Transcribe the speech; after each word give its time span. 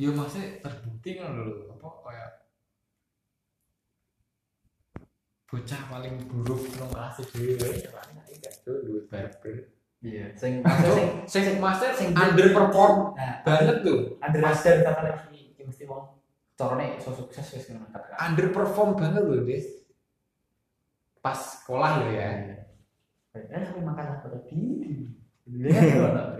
ya 0.00 0.10
maksudnya 0.12 0.60
terbukti 0.64 1.10
kan 1.20 1.36
lho 1.36 1.72
apa 1.76 1.88
kayak 2.06 2.30
bocah 5.52 5.80
paling 5.92 6.16
buruk 6.32 6.64
nang 6.80 6.88
kelas 6.88 7.20
dhewe 7.28 7.68
carane 7.84 8.20
gak 8.40 8.54
tuh 8.64 8.80
duwe 8.88 9.04
barber. 9.04 9.68
Iya. 10.00 10.32
Sing 10.32 10.64
sing 10.64 11.08
sing 11.28 11.42
sing 11.44 11.56
maksudnya 11.60 11.92
sing 11.92 12.08
underperform 12.16 13.12
nah 13.14 13.44
banget 13.44 13.84
kata 13.84 15.00
lagi 15.04 15.52
iki 15.52 15.62
mesti 15.62 15.84
wong 15.84 16.16
carane 16.56 16.96
iso 16.96 17.12
sukses 17.12 17.44
wis 17.52 17.68
ngono 17.68 17.84
kata 17.92 18.16
underperform 18.16 18.96
banget 18.96 19.22
loh 19.28 19.44
Des. 19.44 19.84
Pas 21.20 21.36
sekolah 21.36 22.02
lo 22.02 22.08
ya. 22.10 22.28
Eh, 23.32 23.62
sampai 23.64 23.84
makan 23.84 24.06
apa 24.18 24.26
tadi? 24.28 24.56
Lihat 25.48 26.36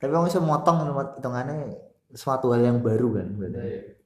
Tapi 0.00 0.10
kamu 0.10 0.28
bisa 0.28 0.40
motong 0.42 0.84
hitungannya 1.16 1.93
suatu 2.14 2.54
hal 2.54 2.62
yang 2.64 2.78
baru 2.80 3.18
kan 3.18 3.28
berarti. 3.34 3.98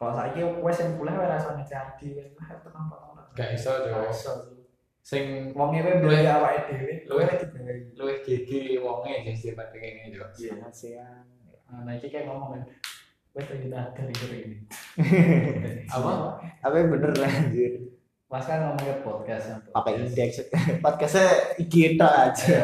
Kalau 0.00 0.12
saya 0.16 0.32
kira 0.32 0.48
wes 0.64 0.78
yang 0.80 0.96
kuliah 0.96 1.16
wes 1.20 1.28
rasanya 1.28 1.64
jadi, 1.66 2.08
wah 2.32 2.48
itu 2.48 2.68
kan 2.72 2.82
potong 2.88 3.12
gak 3.36 3.50
iso 3.52 3.70
iso. 4.08 4.32
sing 5.00 5.52
Wong 5.56 5.72
ini 5.72 6.00
beli 6.00 6.24
awak 6.28 6.68
dewi, 6.68 7.04
lu 7.08 7.20
Luwih. 7.20 7.28
luwih 7.96 8.16
gigi 8.24 8.76
wonge 8.80 9.24
sing 9.24 9.36
sifat 9.36 9.72
ngene 9.72 10.12
yo 10.12 10.24
Iya. 10.36 10.56
Nah, 11.70 11.92
ini 11.96 12.06
kayak 12.10 12.26
ngomong 12.28 12.56
kan, 12.56 12.62
wes 13.32 13.46
lagi 13.48 13.68
nagar 13.68 14.06
itu 14.08 14.26
ini. 14.34 14.56
apa 15.94 16.10
Apa 16.60 16.74
yang 16.76 16.88
bener 16.92 17.12
lah 17.16 17.30
anjir. 17.30 17.72
Mas 18.30 18.46
kan 18.46 18.62
ngomongin 18.62 19.02
podcast 19.02 19.44
yang 19.50 19.60
Pakai 19.74 19.92
indeks. 20.06 20.36
Podcastnya 20.84 21.26
kita 21.66 22.08
aja. 22.30 22.56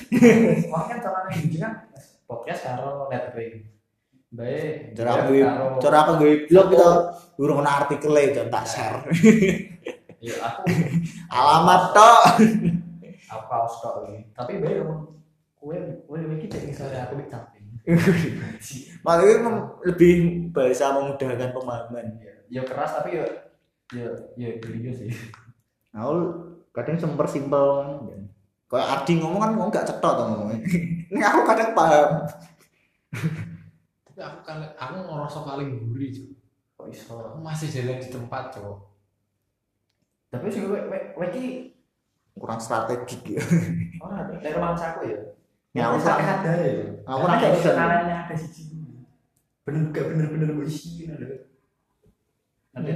Wah 0.74 0.82
kan 0.90 0.98
caranya 0.98 1.30
gini 1.38 1.56
kan 1.62 1.86
podcast 2.26 2.66
karo 2.66 3.06
lettering. 3.06 3.77
Baik. 4.28 4.92
Cara 4.92 5.24
aku 5.24 5.32
cara 5.80 5.96
aku 6.04 6.12
gue 6.20 6.32
blog 6.52 6.66
kita 6.68 6.88
urung 7.40 7.64
ana 7.64 7.84
artikelnya 7.84 8.44
dan 8.44 8.46
tak 8.52 8.64
share. 8.68 9.00
Iya, 10.18 10.34
aku 10.34 10.66
Alamat 11.30 11.94
tok. 11.94 12.42
aku 13.30 13.44
kaos 13.46 13.74
tok 13.78 13.94
ini. 14.10 14.26
Tapi 14.34 14.58
ngomong 14.58 15.14
kue 15.54 15.78
kue 16.10 16.18
lebih 16.18 16.50
kita 16.50 16.58
misalnya 16.66 17.06
aku. 17.06 17.22
Makanya 19.06 19.34
memang 19.38 19.56
lebih 19.86 20.14
bahasa 20.50 20.90
memudahkan 20.98 21.54
pemahaman. 21.54 22.18
Ya 22.50 22.66
keras 22.66 22.98
tapi 22.98 23.22
ya 23.22 23.24
ya 23.94 24.10
ya 24.34 24.58
beliau 24.58 24.90
sih. 24.90 25.14
Aku 25.94 26.14
kadang 26.74 26.98
semper 26.98 27.30
simpel 27.30 27.66
kan. 28.02 28.20
Kayak 28.68 28.88
Adi 29.00 29.12
ngomong 29.22 29.40
kan 29.40 29.50
ngomong 29.54 29.70
gak 29.70 29.86
cetok 29.86 30.12
ngomongnya. 30.18 30.58
Ini 31.14 31.20
aku 31.24 31.40
kadang 31.46 31.72
paham. 31.78 32.26
Tapi 34.18 34.26
aku 34.26 34.38
kali 34.42 34.66
aku 34.74 34.94
ngerasa 34.98 35.38
paling 35.46 35.70
gurih 35.86 36.10
cuy 36.10 36.28
Kok 36.74 36.86
iso? 36.90 37.14
aku 37.14 37.38
masih 37.38 37.70
jalan 37.70 37.98
di 37.98 38.10
tempat 38.10 38.50
cowok 38.50 38.78
Tapi 40.28 40.46
sih 40.50 40.66
we 40.66 41.26
ki 41.30 41.46
Kurang 42.34 42.58
strategik 42.58 43.22
ya. 43.26 43.42
ora 43.98 44.22
ada. 44.22 44.38
Dari 44.38 44.54
rumah 44.54 44.70
aku 44.70 45.10
ya. 45.10 45.18
Ya, 45.74 45.90
aku 45.90 45.98
ada 46.06 46.54
ya. 46.54 46.86
Aku 47.02 47.18
Karena 47.18 47.34
rada 47.34 47.42
kayak 47.42 47.54
bisa. 47.58 47.70
kenalannya 47.74 48.14
ada 48.14 48.34
siji. 48.34 48.62
Bener 49.66 49.82
gak 49.90 50.06
bener-bener 50.06 50.54
mau 50.54 50.62
isi 50.62 51.10
ada. 51.10 51.26
Nanti 52.74 52.90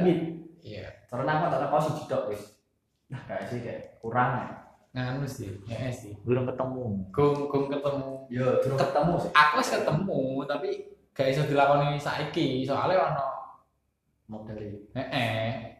iya 0.63 0.87
karena 1.11 1.43
aku 1.43 1.45
tak 1.51 1.69
kau 1.71 1.83
siji 1.83 2.03
tok 2.07 2.31
wis. 2.31 2.43
Nah, 3.11 3.19
kayak 3.27 3.51
sih 3.51 3.59
kayak 3.63 3.99
kurang 3.99 4.31
ya. 4.39 4.47
nganu 4.93 5.25
sih 5.25 5.49
ya 5.67 5.89
sih 5.89 6.13
belum 6.23 6.45
ketemu. 6.47 7.09
gong 7.11 7.49
gong 7.49 7.67
ketemu 7.67 8.29
Yo, 8.29 8.47
belum 8.61 8.77
ketemu 8.77 9.13
sih. 9.25 9.31
aku 9.33 9.55
wis 9.59 9.71
ketemu 9.73 10.21
tapi 10.45 10.71
gak 11.13 11.29
iso 11.29 11.43
dilakoni 11.45 11.97
saiki 11.97 12.65
soalnya 12.65 13.13
ono 13.13 13.27
Model 14.29 14.57
heeh 14.97 15.71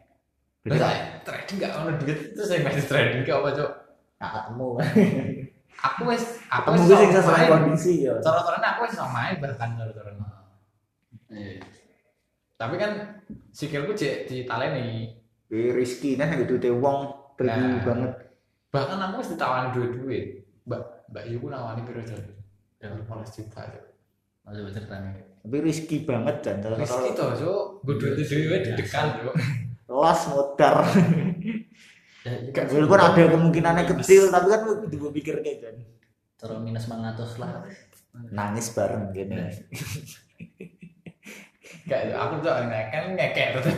Terus 0.63 0.79
saya 0.79 1.19
trading 1.21 1.57
gak 1.59 1.73
ono 1.75 1.91
duit 1.97 2.19
terus 2.31 2.47
saya 2.47 2.63
masih 2.63 2.85
trading 2.85 3.21
gak 3.23 3.37
apa 3.41 3.49
cok 3.51 3.71
gak 4.15 4.31
ketemu. 4.31 4.67
aku 5.83 6.01
wis 6.07 6.23
aku 6.47 6.67
sih 6.77 6.85
iso 6.87 6.95
sesuai 7.11 7.35
main. 7.35 7.51
kondisi 7.51 7.93
ya. 8.07 8.13
cara-caranya 8.21 8.67
aku 8.71 8.79
wis 8.87 8.93
iso 8.95 9.05
main 9.09 9.35
bahkan 9.37 9.69
cara-caranya 9.75 10.27
Iya. 11.33 11.65
tapi 12.55 12.77
kan 12.77 12.91
sikilku 13.49 13.91
cek 13.91 14.29
di 14.29 14.45
taleni 14.45 15.17
Wih, 15.49 15.69
Rizky 15.69 16.13
kan 16.13 16.29
yang 16.29 16.45
itu 16.45 16.57
wong 16.73 17.09
pergi 17.35 17.51
Nah. 17.51 17.81
banget. 17.83 18.11
bahkan 18.69 18.97
aku 19.01 19.19
wis 19.19 19.33
ditawani 19.33 19.69
duit-duit 19.73 20.25
mbak 20.63 20.81
mbak 21.09 21.23
Yuku 21.27 21.49
nawani 21.49 21.81
piro 21.83 21.99
jar 22.01 22.21
ya 22.79 22.87
15 22.87 23.03
juta 23.35 23.61
cok 23.67 23.83
Masuk 24.43 24.71
ceritanya. 24.75 25.11
Tapi 25.43 25.57
Rizky 25.59 26.07
banget 26.07 26.39
dan 26.43 26.63
Rizky 26.75 27.15
tuh 27.15 27.35
cok 27.35 27.83
gue 27.83 27.95
duit 27.99 28.15
duit 28.15 28.61
dedekan 28.63 29.19
cok 29.19 29.35
Las 29.91 30.21
modar. 30.31 30.87
Gak 32.23 32.71
Walaupun 32.71 32.99
ada 33.03 33.23
kemungkinannya 33.35 33.83
kecil 33.83 34.31
tapi 34.31 34.47
kan 34.47 34.63
itu 34.87 34.95
gue 34.95 35.11
pikir 35.19 35.43
kayak 35.43 35.59
kan. 35.59 35.75
Terus 36.39 36.59
minus 36.63 36.87
mangatus 36.87 37.39
lah. 37.39 37.63
Nangis 38.31 38.71
bareng 38.71 39.11
gini. 39.11 39.35
gak 41.83 42.15
aku 42.15 42.39
tuh 42.39 42.51
ngekek 42.63 43.03
ngekek 43.19 43.47
tetep 43.59 43.75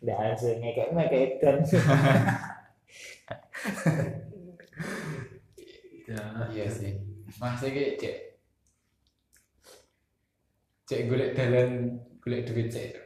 Nggak 0.00 0.16
ada 0.16 0.48
ngekek 0.56 0.88
ngekek 0.96 1.30
dan. 1.40 1.56
Ya. 6.08 6.24
iya 6.48 6.64
sih 6.64 6.96
masih 7.36 7.68
kayak 7.68 8.27
cek 10.88 11.04
golek 11.04 11.36
dalan 11.36 12.00
golek 12.24 12.48
duit 12.48 12.72
cek. 12.72 12.96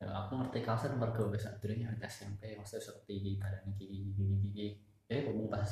Ya, 0.00 0.08
aku 0.16 0.38
ngerti 0.40 0.64
kalsen 0.64 0.96
mergo 0.96 1.28
wis 1.28 1.44
sadurunge 1.44 1.84
ada 1.90 2.06
SMP 2.08 2.56
maksudnya 2.56 2.80
seperti 2.80 3.36
barang 3.36 3.66
iki 3.74 3.84
iki 4.14 4.24
iki. 4.48 4.66
Eh 5.10 5.26
ngomong 5.26 5.50
pas 5.50 5.66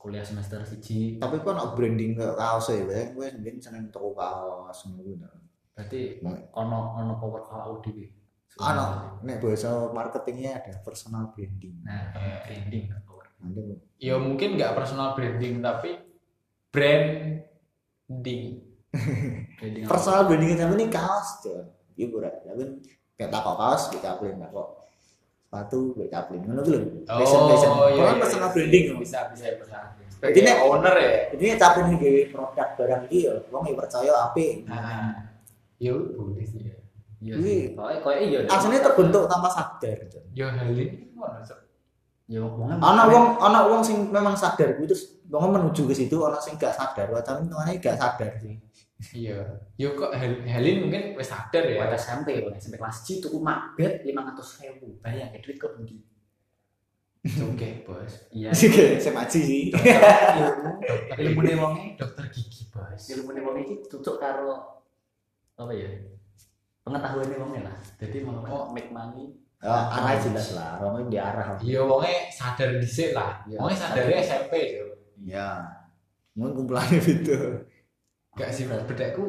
kuliah 0.00 0.24
semester 0.24 0.64
siji 0.64 1.20
Tapi 1.20 1.40
kok 1.40 1.54
nak 1.54 1.76
branding 1.76 2.16
ke 2.16 2.26
kaos 2.34 2.72
ya, 2.72 2.82
gue 2.82 3.12
gue 3.14 3.26
sendiri 3.28 3.60
seneng 3.60 3.92
toko 3.92 4.16
kaos 4.16 4.88
ngono. 4.88 5.28
berarti 5.74 6.22
Nah. 6.22 6.38
ono 6.54 6.78
ono 6.98 7.12
power 7.18 7.42
kalau 7.44 7.82
dhewe. 7.84 8.06
Ano, 8.62 9.18
nek 9.26 9.42
bahasa 9.42 9.90
marketingnya 9.90 10.62
ada 10.62 10.78
personal 10.86 11.34
branding. 11.34 11.82
Nah, 11.82 12.14
branding 12.46 12.94
power. 13.02 13.26
Nanti 13.42 13.62
ya 13.98 14.14
mungkin 14.14 14.54
nggak 14.54 14.78
personal 14.78 15.18
branding 15.18 15.58
tapi 15.60 15.98
branding 16.70 17.54
Branding 18.04 18.73
personal 19.84 20.24
branding 20.24 20.54
sama 20.54 20.74
ini 20.74 20.86
kaos 20.88 21.28
tuh. 21.40 21.62
Iya 21.94 22.04
gue 22.08 22.20
tapi 22.20 22.62
kayak 23.14 23.30
takok 23.30 23.54
kaos 23.54 23.82
kita 23.88 24.06
apelin 24.12 24.38
takok 24.38 24.68
sepatu 25.44 25.78
kita 25.94 26.16
apelin 26.20 26.42
ngono 26.42 26.60
gitu 26.60 26.70
loh. 26.74 26.82
Fashion 27.06 27.40
fashion. 27.48 27.70
Kalau 27.72 28.04
kan 28.04 28.16
personal 28.18 28.48
branding. 28.50 28.84
loh. 28.90 28.98
bisa 28.98 29.18
bisa 29.30 29.44
bisa 29.54 29.78
Jadi 30.24 30.40
nek- 30.40 30.60
owner 30.62 30.94
ya 30.96 31.12
Jadi 31.36 31.42
nek 31.46 31.58
capek 31.58 31.80
nih 31.84 31.96
gawe 31.96 32.22
produk 32.32 32.68
barang 32.74 33.02
iki 33.06 33.18
ya, 33.22 33.32
wong 33.48 33.62
ya 33.62 33.74
percaya 33.76 34.12
apik. 34.24 34.52
nah 34.64 35.12
ya 35.76 35.92
boleh 35.92 36.42
sih 36.42 36.60
ya 36.64 36.76
Iya 37.20 37.34
sih. 37.40 37.60
Koyo 37.74 38.20
iya. 38.20 38.38
deh. 38.40 38.48
Aslinya 38.48 38.80
terbentuk 38.82 39.24
tanpa 39.24 39.48
sadar. 39.48 39.96
Ya 40.32 40.48
hal 40.50 40.68
ini 40.70 41.12
mana 41.12 41.40
Cok? 41.40 41.56
Ya 42.24 42.40
wong 42.40 42.68
Ana 42.74 43.04
wong 43.06 43.24
ana 43.38 43.60
wong 43.64 43.80
sing 43.80 44.08
memang 44.08 44.32
sadar 44.32 44.76
kuwi 44.76 44.84
terus 44.84 45.20
wong 45.24 45.48
menuju 45.50 45.84
ke 45.84 45.94
situ 45.94 46.16
ana 46.20 46.36
sing 46.36 46.56
gak 46.56 46.72
sadar, 46.72 47.08
wacane 47.08 47.44
hitungannya 47.44 47.76
gak 47.78 47.96
sadar 47.96 48.32
sih. 48.38 48.56
Iya 49.12 49.36
ya 49.74 49.88
kok 49.90 50.10
hal 50.10 50.32
Halin 50.42 50.80
mungkin 50.80 51.12
wes 51.12 51.28
sadar 51.28 51.60
ya 51.62 51.76
Pada 51.76 51.92
SMP, 51.94 52.40
pada 52.40 52.54
SMP 52.54 52.78
kelas 52.78 52.96
C 53.02 53.18
tuku 53.18 53.36
makbet 53.38 54.00
500 54.00 54.62
ribu. 54.62 54.96
Bayang 54.98 55.28
ya 55.28 55.38
duit 55.38 55.58
kok 55.58 55.74
tinggi. 55.74 56.00
oke 57.24 57.68
bos 57.82 58.12
Iya. 58.30 58.48
Sih 58.58 58.68
saya 58.96 59.12
maji 59.12 59.40
sih. 59.40 59.62
Ilmu 61.14 61.40
nih 61.40 61.56
wongnya, 61.56 61.96
dokter 61.96 62.24
gigi 62.28 62.68
bos 62.68 63.02
ilmu 63.10 63.30
nih 63.32 63.42
wongnya 63.42 63.64
itu 63.66 63.84
cocok 63.90 64.16
karo 64.16 64.54
apa 65.54 65.72
ya? 65.72 65.88
Pengetahuan 66.80 67.26
nih 67.26 67.38
wongnya 67.38 67.60
lah. 67.64 67.76
Jadi 67.96 68.16
mau 68.20 68.44
Oh. 68.44 68.68
make 68.70 68.88
money. 68.88 69.32
Ya, 69.64 69.72
arah 69.88 70.20
jelas 70.20 70.52
lah, 70.52 70.76
wong 70.76 71.08
diarah. 71.08 71.56
iya 71.64 71.80
wongnya 71.80 72.28
sadar 72.28 72.76
dhisik 72.76 73.16
lah 73.16 73.40
Iya, 73.48 73.56
wongnya 73.56 73.78
sadarnya 73.80 74.18
SMP 74.20 74.52
Cok. 74.76 74.88
Iya. 75.24 75.48
Mungkin 76.36 76.52
kumpulannya 76.60 76.98
gitu. 77.08 77.38
Gak 78.34 78.50
sih 78.50 78.64
bedakku 78.66 79.24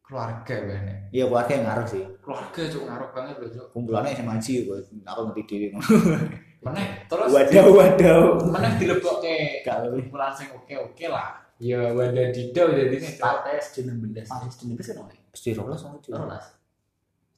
keluarga 0.00 0.54
banget 0.60 0.98
Iya, 1.10 1.24
keluarga 1.24 1.52
yang 1.52 1.64
ngaruh 1.64 1.86
sih. 1.86 2.04
keluarga 2.20 2.60
cuk 2.62 2.82
ngaruh 2.84 3.10
banget 3.10 3.34
loh 3.36 3.50
cuk 3.50 3.66
Kumpulannya 3.70 4.12
sama 4.12 4.30
maji 4.32 4.52
gue, 4.62 4.78
aku 5.00 5.20
ngerti 5.24 5.42
diri. 5.44 5.66
mana 6.64 6.80
terus 7.04 7.28
Wadaw, 7.28 7.66
wadaw. 7.68 8.22
mana 8.46 8.68
dilebok 8.74 9.20
ke 9.20 9.60
Gak 9.62 9.76
lebih. 9.82 10.06
kumpulan 10.06 10.32
sing 10.32 10.48
oke 10.50 10.72
oke 10.72 11.06
lah 11.06 11.36
ya 11.54 11.78
wadah 11.88 12.26
didau 12.28 12.66
jadi 12.68 12.90
nih 12.92 13.12
cuk 13.12 13.22
Partai 13.22 13.52
SD 13.58 13.76
16. 13.86 14.26
SD 14.26 14.60
16 14.72 14.80
kan 14.82 14.96
oleh. 15.00 15.18
SD 15.30 15.46
rolas 15.54 15.78
sama 15.78 15.96
cuy. 15.98 16.10
Rolas. 16.10 16.44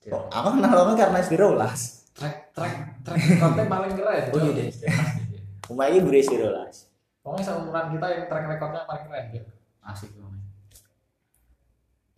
Kok 0.01 0.23
Aku 0.31 0.49
kenal 0.55 0.73
orang 0.75 0.95
karena 0.95 1.19
SD 1.19 1.35
rolas. 1.37 1.81
trek 2.13 2.49
trek 2.51 2.73
trek 3.03 3.19
konten 3.37 3.67
paling 3.67 3.93
keren 3.93 4.25
Oh 4.31 4.41
iya 4.41 4.53
deh. 4.57 4.69
Umumnya 5.67 5.99
gue 5.99 6.19
SD 6.19 6.35
rolas. 6.39 6.89
pokoknya 7.21 7.43
seumuran 7.45 7.87
kita 7.91 8.07
yang 8.09 8.25
track 8.25 8.45
recordnya 8.47 8.83
paling 8.85 9.05
keren 9.05 9.25
ya 9.33 9.43
Asik 9.83 10.11
banget. 10.15 10.36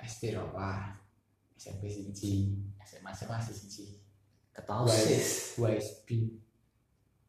SD 0.08 0.32
apa 0.32 0.96
SMP 1.54 1.84
siji. 1.92 2.56
SMA 2.80 3.12
SMA 3.12 3.36
siji. 3.44 4.00
Ketosis 4.56 5.54
YSB 5.60 6.08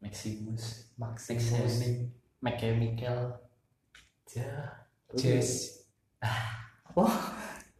Maximus. 0.00 0.88
Maximus. 0.96 1.74
Mechanical 2.40 3.36
Ja. 4.30 4.80
Jazz 5.12 5.82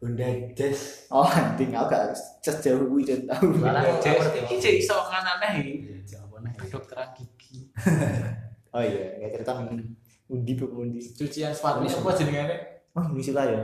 Honda 0.01 0.27
Jazz 0.53 1.07
Oh 1.09 1.23
anjing 1.25 1.71
aku 1.73 1.87
gak 1.89 2.11
sejauh 2.43 2.85
gue 2.91 3.01
dan 3.07 3.21
tahu. 3.25 3.57
Malah 3.57 3.97
Jazz 3.97 4.29
ini 4.37 4.59
jadi 4.59 4.77
iso 4.77 4.95
aneh 5.01 5.53
Iya, 5.61 5.97
jawabannya 6.05 6.51
ya. 6.53 6.59
kedokteran 6.61 7.09
gigi. 7.17 7.71
Oh 8.71 8.79
iya, 8.79 9.19
kayak 9.19 9.31
cerita 9.35 9.51
nih. 9.67 9.83
Undi 10.31 10.55
bu 10.55 10.63
undi. 10.79 11.03
cucian 11.03 11.51
sepatu 11.51 11.83
ini 11.83 11.91
apa? 11.91 12.15
jenengane? 12.15 12.55
Oh 12.95 13.03
ini 13.11 13.19
suka 13.19 13.43
ya. 13.43 13.59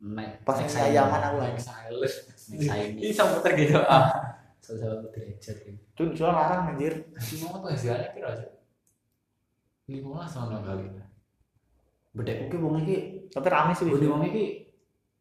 Nek 0.00 0.40
Pas 0.48 0.56
nek 0.56 0.70
sayangan 0.72 1.20
aku. 1.20 1.36
Like 1.44 1.60
silent 1.60 2.00
Nek 2.50 2.60
saya 2.64 2.84
ini. 2.88 3.12
sama 3.12 3.44
gitu 3.52 3.76
ah 3.84 4.08
Sama-sama 4.64 5.04
derajat 5.12 5.56
ini? 5.68 5.76
Tuh 5.92 6.08
jual 6.16 6.32
larang 6.32 6.72
anjir. 6.72 7.04
mau 7.44 7.60
penghasilannya 7.60 8.08
piro 8.16 8.28
aja? 8.32 8.46
lima 9.90 10.22
belas 10.22 10.30
tahun 10.30 10.62
kali. 10.62 10.84
Bedek 12.14 12.36
mungkin 12.46 12.58
wong 12.62 12.74
iki 12.86 12.96
Tapi 13.28 13.46
rame 13.50 13.72
sih. 13.74 13.84
Budi 13.86 14.06
wong 14.08 14.22
iki 14.30 14.44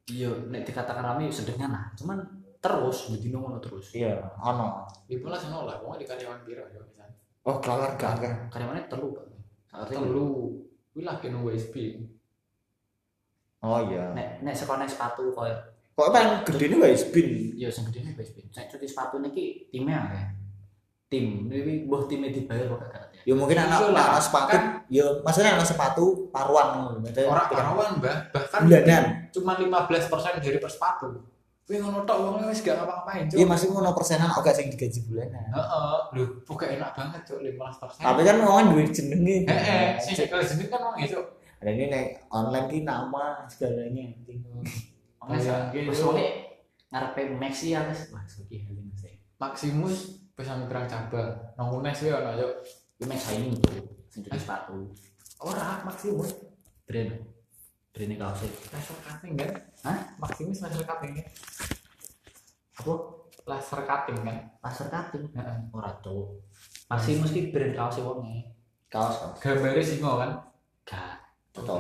Iya, 0.10 0.30
nek 0.50 0.66
dikatakan 0.66 1.06
rame 1.06 1.30
sedengnya 1.30 1.68
nah 1.70 1.86
Cuman 1.94 2.18
terus, 2.60 3.14
jadi 3.14 3.30
ngono 3.30 3.62
terus. 3.62 3.94
Iya, 3.94 4.20
ono. 4.42 4.84
lima 5.08 5.30
belas 5.32 5.46
tahun 5.46 5.66
lah 5.70 5.78
mau 5.86 5.96
di 5.96 6.06
karyawan 6.06 6.42
piro 6.44 6.66
ya 6.66 6.80
misalnya. 6.82 7.16
Oh 7.46 7.58
keluarga 7.62 8.10
kan. 8.18 8.34
Karyawannya 8.52 8.86
telu 8.90 9.16
Pak. 9.16 9.26
Telu. 9.90 10.60
Wih 10.98 11.06
lagi 11.06 11.30
nunggu 11.32 11.54
Oh 13.60 13.80
iya. 13.92 14.16
Nek, 14.16 14.44
nek 14.44 14.56
sekolah 14.56 14.88
sepatu 14.88 15.36
koyo 15.36 15.56
Kok 16.00 16.16
paling 16.16 16.48
gede 16.48 16.66
ini 16.72 16.76
guys 16.80 17.04
bin. 17.12 17.28
Ya 17.60 17.68
sing 17.68 17.84
gedene 17.92 18.16
wis 18.16 18.32
ben. 18.32 18.48
Nek 18.56 18.72
cuci 18.72 18.88
sepatu 18.88 19.20
niki 19.20 19.68
timnya 19.68 20.00
akeh. 20.08 20.26
Tim, 21.12 21.52
ini 21.52 21.84
mbah 21.90 22.08
timnya 22.08 22.32
dibayar 22.32 22.72
kok 22.72 22.80
gak 22.80 22.92
ngerti. 22.96 23.18
Ya 23.28 23.34
mungkin 23.36 23.58
anak 23.60 23.92
anak 23.92 24.24
sepatu. 24.24 24.56
Ya 24.88 25.06
maksudnya 25.20 25.60
anak 25.60 25.68
sepatu 25.68 26.32
paruan 26.32 26.68
ngono. 26.72 27.04
Maksudnya 27.04 27.28
orang 27.28 27.48
perawan 27.52 27.92
bah 28.00 28.18
bahkan 28.32 28.60
bulanan. 28.64 29.04
cuma 29.36 29.54
15% 29.60 30.40
dari 30.42 30.58
per 30.58 30.72
sepatu 30.72 31.20
Wih 31.70 31.78
ngono 31.86 32.02
tok 32.02 32.18
wong 32.18 32.50
wis 32.50 32.66
gak 32.66 32.82
ngapa-ngapain 32.82 33.30
Iya 33.30 33.46
masih 33.46 33.70
ngono 33.70 33.94
persenan 33.94 34.32
oke 34.34 34.50
sing 34.56 34.72
digaji 34.74 35.06
bulanan. 35.06 35.52
Heeh, 35.52 35.96
lho 36.16 36.24
pokoknya 36.48 36.80
enak 36.80 36.92
banget 36.96 37.22
cuk 37.28 37.44
15%. 37.44 38.08
Tapi 38.08 38.22
kan 38.24 38.36
ngomong 38.40 38.74
duit 38.74 38.90
jenenge. 38.90 39.46
heeh, 39.46 40.00
sing 40.00 40.16
jenis 40.16 40.66
kan 40.72 40.80
wong 40.80 40.98
itu. 41.04 41.20
Ada 41.60 41.76
ini 41.76 41.86
nek 41.92 42.06
online 42.32 42.68
ki 42.72 42.80
nama 42.88 43.44
segalanya. 43.52 44.16
anjing. 44.16 44.40
Wis 45.30 45.46
gitu. 45.76 46.10
ngarepe 46.90 47.22
Maxi 47.36 47.76
ya. 47.76 47.84
Wah, 47.84 48.24
sih. 48.26 48.48
Maximus 49.40 50.24
bisa 50.40 50.56
ngerang 50.56 50.88
cabang. 50.88 51.36
Nang 51.60 51.68
Unes 51.76 52.00
ya 52.00 52.16
ono 52.24 52.32
cuk. 52.40 52.54
Iki 53.00 53.06
Max 53.08 53.22
ini 53.36 53.56
tuh 53.60 53.76
sing 54.08 54.24
cuci 54.24 54.40
sepatu. 54.40 54.88
Ora 55.44 55.84
Maximus 55.84 56.32
Brand. 56.88 57.12
Brand 57.92 58.14
kaos 58.16 58.44
e. 58.44 58.50
laser 58.72 58.98
cutting 59.04 59.34
kan? 59.36 59.52
Hah? 59.84 60.00
Maximus 60.20 60.64
laser 60.64 60.84
cutting 60.88 61.12
kan? 61.20 61.28
Apa? 62.80 62.94
Laser 63.48 63.82
cutting 63.84 64.18
kan? 64.24 64.38
Laser 64.64 64.88
cutting. 64.88 65.24
Heeh. 65.36 65.58
Ora 65.76 65.92
tuh. 66.00 66.40
Maxi 66.88 67.20
mesti 67.20 67.52
brand 67.52 67.76
kaos 67.76 68.00
e 68.00 68.02
wonge. 68.02 68.36
Kaos 68.88 69.16
kaos. 69.20 69.38
Gambarnya 69.44 69.84
singo 69.84 70.20
kan? 70.20 70.32
Gak. 70.88 71.19
Betul. 71.54 71.80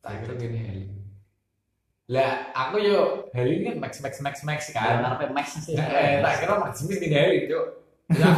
Tak 0.00 0.12
kira 0.24 0.34
gini 0.40 0.58
Heli. 0.64 0.86
Lah, 2.10 2.50
aku 2.56 2.82
yo 2.82 3.30
Heli 3.36 3.62
kan 3.62 3.76
max 3.78 4.02
max 4.02 4.18
max 4.18 4.42
max 4.42 4.60
Kan 4.74 5.04
ngarepe 5.04 5.30
Max 5.30 5.60
sih. 5.62 5.76
Eh, 5.76 6.18
tak 6.24 6.42
kira 6.42 6.56
Maximus 6.58 6.98
gini 6.98 7.14
Heli, 7.14 7.38
Cuk. 7.46 7.66
Ya, 8.16 8.28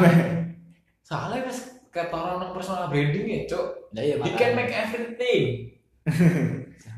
Soalnya 1.08 1.48
pas 1.48 1.58
ketara 1.92 2.36
nang 2.36 2.52
personal 2.52 2.90
branding 2.92 3.26
ya, 3.26 3.40
Cuk. 3.48 3.66
Lah 3.94 4.02
iya 4.02 4.14
He 4.20 4.30
can 4.36 4.52
make 4.58 4.74
everything. 4.74 5.42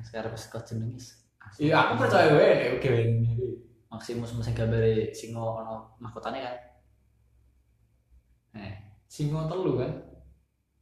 Sekarang 0.02 0.32
pas 0.32 0.44
kau 0.50 0.62
jenenge. 0.64 1.14
Iya, 1.60 1.74
aku 1.86 1.92
percaya 2.02 2.34
wae 2.34 2.50
nek 2.58 2.70
oke 2.80 2.88
ini. 2.90 3.30
Maximus 3.92 4.34
mesti 4.34 4.50
gambare 4.56 5.14
singo 5.14 5.62
ono 5.62 5.94
mahkotane 6.02 6.42
kan. 6.42 6.56
Eh, 8.58 8.74
Singo 9.06 9.46
telu 9.46 9.78
kan? 9.78 9.92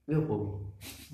Iya 0.02 0.18
apa? 0.18 0.34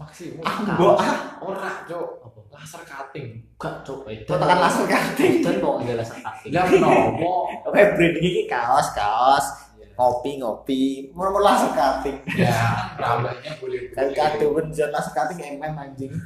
Maximus. 0.01 0.45
Mbok 0.65 0.97
ah. 0.97 1.19
Ora, 1.45 1.85
Cuk. 1.85 2.09
Apa? 2.25 2.39
Laser 2.57 2.83
cutting. 2.89 3.27
Gak. 3.61 3.85
Kok 3.85 4.37
tekan 4.41 4.59
laser 4.59 4.87
cutting. 4.89 5.33
Dan 5.45 5.55
kok 5.61 5.75
enggak 5.85 5.97
laser 6.01 6.19
cutting. 6.25 6.51
Lah 6.57 6.65
kenapa? 6.65 7.31
Oke 7.69 7.83
branding 7.93 8.25
iki 8.25 8.43
kaos 8.49 8.89
kaos. 8.97 9.47
Kopi 9.93 10.41
ngopi. 10.41 10.83
Mau 11.13 11.29
laser 11.37 11.69
cutting. 11.77 12.17
Ya, 12.33 12.97
rambahnya 12.97 13.53
boleh. 13.61 13.93
Kan 13.93 14.09
kado 14.17 14.57
benjon 14.57 14.89
laser 14.89 15.13
cutting 15.13 15.39
MM 15.59 15.75
anjing. 15.77 16.13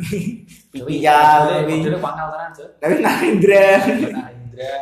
Iya, 0.73 1.21
tapi- 1.45 1.83
modelnya 1.83 1.99
pangkal 1.99 2.27
tenan 2.31 2.51
cok. 2.55 2.69
Tapi 2.79 2.95
Narendra. 3.03 3.67
Narendra, 4.09 4.75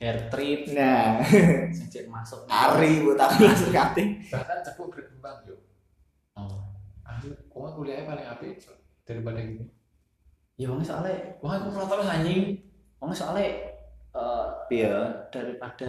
hair 0.00 0.16
trip, 0.28 0.60
Nah, 0.72 1.20
cek 1.88 2.04
masuk. 2.08 2.44
Ari 2.48 3.00
buat 3.00 3.16
aku 3.16 3.46
laser 3.46 3.70
cutting. 3.70 4.08
Bahkan 4.26 4.58
cepuk 4.60 4.90
berkembang, 4.90 5.38
Cuk. 5.46 5.60
Oh. 6.34 6.69
Aku 7.10 7.26
kok 7.50 7.72
kuliahnya 7.74 8.06
paling 8.06 8.26
apik 8.26 8.62
daripada 9.02 9.40
gini. 9.40 9.66
Ya 10.54 10.68
wong 10.68 10.84
soalnya, 10.84 11.16
Wah, 11.40 11.56
aku 11.56 11.72
pernah 11.72 11.88
terus 11.88 12.06
anjing. 12.06 12.42
wong 13.00 13.10
soalnya 13.10 13.48
eh, 14.12 14.46
Iya. 14.70 14.94
daripada 15.32 15.88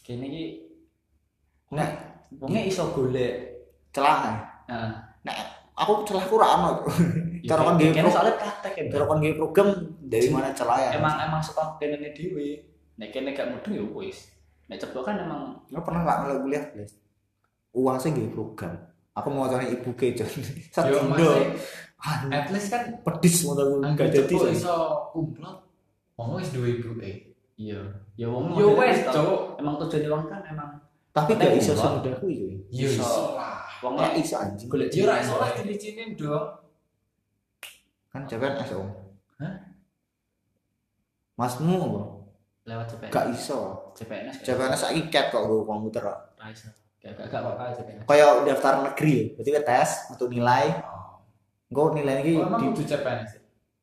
kene 0.00 0.24
iki 0.24 0.44
Nah, 1.74 1.88
wongnya 2.38 2.62
iso 2.64 2.94
golek. 2.94 3.50
celah. 3.90 4.38
Heeh. 4.66 4.90
Aku 5.74 6.06
celah 6.06 6.22
kurang 6.26 6.50
ono. 6.62 6.72
Cara 7.44 7.60
kon 7.60 7.74
nggih 7.74 7.90
kene 7.90 8.06
soalnya 8.06 8.38
praktek 8.38 8.72
ya. 8.78 8.82
Cara 8.94 9.04
kon 9.06 9.18
nggih 9.18 9.34
program 9.34 9.68
dari 10.00 10.30
mana 10.30 10.54
celah 10.54 10.78
ya? 10.78 10.90
Emang 10.98 11.18
emang 11.18 11.42
suka 11.42 11.74
kene 11.76 11.98
dhewe. 12.14 12.62
Nek 12.94 13.10
kene 13.10 13.34
gak 13.34 13.50
mudeng 13.50 13.74
ya 13.74 13.84
wis. 13.90 14.30
Nek 14.70 14.78
cepok 14.78 15.02
kan 15.02 15.18
emang 15.18 15.58
Lo 15.68 15.82
pernah 15.82 16.06
nggak 16.06 16.18
mulai 16.22 16.38
kuliah? 16.40 16.64
Uang 17.74 17.98
sih 17.98 18.14
nggih 18.14 18.30
program. 18.30 18.70
Aku 19.14 19.28
mau 19.30 19.46
cari 19.46 19.70
ibu 19.70 19.90
kejon. 19.94 20.26
Yo, 20.28 20.42
Satu 20.68 20.98
Aduh, 22.04 22.28
at 22.28 22.46
least 22.50 22.68
kan 22.68 23.00
pedis 23.00 23.42
mau 23.42 23.54
tahu 23.54 23.80
anggar 23.80 24.06
nggak 24.06 24.28
jadi. 24.28 24.34
iso 24.52 24.76
kumplot. 25.08 25.56
Wong 26.14 26.36
wis 26.36 26.52
duwe 26.52 26.76
ibuke. 26.76 27.32
iya. 27.54 27.80
Ya 28.14 28.26
wong 28.28 28.52
Yo 28.54 28.74
wes, 28.74 29.00
iso- 29.00 29.10
Cuk. 29.10 29.40
Emang 29.56 29.80
tujuan 29.80 30.04
wong 30.12 30.24
kan 30.26 30.42
emang 30.44 30.70
Tapi 31.10 31.34
gak 31.34 31.54
iso 31.54 31.72
semudah 31.72 32.12
kuwi. 32.18 32.60
Yo 32.68 32.90
Iso. 32.90 33.00
iso 33.00 33.24
lah. 33.32 33.62
wong 33.80 33.94
Gak 33.96 34.14
iso 34.16 34.34
anjing. 34.36 34.68
golek 34.68 34.90
Yo 34.90 35.06
ora 35.06 35.16
iso 35.16 35.34
lah 35.34 35.50
dilicinin 35.52 36.12
dong. 36.12 36.46
Kan 38.10 38.26
CPNS 38.26 38.70
om. 38.74 38.90
Hah? 39.38 39.54
Masmu 41.34 41.74
apa? 41.80 42.02
lewat 42.64 42.86
CPNS. 42.88 43.10
Gak 43.10 43.26
iso. 43.30 43.58
CPNS. 43.92 44.34
gak 44.38 44.44
CPNS 44.46 44.80
saiki 44.82 45.02
cat 45.08 45.28
kok 45.28 45.42
gue 45.42 45.62
komputer. 45.62 46.04
Ra 46.04 46.46
iso. 46.46 46.68
Gak 47.04 47.28
apa-apa 47.28 47.76
CPNS. 47.76 48.08
Kayak 48.08 48.30
daftar 48.48 48.74
negeri, 48.80 49.36
berarti 49.36 49.50
tes 49.60 49.90
atau 50.08 50.26
nilai. 50.26 50.72
Gue 51.68 51.86
nilai 51.92 52.24
ini 52.24 52.40
Oh, 52.40 52.72
di 52.72 52.84
CPNS. 52.84 53.30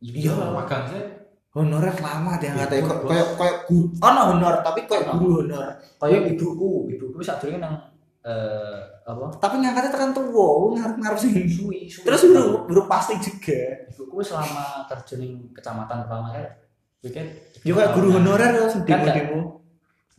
Iya. 0.01 0.34
magang 0.50 0.90
sih. 0.90 1.04
honorer 1.51 1.92
lama 2.00 2.40
dia 2.40 2.56
kok 2.56 3.04
bos. 3.04 3.12
kayak 3.12 3.28
kayak 3.36 3.58
guru. 3.68 3.92
Oh 4.00 4.12
no 4.16 4.22
honor, 4.32 4.63
tapi 4.63 4.88
kayak 4.88 5.12
guru 5.20 5.44
honor. 5.44 5.78
Kayak 6.00 6.32
ibuku, 6.32 6.88
ibuku 6.96 7.20
sadurunge 7.20 7.60
nang 7.60 7.75
eh 8.24 8.80
apa? 9.04 9.36
Tapi 9.36 9.60
ngangkatnya 9.60 9.92
tekan 9.92 10.16
tua, 10.16 10.72
ngarep-ngarep 10.80 11.18
sih. 11.20 11.32
Suwi. 11.51 11.92
Terus 11.92 12.24
guru 12.24 12.72
guru 12.72 12.82
pasti 12.88 13.20
juga. 13.20 13.84
ibuku 13.92 14.24
selama 14.24 14.88
ning 15.20 15.51
kecamatan 15.51 16.08
pertama 16.08 16.32
kan 16.32 16.48
kayak 17.04 17.92
guru 18.00 18.08
honorer 18.16 18.50
langsung 18.56 18.88
demo-demo. 18.88 19.61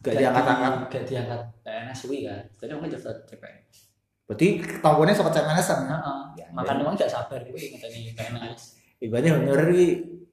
Gak 0.03 0.15
diangkat-angkat. 0.19 0.73
gak 0.89 1.05
diangkat 1.07 1.41
PNS 1.63 1.99
suwi 2.01 2.27
kan 2.27 2.43
jadi 2.59 2.75
mungkin 2.75 2.93
daftar 2.93 3.15
CPNS 3.25 3.77
Berarti 4.23 4.47
ketahuannya 4.59 5.13
sama 5.13 5.31
CMNS 5.31 5.69
kan? 5.69 5.81
Heeh. 5.85 6.21
Ya, 6.35 6.47
makanya 6.51 6.83
emang 6.83 6.95
gak 6.95 7.07
sabar 7.07 7.39
kuwi 7.41 7.71
ngenteni 7.71 8.11
PNS 8.13 8.63
Ibaratnya 8.99 9.31
honorer 9.35 9.69
ini 9.69 9.87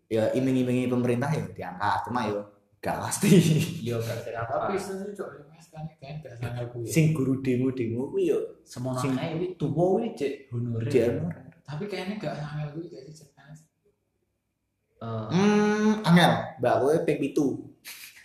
ya 0.05 0.29
iming-imingi 0.31 0.85
pemerintah 0.85 1.29
ya 1.29 1.41
diangkat, 1.47 1.99
cuma 2.05 2.25
ya 2.25 2.41
gak 2.79 2.97
pasti. 2.99 3.29
yo 3.81 3.97
gak 3.99 4.25
ada 4.25 4.41
apa 4.41 4.53
Tapi 4.65 4.77
sesuatu 4.77 5.11
cok, 5.11 5.29
mas 5.45 5.67
kan 5.67 5.85
kan 5.97 6.17
gak 6.17 6.33
sangat 6.37 6.65
gue. 6.69 6.85
Sing 6.85 7.11
guru 7.11 7.41
demo-demo 7.41 8.09
kuwi 8.09 8.29
yo 8.29 8.39
semono 8.63 8.97
Sing- 8.97 9.13
kuwi 9.13 9.53
tuwa 9.53 9.73
kuwi 9.97 10.13
cek 10.13 10.33
honorer. 10.49 11.13
Tapi 11.61 11.83
kayaknya 11.85 12.15
gak 12.17 12.35
sangat 12.39 12.73
gue 12.73 12.85
gak 12.87 13.03
sih 13.05 13.13
CPNS. 13.19 13.59
eh 14.99 15.27
Hmm, 15.29 15.91
angel, 16.03 16.31
mbak 16.57 16.73
gue 16.79 16.93
pitu. 17.15 17.47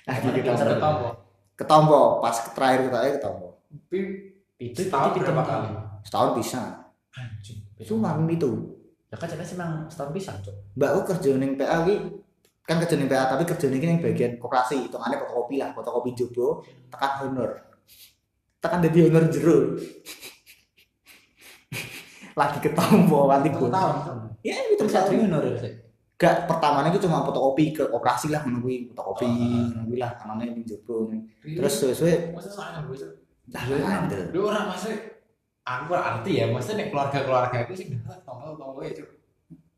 Nah, 0.04 0.16
kita 0.20 0.40
pinter 0.44 0.68
Ketompo. 1.54 2.18
ketompo 2.18 2.22
pas 2.22 2.36
terakhir 2.54 2.80
kita 2.90 2.98
ketompo. 3.18 3.48
Tapi 3.70 3.98
itu 4.58 4.80
Setahun 4.86 5.10
itu 5.14 5.18
berapa 5.22 5.42
kali? 5.46 5.68
Setahun 6.02 6.30
bisa. 6.38 6.62
anjing. 7.14 7.58
Cuma 7.86 8.18
pitu. 8.26 8.74
ya 9.14 9.16
kan 9.22 9.30
CPNS 9.30 9.54
emang 9.54 9.72
setahun 9.86 10.10
bisa 10.10 10.34
cok 10.42 10.74
Mbak 10.74 10.90
gue 10.90 11.04
kerja 11.14 11.30
ning 11.38 11.54
PA 11.54 11.86
ki 11.86 11.94
kan 12.66 12.82
kerja 12.82 12.98
ning 12.98 13.06
PA 13.06 13.30
tapi 13.30 13.46
kerja 13.46 13.70
ning 13.70 14.02
bagian 14.02 14.42
koperasi 14.42 14.90
hitungannya 14.90 15.22
fotokopi 15.22 15.62
lah 15.62 15.70
fotokopi 15.70 16.10
jobo 16.18 16.66
tekan 16.90 17.22
honor 17.22 17.62
tekan 18.58 18.82
jadi 18.82 19.06
honor 19.06 19.30
jero 19.30 19.78
lagi 22.42 22.58
ketompo 22.58 23.30
gue 23.30 23.70
tahun. 23.70 24.18
ya 24.42 24.58
itu 24.74 24.82
satu 24.90 25.14
honor 25.14 25.46
ya 25.46 25.54
sih. 25.62 25.83
Gak 26.14 26.46
pertamanya 26.46 26.94
itu 26.94 27.02
cuma 27.04 27.26
fotokopi 27.26 27.74
ke 27.74 27.90
koperasi 27.90 28.30
lah 28.30 28.46
menunggu 28.46 28.70
fotokopi 28.94 29.26
menunggu 29.26 29.98
lah 29.98 30.14
karena 30.14 30.46
ini 30.46 30.62
jobo 30.62 31.10
Iya. 31.42 31.58
terus 31.60 31.74
gue 31.82 31.92
tuh. 31.92 33.12
Nah, 33.52 33.60
Iya, 33.68 34.08
itu. 34.08 34.16
Lu 34.32 34.48
orang 34.48 34.72
maksudnya 34.72 34.98
aku 35.66 35.92
arti 35.92 36.40
ya, 36.40 36.48
maksudnya 36.48 36.76
nih 36.80 36.88
keluarga-keluarga 36.88 37.56
itu 37.68 37.72
sih 37.76 37.86
udah 37.92 38.16
tombol 38.24 38.56
tombol 38.56 38.82
itu. 38.86 39.04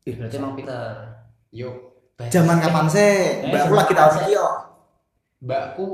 Berarti 0.07 0.35
emang 0.39 0.55
Peter. 0.55 1.19
Yo, 1.51 1.69
Zaman 2.17 2.57
kapan 2.63 2.85
sih? 2.87 3.43
Mbak 3.45 3.59
aku 3.59 3.73
zaman 3.73 3.77
lagi 3.77 3.93
tahun 3.93 4.11
sih? 4.13 4.21
iki 4.23 4.33
yo. 4.33 4.47
mbakku 5.37 5.87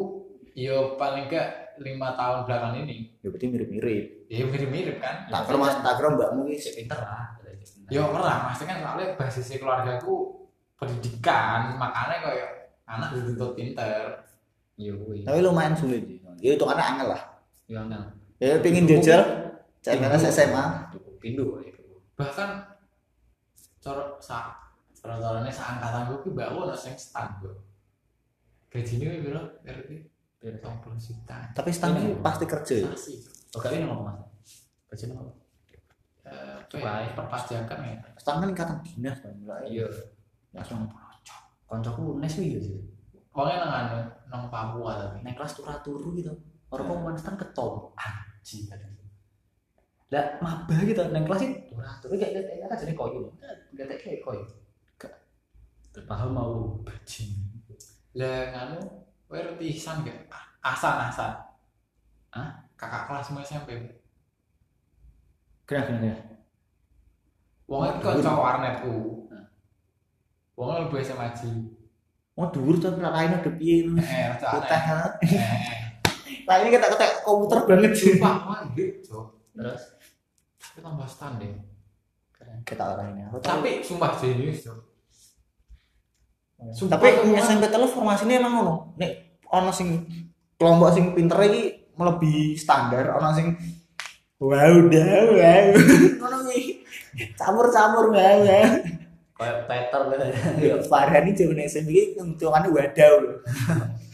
yo 0.56 0.78
paling 0.96 1.28
gak 1.28 1.76
lima 1.82 2.14
tahun 2.14 2.46
belakang 2.46 2.74
ini. 2.86 3.12
Ya 3.20 3.28
berarti 3.34 3.48
mirip-mirip. 3.50 4.06
Ya 4.30 4.46
mirip-mirip 4.46 4.98
kan. 5.02 5.28
Tak 5.28 5.50
kira 5.50 5.58
Mas, 5.58 5.76
tak 5.82 5.94
kira 5.98 6.10
mbakmu 6.14 6.46
ki 6.48 6.56
Si 6.56 6.70
Peter 6.78 6.96
lah. 6.96 7.42
Yo 7.92 8.12
pernah, 8.12 8.48
maksudnya 8.48 8.76
kan 8.76 8.80
soalnya 8.84 9.08
basis 9.20 9.60
keluargaku 9.60 10.48
pendidikan, 10.80 11.76
makanya 11.76 12.18
kayak 12.24 12.50
anak 12.88 13.10
dituntut 13.16 13.56
pinter. 13.56 14.24
Iya 14.74 14.92
gue. 14.98 15.22
tapi 15.22 15.40
lumayan 15.46 15.78
sulit. 15.78 16.02
Ya 16.42 16.58
itu 16.58 16.66
karena 16.66 16.84
angel 16.84 17.08
lah. 17.14 17.22
Yang 17.70 17.86
nang. 17.94 18.06
Ya 18.42 18.58
pengen 18.60 18.90
jajal 18.90 19.22
CMNS 19.86 20.34
SMA. 20.34 20.66
Pindu. 21.22 21.62
Bahkan 22.18 22.50
coro 23.84 24.18
sa 24.18 24.58
cara-caranya 24.98 25.52
seangkatan 25.52 26.10
gue 26.10 26.18
ki 26.26 26.30
mbakku 26.34 26.58
ono 26.66 26.76
sing 26.76 26.96
stand 26.98 27.44
gue. 27.44 27.54
Gajinya 28.74 29.08
piro? 29.22 29.44
Ngerti? 29.62 29.96
Iya. 30.42 30.58
Tompol 30.64 30.98
juta. 30.98 31.54
Tapi 31.54 31.70
stand 31.70 32.02
ki 32.02 32.08
pasti 32.24 32.46
kerja 32.50 32.76
ya. 32.88 32.90
Oh 33.54 33.62
kali 33.62 33.78
ini 33.78 33.86
ngomong 33.86 34.10
mas. 34.10 34.18
Kerja 34.90 35.14
apa? 35.14 35.43
Eh, 36.24 36.56
apa 36.56 37.04
ya? 37.04 37.12
perpajakan 37.12 37.80
ya. 37.84 37.96
Stand 38.16 38.40
kan 38.40 38.50
ikatan 38.56 38.78
dinas 38.80 39.20
kan. 39.20 39.36
mulai. 39.36 39.68
Iya. 39.68 39.88
Langsung 40.56 40.88
Koncoku 41.68 42.22
nes 42.22 42.38
iya 42.38 42.60
sih. 42.62 42.78
Pokoknya 43.34 43.66
nang 43.66 43.74
anu, 43.90 43.98
nang 44.30 44.42
Papua 44.48 44.94
tapi. 44.94 45.26
Naik 45.26 45.42
kelas 45.42 45.58
turah 45.58 45.82
turu 45.82 46.14
gitu. 46.14 46.30
Orang 46.70 46.86
kok 46.86 47.02
Winston 47.02 47.36
ketom. 47.36 47.74
Anjing. 47.98 48.70
Lah 50.14 50.38
maba 50.38 50.78
gitu 50.86 51.02
naik 51.10 51.26
kelas 51.26 51.42
itu 51.42 51.58
turah 51.74 51.98
turu 51.98 52.14
kayak 52.14 52.46
kayak 52.46 52.70
kan 52.70 52.78
jadi 52.78 52.94
koyo. 52.94 53.26
Gak 53.74 53.90
kayak 53.98 54.22
koyo. 54.22 54.46
Terpaham 55.94 56.30
mau 56.34 56.54
bajing. 56.82 57.38
Lah 58.18 58.50
nganu, 58.50 58.82
kowe 59.30 59.38
ngerti 59.38 59.78
Ihsan 59.78 60.02
gak? 60.06 60.30
Asan 60.62 61.10
Asan. 61.10 61.34
Hah? 62.34 62.50
Kakak 62.74 63.10
kelasmu 63.10 63.42
SMP. 63.46 63.78
Kena 65.64 65.82
kena 65.88 66.00
kena. 66.00 66.16
Wong 67.68 67.82
itu 67.88 68.00
kanca 68.04 68.32
warnetku. 68.36 68.96
Wong 70.60 70.70
lebih 70.86 71.02
SMA 71.02 71.28
Ji. 71.34 71.50
Oh 72.34 72.50
dhuwur 72.50 72.82
tapi 72.82 72.98
lainnya 72.98 73.46
udah 73.46 73.54
piye 73.58 73.86
lu. 73.86 73.94
Eh, 73.98 74.04
aneh. 74.04 74.42
banget. 74.42 75.12
Eh, 75.22 75.84
Lah 76.50 76.56
ini 76.60 76.70
kita 76.76 76.88
ketek 76.92 77.24
komputer 77.24 77.64
banget 77.64 77.92
sih. 77.96 78.18
Sumpah, 78.18 78.36
mandi, 78.44 78.86
Cok. 79.00 79.26
Terus 79.56 79.82
Tapi 80.60 80.80
tambah 80.82 81.08
standing. 81.08 81.54
Kita 82.68 82.84
orang 82.96 83.16
ini. 83.16 83.22
Tapi 83.40 83.80
sumpah 83.86 84.12
jenius, 84.20 84.68
Cok. 84.68 84.80
Sumpah, 86.74 87.00
Tapi 87.00 87.08
Cok, 87.16 87.38
SMP 87.40 87.64
telu 87.72 87.88
formasinya 87.88 88.36
emang 88.44 88.54
ngono. 88.60 88.76
Nek 89.00 89.40
ono 89.48 89.72
sing 89.72 90.04
kelompok 90.58 90.90
sing 90.92 91.14
pinter 91.14 91.38
iki 91.48 91.94
melebihi 91.96 92.58
standar, 92.58 93.14
ono 93.14 93.30
sing 93.32 93.54
wow 94.44 94.76
dah 94.92 95.22
wow. 95.32 95.66
Ngono 96.20 96.38
iki. 96.52 96.84
Campur-campur 97.40 98.12
wow. 98.12 98.36
wow. 98.44 98.70
kayak 99.34 99.58
Peter 99.68 100.02
gitu. 100.08 100.26
Ya 100.62 100.76
parah 100.88 101.20
nih 101.24 101.34
zaman 101.36 101.64
SMP 101.64 101.90
iki 101.92 102.04
hitungannya 102.20 102.70
wadaw 102.70 103.14
lho. 103.24 103.34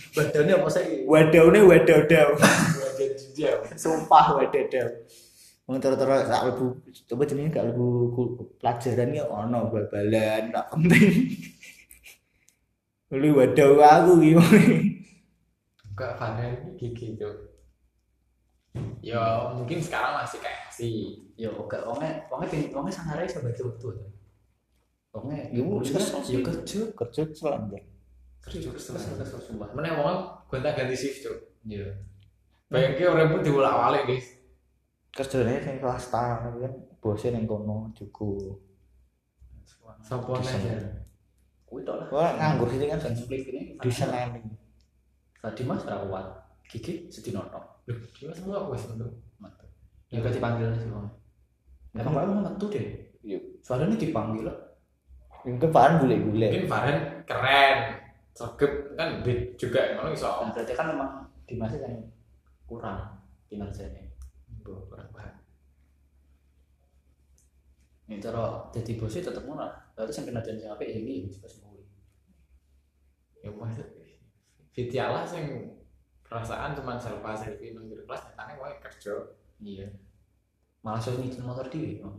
Badannya 0.10 0.54
apa 0.58 0.68
sih? 0.74 1.06
Wadawnya 1.06 1.62
wadaw-daw. 1.70 2.30
Wajah 2.34 3.10
jijau. 3.14 3.58
Sumpah 3.78 4.42
wadaw-daw. 4.42 4.88
Wong 5.70 5.78
terus 5.78 6.02
gak 6.02 6.44
lebu 6.50 6.82
coba 7.06 7.24
jenenge 7.30 7.54
gak 7.54 7.70
lebu 7.70 7.86
pelajaran 8.58 9.14
ya 9.14 9.22
ono 9.30 9.70
bal-balan 9.70 10.50
gak 10.50 10.66
penting. 10.74 11.30
Lu 13.14 13.30
wadaw 13.38 13.78
aku 13.78 14.12
gimana? 14.18 14.62
Enggak 15.94 16.12
varian 16.18 16.74
gigi, 16.74 17.14
Cok. 17.18 17.49
Ya, 19.02 19.50
mungkin 19.56 19.82
sekarang 19.82 20.22
masih 20.22 20.40
kayak 20.44 20.70
sih. 20.70 21.26
Yo 21.40 21.50
oke, 21.56 21.78
wonge 21.88 22.28
wonge 22.30 22.46
pin 22.52 22.70
wonge 22.70 22.92
sangare 22.94 23.26
iso 23.26 23.42
baca 23.42 23.64
betul. 23.66 23.96
Wonge 25.16 25.50
Ya, 25.50 25.62
kesel 25.66 25.98
kesel 25.98 26.20
sih. 26.22 26.34
yo 26.36 26.40
kerja. 26.46 26.80
Kerja 26.94 27.22
selanjut. 27.34 27.84
Kerja 28.46 28.70
kesel 28.70 28.96
kesel 28.96 29.40
sumpah. 29.42 29.70
Mana 29.74 29.98
wong 29.98 30.18
gonta-ganti 30.52 30.94
shift, 30.94 31.26
Cok. 31.26 31.38
Iya. 31.66 31.90
Bayangke 32.70 33.04
orang 33.10 33.34
pun 33.34 33.42
dibolak-balik, 33.42 34.04
guys. 34.06 34.28
Kerjanya 35.10 35.58
sing 35.66 35.82
kelas 35.82 36.06
kan 36.14 36.54
bosnya 37.02 37.34
ning 37.34 37.50
kono 37.50 37.90
cukup. 37.98 38.62
Sopo 40.06 40.38
nih? 40.38 40.78
Kuwi 41.66 41.82
tok 41.82 41.96
lah. 42.02 42.08
Wah 42.14 42.30
nganggur 42.38 42.70
sih 42.70 42.86
kan 42.86 43.02
Split 43.02 43.46
ini 43.50 43.62
desain 43.82 44.10
landing. 44.14 44.46
Tadi 45.42 45.62
Mas 45.66 45.82
ra 45.86 46.02
kuat. 46.06 46.26
Gigi 46.70 47.10
sedino 47.10 47.42
tok. 47.50 47.79
Dia 47.90 48.32
semua 48.36 48.62
aku 48.62 48.78
wis 48.78 48.86
untuk. 48.90 49.12
Mantap. 49.42 49.70
Ya 50.14 50.22
gak 50.22 50.36
dipanggil 50.36 50.70
sih 50.78 50.90
wong. 50.90 51.10
Emang 51.98 52.14
baru 52.14 52.32
metu 52.38 52.70
deh. 52.70 52.88
Iya. 53.26 53.40
Soalnya 53.66 53.98
dipanggil 53.98 54.48
Mungkin 55.40 55.72
Farhan 55.72 56.04
bule-bule. 56.04 56.48
Mungkin 56.52 56.70
Farhan 56.70 56.98
keren. 57.24 57.78
Sogep 58.36 58.96
kan 58.96 59.24
bed 59.24 59.56
juga 59.56 59.96
ngono 59.96 60.14
iso. 60.14 60.28
Nah, 60.28 60.52
berarti 60.52 60.74
kan 60.76 60.96
memang 60.96 61.12
Dimas 61.44 61.74
yang 61.76 61.98
kurang 62.70 63.20
kinerjanya. 63.50 64.06
Mbok 64.62 64.92
kurang 64.92 65.10
paham. 65.10 65.36
Ini 68.10 68.18
cara 68.22 68.70
jadi 68.74 68.92
bos 68.98 69.14
itu 69.18 69.28
tetap 69.28 69.44
murah. 69.44 69.74
Lalu 69.98 70.14
yang 70.14 70.26
kinerjanya 70.30 70.62
yang 70.70 70.74
apik 70.78 70.90
ini 70.94 71.30
juga 71.30 71.48
semua. 71.50 71.74
Ya 73.40 73.50
maksud 73.56 73.88
Fitialah 74.76 75.26
sing 75.26 75.76
perasaan 76.30 76.78
cuma 76.78 77.02
selfie 77.02 77.34
selfie 77.34 77.74
nang 77.74 77.90
jero 77.90 78.06
kelas 78.06 78.22
nyatane 78.30 78.54
wae 78.62 78.76
kerja. 78.78 79.14
Iya. 79.60 79.88
Malah 80.86 81.02
saya 81.02 81.18
nyicil 81.20 81.44
motor 81.44 81.66
di. 81.68 82.00
Oh. 82.06 82.16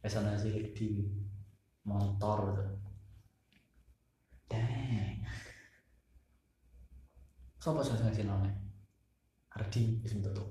Esana 0.00 0.34
sih 0.34 0.50
di 0.72 0.88
motor 1.84 2.56
gitu. 2.56 2.64
Dang. 4.48 5.20
Sopo 7.60 7.82
sing 7.82 7.98
ngasih 8.00 8.24
namanya? 8.24 8.54
Ardi 9.54 10.00
wis 10.00 10.14
metu. 10.16 10.44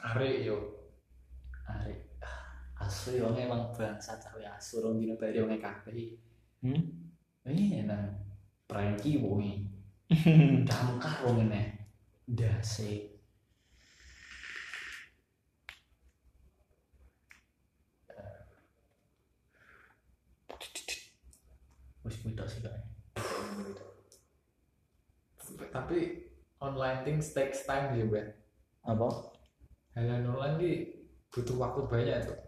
Arek 0.00 0.48
yo 0.48 0.56
Ari. 1.68 1.94
Ah, 2.24 2.88
Asu 2.88 3.20
yo 3.20 3.30
emang 3.36 3.68
bangsa 3.76 4.16
cawe 4.16 4.40
asu 4.56 4.80
rong 4.80 4.98
dino 4.98 5.14
bari 5.20 5.36
wong 5.36 5.60
kabeh. 5.60 6.16
Hmm? 6.64 6.80
Ini 7.44 7.84
nang 7.84 8.16
pranki 8.64 9.20
wongi. 9.20 9.79
Damkar 10.68 11.22
wong 11.22 11.46
ngene. 11.46 11.86
Dase. 12.26 13.14
Wis 22.00 22.16
kuwi 22.24 22.34
sih 22.50 22.60
kak. 22.64 22.74
tapi 25.70 26.26
online 26.58 27.06
things 27.06 27.30
takes 27.30 27.62
time 27.62 27.94
ya, 27.94 28.02
Ben. 28.10 28.34
Apa? 28.82 29.06
Hal 29.94 30.26
online 30.26 30.56
ki 30.58 30.72
butuh 31.30 31.54
waktu 31.54 31.86
banyak 31.86 32.18
tuh. 32.26 32.40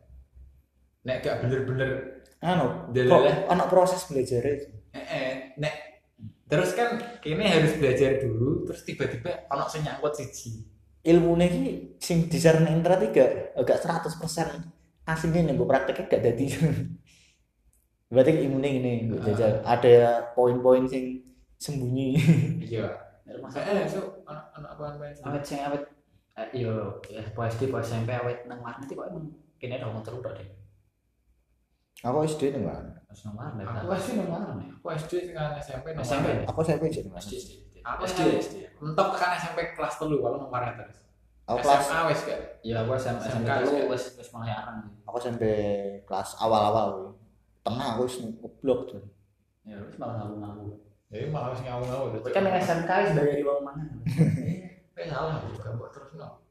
Nek 1.07 1.23
gak 1.23 1.47
bener-bener 1.47 2.23
Anu, 2.43 2.91
kok 2.91 3.23
anak 3.55 3.71
proses 3.71 4.03
belajar 4.11 4.43
itu. 4.43 4.67
eh, 4.99 4.99
eh 4.99 5.42
terus 6.53 6.77
kan 6.77 7.01
kini 7.25 7.49
harus 7.49 7.81
belajar 7.81 8.21
dulu 8.21 8.69
terus 8.69 8.85
tiba-tiba 8.85 9.49
ono 9.49 9.65
sing 9.73 9.89
nyangkut 9.89 10.13
siji. 10.13 10.61
Ilmune 11.01 11.49
iki 11.49 11.63
sing 11.97 12.29
disarne 12.29 12.69
internet 12.69 13.09
iki 13.09 13.25
gak 13.25 13.57
agak 13.57 13.81
100% 13.81 14.21
aslinya 15.09 15.41
nih 15.49 15.55
gue 15.57 15.65
prakteknya 15.65 16.05
gak 16.13 16.23
jadi. 16.29 16.47
Berarti 18.13 18.31
ilmune 18.45 18.69
ini 18.69 18.93
gue 19.09 19.25
jajal 19.33 19.65
ada 19.65 20.29
poin-poin 20.37 20.85
sing 20.85 21.25
sembunyi. 21.57 22.21
Iya. 22.69 23.01
Eh, 23.33 23.89
so 23.89 24.21
anak 24.29 24.53
anak 24.53 24.71
apaan 24.77 25.01
main? 25.01 25.17
awet 25.25 25.45
sing 25.47 25.65
awet 25.65 25.89
eh, 26.37 26.49
yo 26.53 27.01
ya 27.09 27.25
po 27.33 27.49
SD 27.49 27.73
po 27.73 27.81
SMP 27.81 28.13
awet 28.13 28.45
nang 28.45 28.61
warnet 28.61 28.93
kok 28.93 29.09
emang 29.09 29.33
kene 29.57 29.81
ada 29.81 29.89
motor 29.89 30.21
udah 30.21 30.37
deh. 30.37 30.49
Aku 32.03 32.19
SD 32.27 32.43
nih 32.51 32.63
mana? 32.67 32.99
Aku 33.07 33.95
SD 33.95 34.19
nih. 34.19 34.27
Aku 34.83 34.89
SD 34.91 35.13
dengan 35.31 35.55
SMP. 35.63 35.95
SMP. 36.03 36.27
Aku 36.51 36.59
SMP 36.67 36.91
jadi 36.91 37.07
mana? 37.07 37.23
SD 37.23 37.33
SD. 37.39 37.51
Aku 37.87 38.03
SD 38.03 38.21
SD. 38.43 38.57
Mentok 38.83 39.15
tekan 39.15 39.39
SMP 39.39 39.59
kelas 39.79 39.95
telu 40.03 40.19
kalau 40.19 40.43
nomornya 40.43 40.75
terus. 40.75 40.99
Aku 41.47 41.63
kelas 41.63 41.87
SMA 41.87 42.03
wes 42.11 42.21
gak. 42.27 42.41
Ya 42.67 42.83
aku 42.83 42.99
SMP 42.99 43.23
SMP 43.31 43.47
ya. 43.47 43.87
wis 43.87 44.05
wis 44.19 44.29
mulai 44.35 44.51
arang. 44.51 44.91
aku 45.07 45.17
SMP 45.23 45.45
kelas 46.03 46.35
awal-awal. 46.43 47.15
Tengah 47.63 47.87
aku 47.95 48.11
wis 48.11 48.19
ngeblok 48.19 48.81
tuh. 48.91 49.03
Ya 49.63 49.79
wis 49.79 49.95
malah 49.95 50.27
ngawu-ngawu. 50.27 50.83
Jadi 51.07 51.31
malah 51.31 51.55
wis 51.55 51.63
ngawur-ngawur. 51.63 52.11
Kan 52.35 52.43
yang 52.51 52.59
SMK 52.59 52.91
wis 53.07 53.11
bayar 53.15 53.37
di 53.39 53.45
uang 53.47 53.63
mana? 53.63 53.83
Eh 54.99 55.07
salah 55.07 55.39
juga 55.47 55.71
buat 55.79 55.95
terus 55.95 56.19
no. 56.19 56.43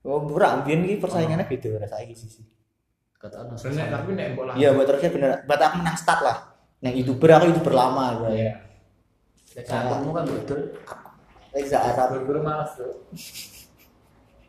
Oh, 0.00 0.24
ora 0.32 0.56
ambien 0.56 0.80
iki 0.86 0.96
persaingannya 1.02 1.44
beda 1.44 1.76
ora 1.76 1.84
saiki 1.90 2.14
sih. 2.14 2.59
Kata 3.20 3.44
ono. 3.44 3.52
Bener 3.52 3.86
tapi 3.92 4.16
nek 4.16 4.26
mbok 4.32 4.56
Iya, 4.56 4.72
buat 4.72 4.88
terusnya 4.88 5.12
bener. 5.12 5.30
Buat 5.44 5.60
aku 5.60 5.76
menang 5.84 5.98
start 6.00 6.20
lah. 6.24 6.56
Yang 6.80 7.04
youtuber 7.04 7.28
aku 7.36 7.52
youtuber 7.52 7.76
lama 7.76 8.04
gue. 8.24 8.40
Iya. 8.40 8.52
Kamu 9.60 10.16
kan 10.16 10.24
betul. 10.24 10.72
Reza 11.52 11.84
Arab. 11.84 12.16
Berburu 12.16 12.40
malas 12.40 12.80
tuh. 12.80 13.12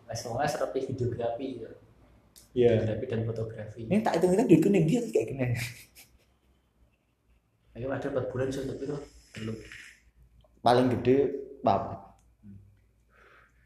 Wis 0.08 0.20
semuanya 0.24 0.48
seperti 0.48 0.96
videografi 0.96 1.60
ya. 1.60 1.72
Iya. 2.56 2.72
Videografi 2.80 3.06
dan 3.12 3.22
fotografi. 3.28 3.80
Ini 3.84 4.00
tak 4.00 4.24
hitung 4.24 4.40
hitung 4.40 4.48
duitku 4.48 4.72
nih 4.72 4.88
dia 4.88 5.04
kayak 5.12 5.28
gini. 5.36 5.46
Ayo 7.76 7.88
ada 7.88 8.08
4 8.08 8.32
bulan 8.32 8.52
sudah 8.52 8.76
itu 8.76 8.96
belum. 9.36 9.56
Paling 10.60 10.88
gede 11.00 11.18
papat. 11.64 12.00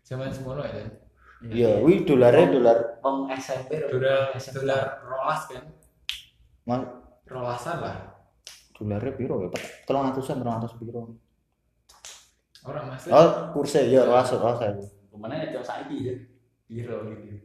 Zaman 0.05 0.29
semono 0.29 0.62
ya. 0.62 0.85
Iya, 1.43 1.83
wih 1.83 2.07
dolarnya 2.07 2.47
dolar. 2.51 2.77
Om 3.03 3.27
SMP 3.33 3.75
Dolar 3.85 4.31
SMP. 4.33 4.63
dolar 4.63 5.03
rolas 5.03 5.41
kan. 5.47 5.63
Mas, 6.65 6.81
Rolasan 7.25 7.77
lah. 7.81 7.97
dolarnya 8.75 9.11
piro 9.13 9.39
ya? 9.41 9.49
Tolong 9.83 10.09
atusan, 10.09 10.39
tolong 10.39 10.57
atus 10.59 10.73
piro. 10.77 11.15
Orang 12.65 12.85
mas. 12.89 13.05
Oh, 13.07 13.51
kursi 13.53 13.89
ya, 13.89 14.03
rolas 14.03 14.31
rolas 14.33 14.57
saya. 14.57 14.73
Ke 14.79 15.15
mana 15.15 15.37
ada 15.37 15.61
saiki 15.61 15.97
ya? 16.01 16.15
Biro 16.65 17.05
gitu. 17.13 17.35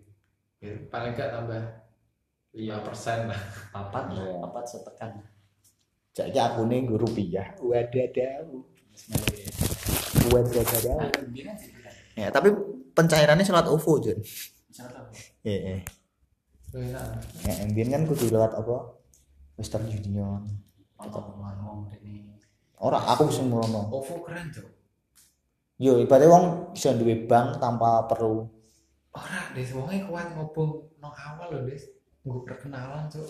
Paling 0.88 1.12
gak 1.12 1.32
tambah 1.32 1.61
lima 2.52 2.80
persen 2.82 3.28
lah. 3.28 3.40
Papat, 3.70 4.11
Iya. 4.12 4.40
papat 4.40 4.64
sepekan. 4.66 5.11
Jadi 6.11 6.37
aku 6.37 6.66
nih 6.66 6.88
rupiah. 6.88 7.52
Wadadaw. 7.61 8.49
Bismillah. 8.90 9.49
Wadadaw. 10.28 10.99
Nah, 10.99 11.11
ini 11.30 11.40
kan 11.47 11.56
sih. 11.56 11.70
Ya, 12.21 12.29
tapi 12.29 12.53
pencairannya 12.93 13.41
Jon. 13.41 14.19
Misalnya 14.69 15.00
apa? 15.00 15.11
Iya, 15.41 15.59
iya. 15.65 15.79
Ya, 17.49 17.53
ambien 17.65 17.89
kan 17.89 18.05
kudu 18.05 18.29
lewat 18.29 18.53
apa? 18.61 19.00
Western 19.57 19.89
Union. 19.89 20.45
Untuk 21.00 21.25
ngomong 21.33 21.89
ini. 22.05 22.37
Ora, 22.77 23.00
aku 23.00 23.33
sing 23.33 23.49
ngono. 23.49 23.89
OVO 23.89 24.21
keren 24.21 24.53
tuh. 24.53 24.69
Yo, 25.81 25.97
ibaratnya 25.97 26.29
wong 26.29 26.45
bisa 26.77 26.93
duwe 26.93 27.25
bank 27.25 27.57
tanpa 27.57 28.05
perlu 28.05 28.45
Ora, 29.11 29.50
des 29.57 29.73
wonge 29.75 30.07
kuat 30.07 30.39
ngobong 30.39 31.00
nang 31.03 31.11
awal 31.11 31.50
loh, 31.50 31.62
Des. 31.67 31.83
Gue 32.23 32.45
perkenalan, 32.47 33.11
Cuk. 33.11 33.27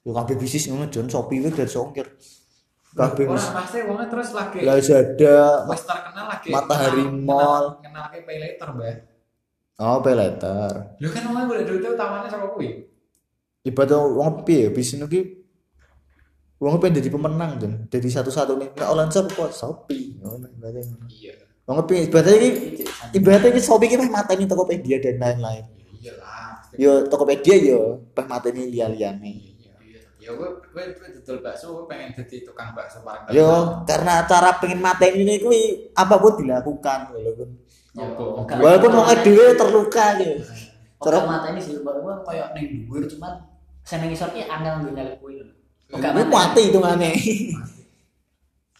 yo 0.00 0.16
kabeh 0.16 0.34
bisnis 0.34 0.66
ngono 0.66 0.88
Jon, 0.88 1.06
Shopee 1.06 1.44
kuwi 1.44 1.52
dari 1.52 1.68
songkir. 1.70 2.08
Kabeh 2.90 3.24
wis 3.30 3.46
pasti 3.54 3.78
wonge 3.86 4.10
terus 4.10 4.34
lagi 4.34 4.66
Lazada, 4.66 5.62
wis 5.70 5.82
terkenal 5.86 6.26
lagi. 6.26 6.48
Matahari 6.50 7.06
Mall. 7.06 7.78
Kenal, 7.78 8.10
ke 8.10 8.18
pay 8.26 8.36
later, 8.42 8.68
Mbak. 8.74 8.96
oh 9.78 9.98
pay 10.02 10.14
later. 10.18 10.70
Lu 10.98 11.08
kan 11.14 11.22
wonge 11.30 11.42
golek 11.46 11.64
duit 11.70 11.86
utamanya 11.86 12.26
sama 12.26 12.50
kuwi. 12.50 12.90
Ibaratnya 13.62 13.96
wong 14.02 14.42
piye 14.42 14.74
bisnis 14.74 15.06
iki 15.06 15.20
wong 16.58 16.82
pengen 16.82 16.98
jadi 16.98 17.08
pemenang 17.14 17.62
Jon. 17.62 17.72
Jadi 17.86 18.08
satu-satunya 18.10 18.74
nek 18.74 18.88
online 18.90 19.12
shop 19.14 19.26
kok 19.38 19.54
Shopee. 19.54 20.18
Ngono. 20.18 20.50
Iya. 21.06 21.34
Wong 21.70 21.86
piye 21.86 22.10
ibaratnya 22.10 22.36
iki 22.42 22.50
ibaratnya 23.14 23.48
iki 23.54 23.60
Shopee 23.62 23.86
iki 23.86 23.96
meh 24.02 24.10
mateni 24.10 24.50
Tokopedia 24.50 24.98
dan 24.98 25.22
lain-lain. 25.22 25.64
Iya 25.94 26.12
lah. 26.18 26.58
Yo 26.74 27.06
Tokopedia 27.06 27.54
yo 27.54 28.02
peh 28.10 28.26
mateni 28.26 28.66
liya-liyane. 28.66 29.30
Iya. 29.30 29.49
Ya 30.20 30.36
gue 30.36 30.48
gue 30.52 30.84
gue 31.00 31.08
dodol 31.16 31.38
bakso 31.40 31.72
gue 31.72 31.84
pengen 31.88 32.12
jadi 32.12 32.44
tukang 32.44 32.76
bakso 32.76 33.00
paling 33.00 33.32
Yo 33.32 33.80
karena 33.88 34.28
cara 34.28 34.60
pengen 34.60 34.84
mateni 34.84 35.24
ini 35.24 35.40
kuwi 35.40 35.88
apa 35.96 36.20
pun 36.20 36.36
dilakukan 36.36 37.16
walaupun 37.16 37.48
Apa? 37.96 38.22
Enggak. 38.46 38.56
walaupun 38.60 38.90
wong 39.00 39.08
dhewe 39.24 39.46
terluka 39.56 40.06
gitu. 40.20 40.44
Cara 41.00 41.18
mata 41.24 41.48
ini 41.50 41.60
sih 41.64 41.80
baru 41.80 42.04
gua 42.04 42.20
koyo 42.20 42.44
ning 42.52 42.86
dhuwur 42.86 43.08
cuman 43.08 43.40
saya 43.82 44.04
nang 44.04 44.12
isor 44.12 44.30
ki 44.30 44.44
angel 44.44 44.84
nggo 44.84 44.90
nyalip 44.92 45.16
kuwi. 45.18 45.40
Enggak 45.90 46.10
Kuwi 46.14 46.24
mati 46.28 46.60
hitungane. 46.68 47.10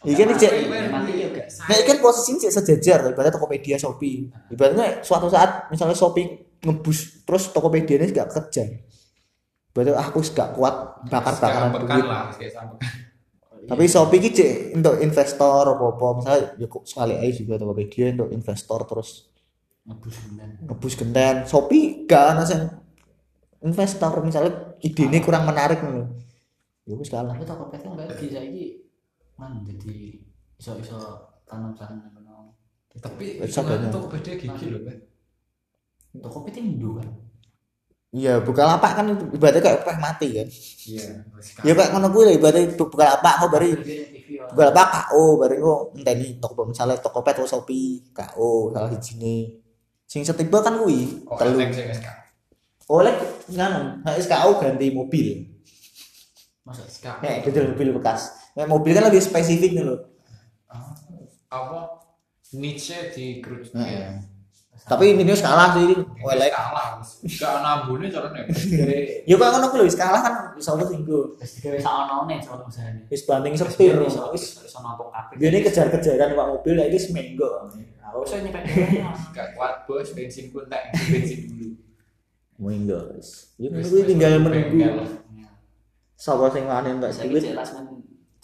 Iki 0.00 0.16
kan 0.16 0.32
cek 0.32 0.52
mati 0.92 1.12
ya 1.20 1.26
enggak. 1.28 1.48
Nah, 1.68 1.74
ini 1.76 1.84
kan 1.84 1.98
posisinya 2.00 2.38
cek 2.48 2.52
sejajar, 2.56 2.98
ibaratnya 3.12 3.36
Tokopedia, 3.36 3.76
Shopee. 3.76 4.32
Ibaratnya 4.48 5.04
suatu 5.04 5.28
saat 5.28 5.68
misalnya 5.68 5.92
Shopee 5.92 6.56
ngebus 6.60 7.24
terus 7.24 7.52
Tokopedia 7.52 8.00
ini 8.00 8.12
gak 8.12 8.32
kerja. 8.32 8.64
Berarti 9.70 9.90
aku 9.94 10.18
gak 10.34 10.50
kuat 10.58 10.74
bakar-bakaran 11.06 11.70
Sekarang 11.70 11.86
duit. 11.86 12.06
lah. 12.06 12.24
Tapi 13.60 13.84
Shopee 13.86 14.18
ini 14.18 14.30
cek 14.34 14.52
untuk 14.74 14.94
investor 14.98 15.62
apa-apa, 15.76 16.06
misalnya 16.18 16.42
ya 16.58 16.66
kok 16.66 16.82
sekali 16.88 17.14
aja 17.14 17.30
juga 17.38 17.54
Tokopedia 17.60 18.10
untuk 18.16 18.32
investor 18.32 18.80
terus 18.88 19.30
Ngebus 19.80 20.16
bener. 20.26 20.48
ngebus 20.66 20.94
genten. 20.98 21.34
Shopee 21.46 22.04
gak 22.04 22.24
ada 22.34 22.44
yang 22.50 22.64
investor 23.62 24.10
misalnya 24.24 24.52
ide 24.80 25.02
ini 25.06 25.18
kurang 25.22 25.44
menarik 25.46 25.80
nih. 25.86 26.08
Ya 26.88 26.94
wis 26.98 27.12
kalah. 27.12 27.36
Tapi 27.36 27.46
Tokopedia 27.46 27.88
enggak 27.94 28.18
bisa 28.18 28.38
iki 28.42 28.64
man 29.38 29.62
jadi 29.62 30.18
iso-iso 30.58 30.98
tanam-tanam 31.46 32.10
ngono. 32.10 32.56
Tapi 32.90 33.38
tuh 33.44 34.04
beda 34.10 34.32
gigi 34.34 34.66
loh, 34.66 34.80
Mbak. 34.82 34.98
Tokopedia 36.18 36.60
Indo 36.64 36.98
kan. 36.98 37.08
Iya, 38.10 38.42
Bukalapak 38.42 38.98
kan 38.98 39.06
ibaratnya 39.30 39.62
kayak 39.62 39.80
peh 39.86 39.98
mati 40.02 40.28
kan. 40.34 40.48
Iya. 40.90 41.06
Ya 41.62 41.72
kayak 41.78 41.90
ngono 41.94 42.10
kuwi 42.10 42.22
lho 42.26 42.32
ibaratnya 42.42 42.74
Bukalapak 42.74 43.34
kok 43.38 43.50
bari 43.54 43.70
TV 43.70 44.28
ya. 44.34 44.50
Bukalapak 44.50 44.86
KO 44.90 45.22
bari 45.38 45.56
kok 45.62 45.80
enteni 45.94 46.26
toko 46.42 46.60
misalnya 46.66 46.98
Tokopedia 46.98 47.38
atau 47.38 47.46
Shopee 47.46 48.10
KO 48.10 48.74
salah 48.74 48.90
sijine. 48.98 49.62
Sing 50.10 50.26
setiba 50.26 50.58
kan 50.58 50.82
kuwi 50.82 51.22
Oh, 51.30 51.38
telu. 51.38 51.62
Oleh 52.90 53.14
nganu, 53.46 54.02
nek 54.02 54.18
SKO 54.18 54.58
ganti 54.58 54.90
mobil. 54.90 55.46
Masa 56.66 56.82
SK. 56.90 57.22
Nek 57.22 57.46
dodol 57.46 57.78
mobil 57.78 57.94
bekas. 57.94 58.34
Nek 58.58 58.66
mobil 58.66 58.90
kan 58.90 59.06
lebih 59.06 59.22
spesifik 59.22 59.70
nih 59.78 59.86
lho. 59.86 59.96
Ah, 60.66 60.90
Apa? 61.54 62.02
Nietzsche 62.58 63.14
di 63.14 63.38
Cruz. 63.38 63.70
Heeh. 63.70 64.29
Tapi 64.80 65.14
ini 65.14 65.22
wis 65.24 65.44
kalah 65.44 65.76
sih. 65.76 65.92
Oleh. 66.20 66.48
kalah. 66.50 66.98
Gak 67.22 67.50
ana 67.62 67.68
ambune 67.84 68.08
carane. 68.08 68.42
Ya 69.28 69.34
kok 69.36 69.48
ngono 69.52 69.66
kuwi 69.70 69.78
lho 69.80 69.86
wis 69.86 69.98
kalah 69.98 70.20
kan 70.20 70.34
iso 70.56 70.74
apa 70.74 70.84
sing 70.88 71.04
go. 71.04 71.36
wis 71.38 71.60
digawe 71.60 71.78
saonone 71.78 72.36
soal 72.42 72.64
usahane. 72.64 73.06
Wis 73.06 73.22
banding 73.28 73.54
setir. 73.54 73.94
iso 74.02 74.32
Wis 74.34 74.58
iso 74.62 74.78
nampung 74.80 75.12
kabeh. 75.12 75.36
Biasanya 75.38 75.60
kejar-kejaran 75.68 76.34
Pak 76.34 76.46
mobil 76.48 76.74
ya 76.74 76.84
iki 76.90 76.98
semenggo. 76.98 77.70
Aku 78.02 78.24
iso 78.26 78.34
nyepet 78.40 78.62
dhewe. 78.66 79.04
Gak 79.36 79.48
kuat 79.54 79.74
bos 79.86 80.10
bensin 80.16 80.50
pun 80.50 80.66
tak 80.66 80.90
bensin 80.94 81.46
dulu. 81.46 81.68
Semenggo. 82.58 82.98
wis. 83.14 83.54
Ya 83.62 83.68
Wis- 83.70 83.88
kuwi 83.90 84.00
wis 84.02 84.08
tinggal 84.10 84.32
menunggu 84.42 85.06
sapa 86.20 86.52
sing 86.52 86.68
wani 86.68 86.92
entek 86.92 87.16
Saya 87.16 87.32
duit. 87.32 87.40
cek 87.40 87.56
lasmen 87.56 87.84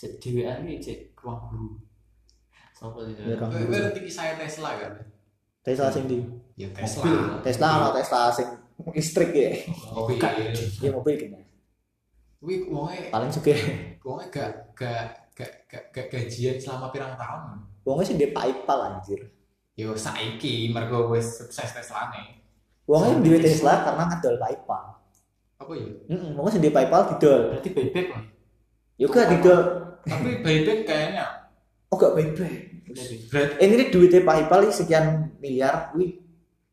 cek 0.00 0.12
dhewean 0.16 0.64
iki 0.64 0.76
cek 0.80 0.98
ruang 1.20 1.44
guru. 1.52 1.68
Sopo 2.72 3.04
sih? 3.04 3.12
Ya, 3.20 3.36
ngerti 3.36 4.00
kisah 4.00 4.32
Tesla 4.36 4.80
kan. 4.80 4.96
Tesla 5.66 5.90
sing 5.90 6.06
di 6.06 6.22
Ya 6.54 6.70
mobil. 6.70 7.42
Tesla 7.42 7.66
ana 7.74 7.88
Tesla 7.90 8.30
sing 8.30 8.46
listrik 8.94 9.34
ya. 9.34 9.50
Mobil. 9.90 10.16
gak. 10.16 10.32
Ya 10.78 10.94
mobil 10.94 11.14
kena. 11.18 11.42
Wih, 12.38 12.70
wonge 12.70 13.10
Paling 13.10 13.28
suka. 13.34 13.50
wonge 14.06 14.30
gak 14.30 14.72
gak 14.78 15.26
gak 15.34 15.52
gak 15.66 15.82
gak 15.90 16.06
gajian 16.06 16.56
selama 16.62 16.94
pirang 16.94 17.18
tahun. 17.18 17.66
Wongnya 17.82 18.04
sih 18.06 18.14
dia 18.14 18.30
PayPal 18.30 18.78
anjir. 18.94 19.20
Yo 19.74 19.92
saiki 19.98 20.70
mergo 20.70 21.10
wis 21.10 21.42
sukses 21.42 21.74
Teslane. 21.74 22.40
Wongnya 22.86 23.18
di 23.20 23.30
Tesla 23.42 23.82
karena 23.82 24.06
ngedol 24.06 24.38
PayPal. 24.38 24.84
Apa 25.58 25.72
ya? 25.74 25.88
Heeh, 26.14 26.30
wongnya 26.38 26.52
sih 26.56 26.62
di 26.62 26.70
PayPal 26.70 27.02
didol. 27.10 27.40
Berarti 27.52 27.70
bebek 27.74 28.06
loh. 28.14 28.22
Yo 28.96 29.06
gak 29.10 29.28
didol. 29.34 29.60
Tapi 30.06 30.40
buyback 30.40 30.86
kayaknya 30.86 31.45
Oh 31.86 31.96
gak 31.96 32.12
berat 32.14 32.38
Eh, 32.86 33.66
ini 33.66 33.90
duitnya 33.90 34.22
PayPal 34.22 34.64
ini 34.64 34.72
sekian 34.72 35.06
miliar 35.36 35.92
wih 35.92 36.16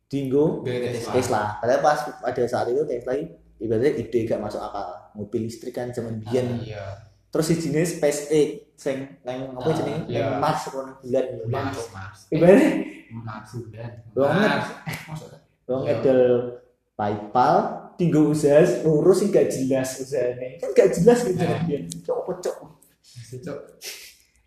dinggo 0.06 0.62
Tesla. 0.64 1.12
Tesla. 1.12 1.42
Padahal 1.58 1.82
pas 1.82 2.00
pada 2.16 2.44
saat 2.46 2.70
itu 2.70 2.82
Tesla 2.84 3.12
ibaratnya 3.58 3.92
ide 3.94 4.20
gak 4.24 4.40
masuk 4.40 4.60
akal. 4.60 4.88
Mobil 5.14 5.46
listrik 5.46 5.74
kan 5.74 5.90
zaman 5.90 6.18
biyen. 6.20 6.64
Iya. 6.64 6.86
Terus 7.28 7.46
si 7.46 7.56
jenis 7.60 7.98
SpaceX 7.98 8.30
sing 8.76 8.98
nang 9.22 9.54
apa 9.54 9.66
Ah, 9.66 9.74
jenenge? 9.74 10.02
iya. 10.08 10.38
Mars 10.38 10.64
nang 10.68 10.96
bulan. 10.96 11.26
Mars, 11.46 11.78
Mars. 11.90 12.20
Ibaratnya 12.30 12.70
Mars 13.12 13.50
bulan. 13.60 13.92
Mars. 14.16 14.68
Maksudnya 15.04 15.40
wong 15.64 15.82
Iya. 15.82 15.94
ngedol 15.98 16.22
PayPal 16.94 17.56
tinggal 17.94 18.24
usaha 18.28 18.62
lurus 18.84 19.26
gak 19.26 19.50
jelas 19.50 19.98
usahanya 19.98 20.58
kan 20.58 20.70
gak 20.72 20.90
jelas 20.94 21.20
gitu 21.22 21.42
Eh. 21.42 21.62
dia 21.66 21.80
cok 22.02 22.38
cok 22.40 22.58
Cok. 23.40 23.60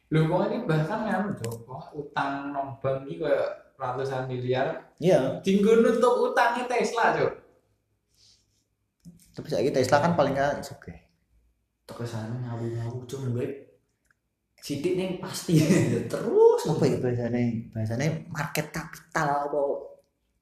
Lho 0.07 0.21
wong 0.31 0.47
ini 0.47 0.57
bahkan 0.71 1.03
cok, 1.35 1.67
wong 1.67 1.83
utang 1.99 2.55
nang 2.55 2.79
bank 2.79 3.07
iki 3.11 3.19
koyo 3.19 3.43
ratusan 3.75 4.31
miliar, 4.31 4.87
iya. 5.03 5.43
Dinggo 5.43 5.83
nutup 5.83 6.31
utangnya 6.31 6.65
Tesla 6.71 7.13
cok. 7.17 7.33
tapi 9.37 9.53
saya 9.53 9.69
Tesla 9.69 10.01
kan 10.01 10.17
paling 10.17 10.33
nggak 10.33 10.65
juga 10.65 10.97
Toko 11.85 12.03
sana 12.09 12.33
ngawu-ngawu 12.41 13.05
cuma 13.05 13.31
gue 13.37 13.47
sidik 14.59 14.99
nih 14.99 15.23
pasti. 15.23 15.63
Terus. 16.11 16.61
Apa 16.67 16.83
ya 16.91 16.99
bahasanya 16.99 17.71
bahasanya 17.71 18.07
market 18.27 18.75
capital 18.75 19.47
apa? 19.47 19.63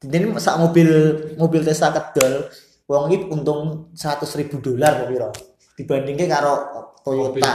Jadi 0.01 0.25
saat 0.41 0.57
mobil 0.57 0.89
mobil 1.37 1.61
Tesla 1.61 1.93
kedol 1.93 2.49
uang 2.89 3.05
ini 3.13 3.25
untung 3.29 3.93
100 3.93 4.25
ribu 4.41 4.61
dolar 4.65 5.05
kok 5.05 5.09
piro? 5.13 5.31
Dibandingnya 5.77 6.27
karo 6.33 6.53
Toyota. 7.05 7.53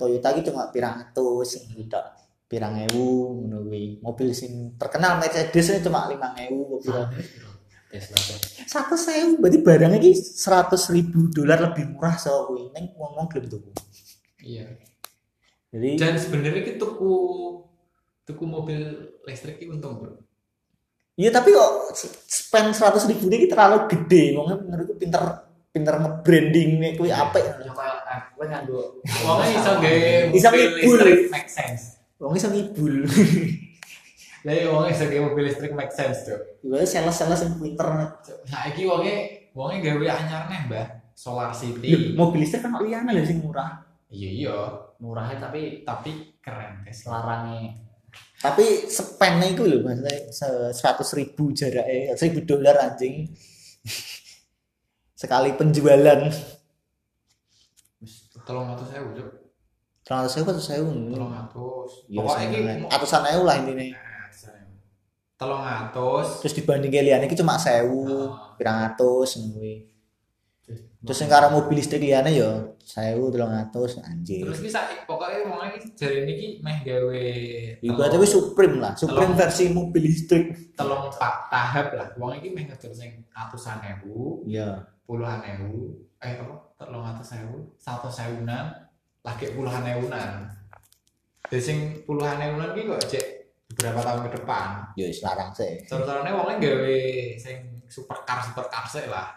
Toyota 0.00 0.28
iki 0.32 0.48
cuma 0.48 0.72
pirang 0.72 1.04
atus 1.04 1.60
gitu 1.60 2.00
pirang 2.46 2.78
ewu 2.88 3.42
kuwi 3.66 3.98
mobil 3.98 4.30
sing 4.30 4.78
terkenal 4.78 5.18
Mercedes 5.18 5.66
ini 5.66 5.82
cuma 5.82 6.06
lima 6.06 6.30
ewu 6.46 6.78
tuh. 6.78 6.94
satu 8.66 8.94
sewu 8.94 9.40
berarti 9.42 9.58
barangnya 9.62 9.98
ini 9.98 10.12
seratus 10.14 10.92
ribu 10.94 11.26
dolar 11.32 11.58
lebih 11.70 11.90
murah 11.96 12.14
so 12.14 12.46
kuwi 12.50 12.70
neng 12.70 12.94
ngomong 12.94 13.26
gelem 13.30 13.50
tuku 13.50 13.70
Iya. 14.46 14.78
jadi 15.74 15.88
Dan 15.98 16.14
sebenarnya 16.22 16.62
ki 16.62 16.78
tuku 16.78 17.12
tuku 18.22 18.44
mobil 18.46 18.78
listrik 19.26 19.58
ki 19.58 19.66
untung, 19.66 19.98
Bro. 19.98 20.22
iya 21.18 21.34
tapi 21.34 21.50
kok 21.50 21.98
spend 22.30 22.74
seratus 22.78 23.10
ribu 23.10 23.26
ini 23.26 23.50
terlalu 23.50 23.90
gede 23.90 24.38
ngomongnya 24.38 24.62
menurutku 24.62 24.94
pinter 25.00 25.45
pinter 25.76 25.94
nge-branding 25.94 26.70
nih 26.78 26.92
kuwi 26.94 27.12
apik 27.12 27.44
Ya 27.44 27.68
kayak 27.68 27.98
eh, 28.06 28.20
gue 28.32 28.46
nganggo. 28.46 28.80
Wongnya 29.22 29.48
iso 29.52 29.72
gawe 29.74 30.00
Bisa 30.32 30.48
mobil 30.48 30.64
ngibul. 30.72 31.00
make 31.28 31.50
sense. 31.50 31.82
wong 32.16 32.32
iso 32.32 32.48
ngibul 32.48 32.94
Lah 34.44 34.52
iya 34.52 34.66
wongnya 34.66 34.90
iso 34.90 35.04
gawe 35.04 35.20
mobil 35.22 35.44
listrik 35.44 35.72
make 35.72 35.90
sense, 35.90 36.24
Cok. 36.24 36.40
gue 36.62 36.80
sales-sales 36.82 37.40
yang 37.42 37.54
pinter 37.56 37.88
Saiki 38.44 38.82
wongnya 38.82 39.16
wongnya 39.52 39.78
gawe 39.86 40.06
anyar 40.14 40.42
neh, 40.46 40.60
Mbah. 40.66 40.86
Solar 41.12 41.48
City. 41.50 42.12
mobil 42.12 42.40
listrik 42.40 42.60
kan 42.60 42.76
liana 42.76 43.08
lho 43.10 43.20
sing 43.22 43.38
murah 43.38 43.84
Iya 44.06 44.30
iya, 44.30 44.56
Murahnya 44.96 45.36
tapi 45.42 45.82
tapi 45.82 46.12
keren 46.38 46.80
Tesla. 46.82 47.20
larangnya 47.20 47.74
tapi 48.36 48.64
spendnya 48.86 49.48
itu 49.50 49.64
loh 49.64 49.80
maksudnya 49.82 50.28
seratus 50.70 51.12
ribu 51.12 51.50
jaraknya 51.50 52.12
seribu 52.14 52.44
dolar 52.46 52.76
anjing 52.78 53.28
sekali 55.16 55.50
penjualan. 55.52 56.20
Tolong 58.46 58.66
atus 58.70 58.86
saya 58.86 59.02
Cok. 59.02 59.28
seratus 60.06 60.38
ribu 60.38 60.48
atau 60.48 60.62
sewu 60.62 60.90
Tolong 61.10 61.34
atus. 61.34 61.90
ya 62.06 62.22
Pokoknya 62.22 62.46
sama- 62.78 62.90
atusan 62.94 63.22
ewu 63.26 63.42
lah 63.42 63.54
intinya. 63.58 63.84
Tolong 65.34 65.60
atus. 65.60 66.26
terus 66.40 66.54
dibanding 66.54 66.92
liane 66.94 67.26
iki 67.26 67.34
cuma 67.34 67.58
sewu 67.58 68.06
Ah. 68.06 68.54
pirang 68.54 68.86
atus 68.86 69.34
kuwi. 69.36 69.90
Terus 71.02 71.18
yang 71.18 71.28
karo 71.28 71.46
mobil 71.52 71.76
listrik 71.76 71.98
liane 72.00 72.30
ya 72.30 72.50
sewu 72.80 73.28
telung 73.28 73.50
atus 73.50 73.98
anjir. 74.00 74.46
Terus 74.46 74.62
bisa 74.62 74.78
pokoknya 75.02 75.42
wongnya 75.44 75.74
iki 75.74 75.90
jare 75.92 76.22
niki 76.22 76.62
meh 76.62 76.78
gawe 76.80 77.22
ibaratnya 77.80 78.16
wis 78.16 78.30
supreme 78.30 78.78
lah. 78.78 78.94
supreme 78.94 79.18
Telung- 79.26 79.36
versi 79.36 79.64
mobil 79.68 80.02
listrik. 80.04 80.46
telung 80.72 81.10
pak 81.10 81.50
tahap 81.50 81.86
lah. 81.92 82.08
Wong 82.14 82.30
iki 82.32 82.48
meh 82.48 82.62
ngejar 82.64 82.94
sing 82.94 83.26
atusan 83.32 83.82
ewu, 83.82 84.46
ya 84.46 84.86
puluhan 85.06 85.40
ewu, 85.46 85.94
eh 86.18 86.34
apa? 86.34 86.54
Telung 86.76 87.00
atus 87.02 87.32
ewu, 87.34 87.72
satu 87.76 88.06
sewunan, 88.06 88.68
lagi 89.22 89.48
puluhan 89.50 89.86
ewunan. 89.88 90.44
Jadi 91.46 91.62
sing 91.62 91.78
puluhan 92.02 92.36
ewunan 92.36 92.70
ki 92.70 92.84
kok 92.84 93.06
cek 93.06 93.26
beberapa 93.68 93.98
tahun 94.00 94.20
ke 94.22 94.30
depan. 94.36 94.68
ya 94.94 95.04
wis 95.04 95.20
larang 95.20 95.50
sih 95.50 95.78
Cara-carane 95.84 96.30
wongnya 96.30 96.56
gawe 96.60 96.98
sing 97.36 97.56
supercar 97.84 98.38
supercar 98.40 98.84
sih 98.84 99.06
lah. 99.06 99.30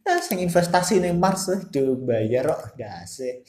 ya 0.00 0.16
sing 0.18 0.36
investasi 0.38 0.98
ning 0.98 1.16
Mars 1.16 1.46
weh 1.46 1.60
dibayar 1.64 2.48
kok 2.50 2.74
dase 2.74 3.44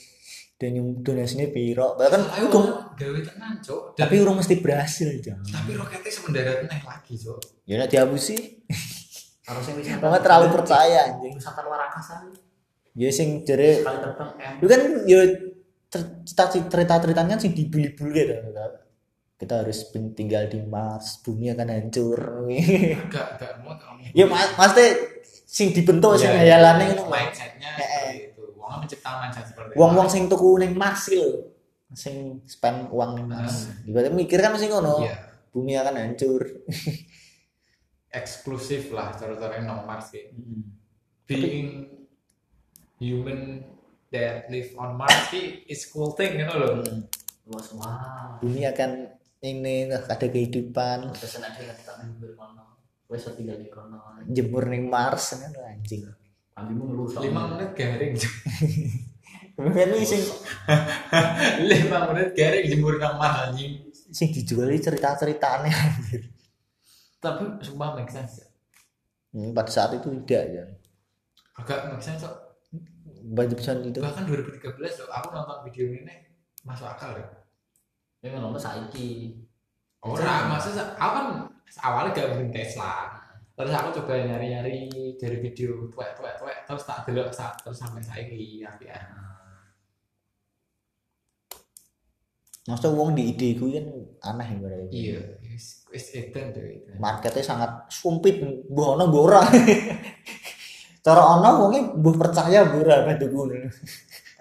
dan 0.56 0.72
yang 0.74 0.94
donasinya 0.98 1.50
piro 1.50 1.96
bahkan 1.96 2.22
Ayo 2.32 2.46
hukum 2.46 2.64
gawe 2.94 3.20
tenan. 3.22 3.58
Dan- 3.58 3.92
tapi 3.98 4.14
urung 4.18 4.38
mesti 4.38 4.56
berhasil 4.58 5.10
jangan 5.18 5.42
tapi 5.48 5.72
roketnya 5.74 6.12
semendarat 6.12 6.58
neh 6.64 6.80
lagi, 6.80 7.14
Cuk. 7.16 7.40
ya 7.64 7.76
nek 7.76 7.90
dihapusi 7.90 8.36
harusnya 9.48 9.74
wisata. 9.78 10.02
Mama 10.04 10.20
terlalu 10.22 10.48
percaya 10.54 11.00
anjing. 11.10 11.34
Wisata 11.38 11.62
luar 11.66 11.90
angkasa 11.90 12.14
ya 12.92 13.08
sing 13.08 13.48
jere 13.48 13.80
sekali 13.80 14.04
terbang 14.04 14.30
M. 14.36 14.54
itu 14.60 14.68
kan 14.68 14.82
ya 15.08 15.20
cerita 16.28 16.44
cerita 16.52 16.94
ceritanya 17.00 17.36
sih 17.40 17.52
dibully-bully 17.56 18.20
gitu 18.20 18.36
kita 19.40 19.54
harus 19.66 19.90
tinggal 20.14 20.46
di 20.46 20.62
Mars 20.62 21.18
bumi 21.26 21.50
akan 21.50 21.66
hancur. 21.72 22.20
Enggak, 22.46 23.42
enggak 23.42 23.52
mau 23.66 23.74
ya 24.14 24.26
mas 24.30 24.54
maksudnya 24.54 24.88
sing 25.48 25.74
dibentuk 25.74 26.14
sing 26.20 26.30
Iya, 26.30 26.60
hayalane 26.62 26.94
ngono 26.94 27.10
mindsetnya 27.10 27.70
Eh, 27.74 27.82
seperti 27.82 28.38
itu. 28.38 28.44
Wong 28.60 28.74
menciptakan 28.86 29.18
mindset 29.26 29.46
seperti 29.50 29.72
wong-wong 29.74 30.08
itu. 30.08 30.14
sing 30.14 30.24
tuku 30.30 30.50
ning 30.62 30.72
Mars 30.78 31.04
lho 31.10 31.28
sing 31.96 32.16
spend 32.46 32.92
uang 32.94 33.12
ning 33.18 33.28
Mars 33.32 33.72
mikir 34.12 34.38
kan 34.44 34.52
mesti 34.54 34.68
ngono 34.70 35.08
Iya, 35.08 35.16
bumi 35.50 35.74
akan 35.80 35.96
hancur 35.96 36.42
eksklusif 38.12 38.92
lah 38.92 39.16
cara-cara 39.16 39.64
nang 39.64 39.88
Mars 39.88 40.12
ki. 40.12 40.36
Hmm. 40.36 40.64
Being 41.26 41.88
human 43.00 43.64
that 44.12 44.52
live 44.52 44.76
on 44.76 45.00
Mars 45.00 45.32
ki 45.32 45.64
is 45.66 45.88
cool 45.88 46.12
thing 46.12 46.36
gitu 46.36 46.54
loh. 46.54 46.84
Hmm. 46.84 47.08
Luas 47.48 47.74
wow. 47.74 48.38
bumi 48.38 48.68
akan 48.70 49.10
ini 49.42 49.90
ada 49.90 50.22
kehidupan 50.22 51.10
Pesan 51.18 51.42
ada 51.42 51.58
yang 51.58 51.74
kita 51.74 51.94
ambil 51.98 52.32
kono. 52.38 52.78
Wes 53.10 53.26
tinggal 53.34 53.58
di 53.58 53.68
kono. 53.72 54.22
jemur 54.30 54.70
ning 54.70 54.86
Mars 54.92 55.36
kan 55.36 55.52
anjing 55.66 56.06
Ambilmu 56.52 56.84
ngelus. 56.92 57.16
Lima 57.24 57.48
menit 57.48 57.72
garing. 57.74 58.14
Kemudian 59.56 59.88
ini 59.96 60.04
sing 60.04 60.20
Lima 61.72 62.12
menit 62.12 62.36
garing 62.36 62.68
jemur 62.68 63.00
nang 63.00 63.16
Mars 63.18 63.50
anjing. 63.50 63.88
sing 64.12 64.28
dijual 64.36 64.68
ini 64.68 64.84
cerita-ceritanya 64.84 65.72
anjir. 65.72 66.28
Tapi 67.22 67.62
sumpah 67.62 67.94
make 67.94 68.10
sense 68.10 68.42
ya. 68.42 68.48
Hmm, 69.32 69.54
pada 69.54 69.70
saat 69.70 69.94
itu 69.96 70.10
tidak 70.26 70.44
ya. 70.52 70.64
Agak 71.56 71.94
make 71.94 72.02
sense 72.02 72.26
kok. 72.26 72.36
Banyak 73.22 73.54
pesan 73.54 73.86
itu. 73.86 74.02
Bahkan 74.02 74.26
2013 74.26 75.06
loh, 75.06 75.10
aku 75.14 75.28
nonton 75.30 75.62
video 75.70 75.86
ini 75.94 76.16
masuk 76.66 76.90
akal 76.90 77.14
ya. 77.14 77.28
Ini 78.26 78.34
ngomong 78.34 78.58
saiki. 78.58 79.38
Ora, 80.02 80.50
maksudnya 80.50 80.98
aku 80.98 81.14
kan 81.14 81.28
awalnya 81.86 82.18
gak 82.18 82.30
mungkin 82.34 82.50
Tesla. 82.50 83.14
Terus 83.54 83.78
aku 83.78 84.02
coba 84.02 84.18
nyari-nyari 84.18 84.90
dari 85.22 85.38
video 85.38 85.86
tuwek-tuwek-tuwek 85.94 86.66
terus 86.66 86.82
tak 86.82 87.06
delok 87.06 87.30
sa- 87.30 87.54
terus 87.62 87.78
sampai 87.78 88.02
saiki 88.02 88.66
ya. 88.66 88.74
ya. 88.82 88.98
Maksudnya 92.66 92.94
uang 92.94 93.14
di 93.14 93.24
ide 93.34 93.58
ku 93.58 93.70
kan 93.70 93.86
aneh 94.34 94.48
ya 94.50 94.58
berarti. 94.62 94.88
Iya, 94.94 95.20
edan 95.92 96.56
itu. 96.56 96.90
Marketnya 96.98 97.44
sangat 97.44 97.72
sumpit, 97.92 98.40
mbah 98.42 98.88
ono 98.98 99.04
mbah 99.12 99.22
ora. 99.22 99.42
Cara 101.06 101.22
ono 101.38 101.50
wonge 101.68 101.80
mbah 102.00 102.16
percaya 102.16 102.64
mbah 102.66 102.80
ora 102.80 102.96
ben. 103.06 103.20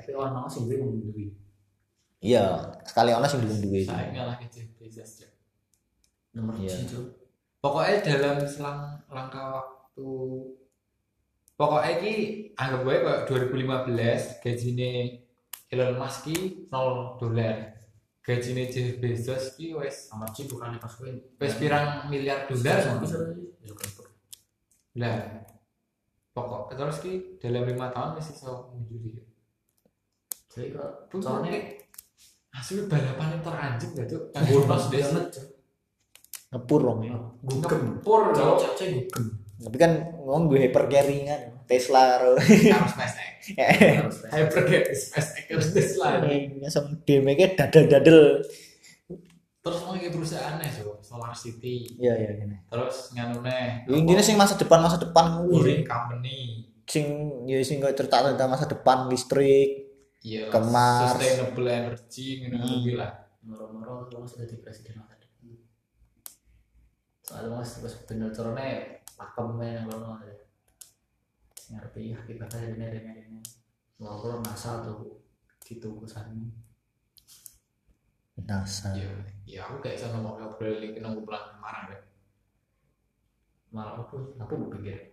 Tapi 0.01 0.11
orang 0.17 0.47
sing 0.49 0.65
ngomong 0.71 1.13
duit. 1.13 1.31
Iya, 2.21 2.77
sekali 2.85 3.17
ono 3.17 3.25
sing 3.25 3.41
belum 3.41 3.59
duwe. 3.65 3.81
Saya 3.85 4.13
ngalah 4.13 4.37
Bezos. 4.77 5.25
Nomor 6.37 6.55
Iya. 6.61 6.77
tujuh. 6.85 7.05
Pokoknya 7.61 7.97
dalam 8.01 8.37
selang 8.49 9.01
langkah 9.13 9.61
waktu 9.61 10.09
pokoknya 11.61 11.91
ini 12.01 12.13
anggap 12.57 12.81
gue 12.89 12.97
kayak 13.05 13.21
2015 13.29 14.41
gajinya 14.41 14.91
Elon 15.69 16.01
Musk 16.01 16.25
ki 16.33 16.37
0 16.73 17.21
dolar 17.21 17.57
gajinya 18.31 18.64
Jeff 18.71 19.03
Bezos 19.03 19.59
ki 19.59 19.75
wes 19.75 20.07
Sama 20.07 20.31
sih 20.31 20.47
bukan 20.47 20.79
pas 20.79 20.93
gue. 20.95 21.11
wes 21.43 21.55
pirang 21.59 22.07
miliar 22.07 22.47
dolar. 22.47 22.79
Ya 23.61 23.75
lah 24.99 25.19
pokok 26.31 26.71
terus 26.75 27.03
ki 27.03 27.38
dalam 27.43 27.66
lima 27.66 27.90
tahun 27.90 28.14
masih 28.19 28.35
bisa 28.38 28.51
menjadi 28.71 29.11
Jadi 30.51 30.75
kok 30.75 30.90
Tuh, 31.11 31.19
soalnya 31.23 31.55
asli 32.51 32.83
balapan 32.90 33.38
yang 33.38 33.43
teranjing 33.43 33.90
gak 33.95 34.07
tuh 34.11 34.23
yang 34.35 34.45
bonus 34.66 34.85
deh 34.90 35.03
Ngepur 36.51 36.83
wong 36.83 37.07
ya. 37.07 37.14
gempur 37.47 38.35
dong 38.35 38.59
cewek-cewek 38.59 39.07
gugem. 39.07 39.38
Tapi 39.62 39.77
kan 39.79 39.93
ngomong 40.19 40.51
gue 40.51 40.59
hyper 40.66 40.90
carry-an. 40.90 41.60
Tesla 41.70 42.18
ro. 42.18 42.35
harus 42.35 42.90
SpaceX 42.90 43.38
hyper 44.35 44.62
SpaceX 44.90 45.46
harus 45.48 45.68
Tesla 45.70 46.18
Langsung 46.59 46.98
dadel-dadel. 47.06 48.42
terus 49.61 49.78
mau 49.83 49.92
kayak 49.92 50.11
perusahaan 50.11 50.56
nih 50.56 50.66
so 50.68 50.98
Solar 50.98 51.30
City 51.30 51.85
iya 51.94 52.16
iya 52.16 52.30
gini 52.35 52.56
terus 52.66 53.12
nganu 53.12 53.38
nih 53.40 53.87
intinya 53.87 54.18
sing 54.20 54.35
masa 54.35 54.56
depan 54.56 54.80
masa 54.80 54.96
depan 54.96 55.44
Boring 55.44 55.85
Company 55.85 56.64
sing 56.83 57.06
ya 57.44 57.61
sing 57.61 57.78
kok 57.78 57.92
cerita 57.92 58.24
tentang 58.26 58.48
masa 58.48 58.64
depan 58.64 59.06
listrik 59.06 59.87
iya 60.20 60.48
Ke 60.48 60.59
Mars. 60.59 61.14
sustainable 61.14 61.68
energy 61.68 62.26
ngono 62.42 62.56
Hmm. 62.59 62.92
lah 62.94 63.12
Moro-moro 63.40 64.04
lu 64.06 64.24
sudah 64.24 64.44
di 64.44 64.56
presiden 64.56 64.96
masa 64.96 65.16
depan. 65.16 65.48
Soalnya 67.20 67.56
mas 67.56 67.72
terus 67.72 67.96
bener 68.04 68.28
corone 68.30 68.68
pakemnya 69.14 69.80
yang 69.80 69.87
lono 69.88 70.20
ya. 70.20 70.35
Ngerti 71.70 72.12
akibatnya 72.12 72.74
ini 72.74 72.87
ini 73.00 73.12
ini. 73.30 73.40
Moro 74.02 74.42
NASA 74.42 74.83
tuh 74.83 75.22
gitu 75.62 76.02
kesannya. 76.02 76.50
NASA 78.40 78.96
iya 78.96 79.12
iya 79.44 79.61
aku 79.68 79.85
kayak 79.85 80.00
sama 80.00 80.24
mau 80.24 80.35
ngobrol 80.40 80.80
lagi 80.80 80.96
nunggu 80.96 81.28
pulang 81.28 81.61
marah 81.61 81.92
deh 81.92 82.02
Malah 83.68 84.00
aku 84.00 84.35
aku 84.40 84.52
mau 84.56 84.72
pikir. 84.72 85.12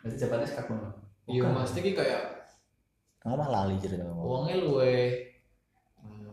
Nanti 0.00 0.14
jawabannya 0.14 0.46
sekat 0.46 0.70
mana? 0.70 0.94
iya 1.30 1.46
mas 1.46 1.70
kayak 1.70 2.22
kamu 3.22 3.34
mah 3.38 3.48
lali 3.52 3.74
cerita 3.78 4.02
kamu 4.02 4.18
uangnya 4.18 4.56
luwe 4.66 4.94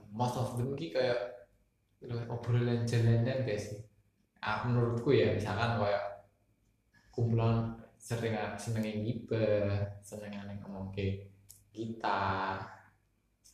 most 0.10 0.34
of 0.40 0.58
them 0.58 0.74
ki 0.74 0.90
kayak 0.90 1.46
luwe 2.02 2.26
obrolan 2.26 2.82
jalanan 2.90 3.46
guys 3.46 3.78
ah, 4.42 4.66
menurutku 4.66 5.14
ya 5.14 5.38
misalkan 5.38 5.78
kayak 5.78 6.06
kumpulan 7.14 7.78
sering 7.98 8.34
senengin 8.56 9.04
gibah 9.04 9.84
senengin 10.06 10.48
ngomong 10.64 10.94
ke 10.96 11.28
gitar 11.74 12.62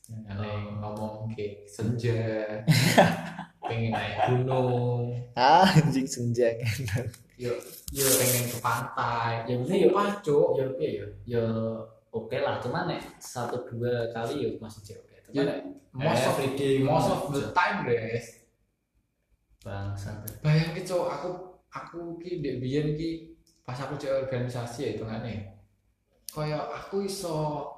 senengin 0.03 0.77
ngomong 0.77 1.31
ke 1.31 1.65
senja 1.65 2.45
pengen 3.63 3.95
naik 3.95 4.27
gunung 4.27 5.15
ah 5.39 5.65
anjing 5.65 6.05
senja 6.05 6.51
kan 6.59 7.07
yuk 7.39 7.57
yuk 7.95 8.11
pengen 8.19 8.43
ke 8.51 8.57
pantai 8.59 9.47
Ya, 9.47 9.55
yuk. 9.55 9.67
Sumpah, 9.67 10.09
Cuk. 10.23 10.47
Ya 10.55 10.63
oke 10.69 10.87
ya. 10.87 11.05
Ya 11.25 11.45
oke 12.13 12.37
lah, 12.39 12.61
cuman 12.61 12.87
nek 12.93 13.01
satu 13.17 13.65
dua 13.67 14.07
kali 14.13 14.45
ya 14.45 14.49
masih 14.61 14.81
cek 14.85 14.97
oke. 15.01 15.15
Cuman 15.27 15.33
Ya, 15.33 15.41
nek 15.49 15.59
most 15.93 16.25
of 16.25 16.35
everyday 16.41 16.81
most 16.81 17.09
of 17.09 17.21
the 17.29 17.53
time 17.53 17.85
guys 17.85 18.49
bangsa 19.61 20.09
bayangin 20.41 20.83
cowok 20.83 21.09
aku 21.13 21.29
aku 21.69 21.99
ki 22.19 22.41
dek 22.41 22.59
biyen 22.59 22.97
ki 22.97 23.32
pas 23.63 23.79
aku 23.79 23.95
cek 23.95 24.27
organisasi 24.27 24.79
ya 24.83 24.89
hitungannya. 24.95 25.55
Kayak 26.29 26.63
aku 26.67 27.07
iso 27.07 27.69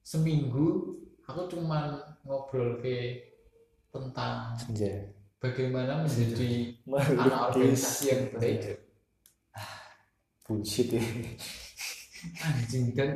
seminggu 0.00 0.96
aku 1.28 1.46
cuman 1.46 2.00
ngobrol 2.26 2.80
ke 2.82 3.20
tentang 3.94 4.58
senja. 4.58 5.06
bagaimana 5.38 6.02
menjadi 6.02 6.74
anak 6.90 7.30
Malutis. 7.30 7.54
organisasi 7.54 8.04
yang 8.10 8.22
baik. 8.34 8.60
Bullshit 10.46 10.88
ya. 10.98 11.02
Anjing 12.42 12.90
dan 12.92 13.10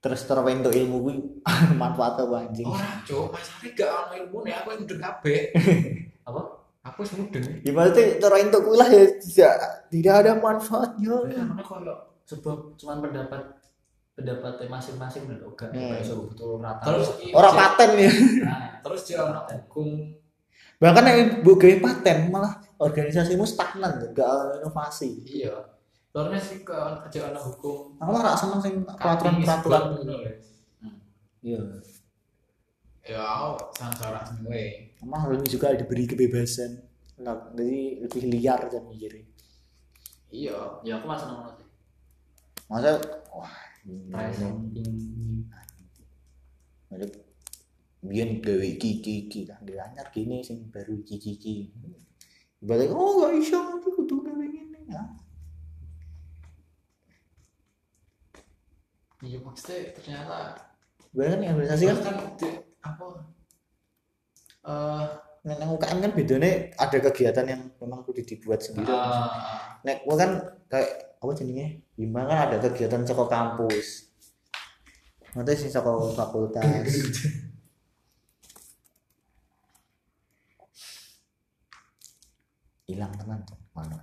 terus 0.00 0.24
untuk 0.24 0.72
ilmu 0.72 0.96
gue 1.04 1.14
manfaat 1.80 2.24
apa 2.24 2.46
anjing? 2.46 2.64
Orang 2.64 3.04
cowok 3.04 3.36
masalahnya 3.36 3.68
gak 3.76 3.90
ono 3.90 4.12
ilmu 4.16 4.38
nih 4.46 4.54
aku 4.56 4.68
yang 4.72 4.84
kabeh. 5.02 5.40
Apa? 6.30 6.42
Aku 6.80 7.04
wis 7.04 7.12
mudeng. 7.16 7.44
Gimana 7.60 7.88
tuh 7.92 8.04
terus 8.16 8.40
untuk 8.48 8.60
gue 8.68 8.76
lah 8.76 8.88
ya 8.88 9.04
tidak 9.20 9.54
tidak 9.92 10.14
ada 10.24 10.32
manfaatnya 10.40 11.14
karena 11.28 11.62
kalau 11.64 11.96
sebuah 12.24 12.56
cuman 12.78 12.96
pendapat 13.04 13.42
pendapat 14.16 14.52
masing-masing 14.68 15.24
dan 15.28 15.40
oke 15.44 15.64
Hmm. 15.64 15.72
kayak 15.76 16.04
so 16.04 16.28
betul 16.28 16.60
rata. 16.60 16.84
Terus 16.84 17.08
orang 17.32 17.54
paten 17.56 17.90
ya. 17.96 18.10
Nah, 18.44 18.62
terus 18.84 19.00
dia 19.08 19.18
ono 19.24 19.40
hukum. 19.48 19.88
Bahkan 20.80 21.04
yang 21.04 21.20
bu 21.44 21.60
gawe 21.60 21.76
paten 21.80 22.18
malah 22.32 22.60
organisasimu 22.80 23.44
stagnan 23.44 24.12
gak 24.16 24.24
ada 24.24 24.60
inovasi. 24.64 25.24
Iya. 25.28 25.56
Terus 26.10 26.42
sih 26.42 26.58
ke 26.64 26.74
kerja 27.06 27.30
anak 27.30 27.44
hukum. 27.44 27.96
Aku 28.00 28.10
rasa 28.16 28.48
seneng 28.48 28.60
sing 28.60 28.74
peraturan 28.84 29.44
peraturan 29.44 29.82
iya 31.40 31.60
ya 33.10 33.18
aku 33.18 33.74
sangat 33.74 34.22
semua. 34.30 34.54
Emang 35.02 35.20
harus 35.26 35.42
juga 35.50 35.74
diberi 35.74 36.06
kebebasan. 36.06 36.78
Nah, 37.20 37.50
jadi 37.52 38.06
lebih 38.06 38.22
liar 38.30 38.70
dan 38.70 38.86
mikir. 38.86 39.26
Iya. 40.30 40.78
Ya 40.86 41.02
aku 41.02 41.10
masih 41.10 41.26
nongol 41.26 41.58
sih 41.58 41.70
masa 42.70 43.02
wah 43.34 43.50
presenting 43.82 44.94
ada 46.86 47.06
biar 48.00 48.38
gawe 48.38 48.68
kiki 48.78 49.26
kiki 49.26 49.50
lah. 49.50 49.58
Dia 49.66 49.90
anyar 49.90 50.06
gini 50.14 50.38
sing 50.46 50.70
baru 50.70 51.02
kiki 51.02 51.34
kiki 51.34 51.74
balik 52.62 52.94
oh 52.94 53.26
gak 53.26 53.34
iso 53.42 53.58
nanti 53.58 53.88
kudu 53.90 54.22
gawe 54.22 54.44
gini 54.46 54.78
ya 54.86 55.02
iya 59.24 59.38
maksudnya 59.40 59.96
ternyata 59.96 60.36
bahkan 61.16 61.40
yang 61.40 61.56
organisasi 61.56 61.84
kan 61.88 62.16
apa 62.80 63.06
eh 64.66 65.08
Nek 65.40 65.56
nang 65.56 65.72
UKM 65.72 66.04
kan 66.04 66.12
bedanya 66.12 66.68
ada 66.76 67.00
kegiatan 67.00 67.46
yang 67.48 67.62
memang 67.80 68.04
kudu 68.04 68.20
dibuat 68.28 68.60
sendiri. 68.60 68.92
ah, 68.92 69.80
Nek 69.80 70.04
gua 70.04 70.16
kan 70.20 70.30
kayak 70.68 71.16
apa 71.16 71.32
jenenge? 71.32 71.80
Bima 71.96 72.28
kan 72.28 72.44
ada 72.52 72.60
kegiatan 72.60 73.08
saka 73.08 73.24
kampus. 73.24 74.12
Nanti 75.32 75.56
sih 75.56 75.72
saka 75.72 75.96
fakultas. 76.12 76.92
Hilang 82.84 83.16
teman 83.16 83.40
mana? 83.72 83.96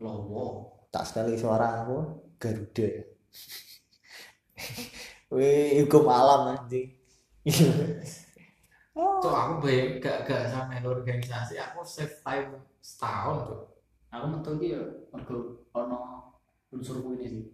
lowo 0.00 0.72
Tak 0.88 1.04
sekali 1.04 1.36
suara 1.36 1.84
aku 1.84 2.24
Garuda. 2.40 2.88
Wih, 5.36 5.84
hukum 5.84 6.08
alam 6.08 6.56
anjing. 6.56 6.97
Cok, 8.98 9.34
aku 9.34 9.54
bayang 9.62 10.02
gak 10.02 10.26
gak 10.26 10.50
sama 10.50 10.78
organisasi 10.82 11.54
aku 11.58 11.86
save 11.86 12.18
time 12.22 12.58
setahun 12.82 13.46
tuh 13.46 13.62
aku 14.10 14.24
metu 14.26 14.50
iki 14.58 14.74
ya 14.74 14.82
mergo 15.14 15.62
ono 15.70 16.34
unsurku 16.74 17.14
ini 17.14 17.26
sih 17.30 17.44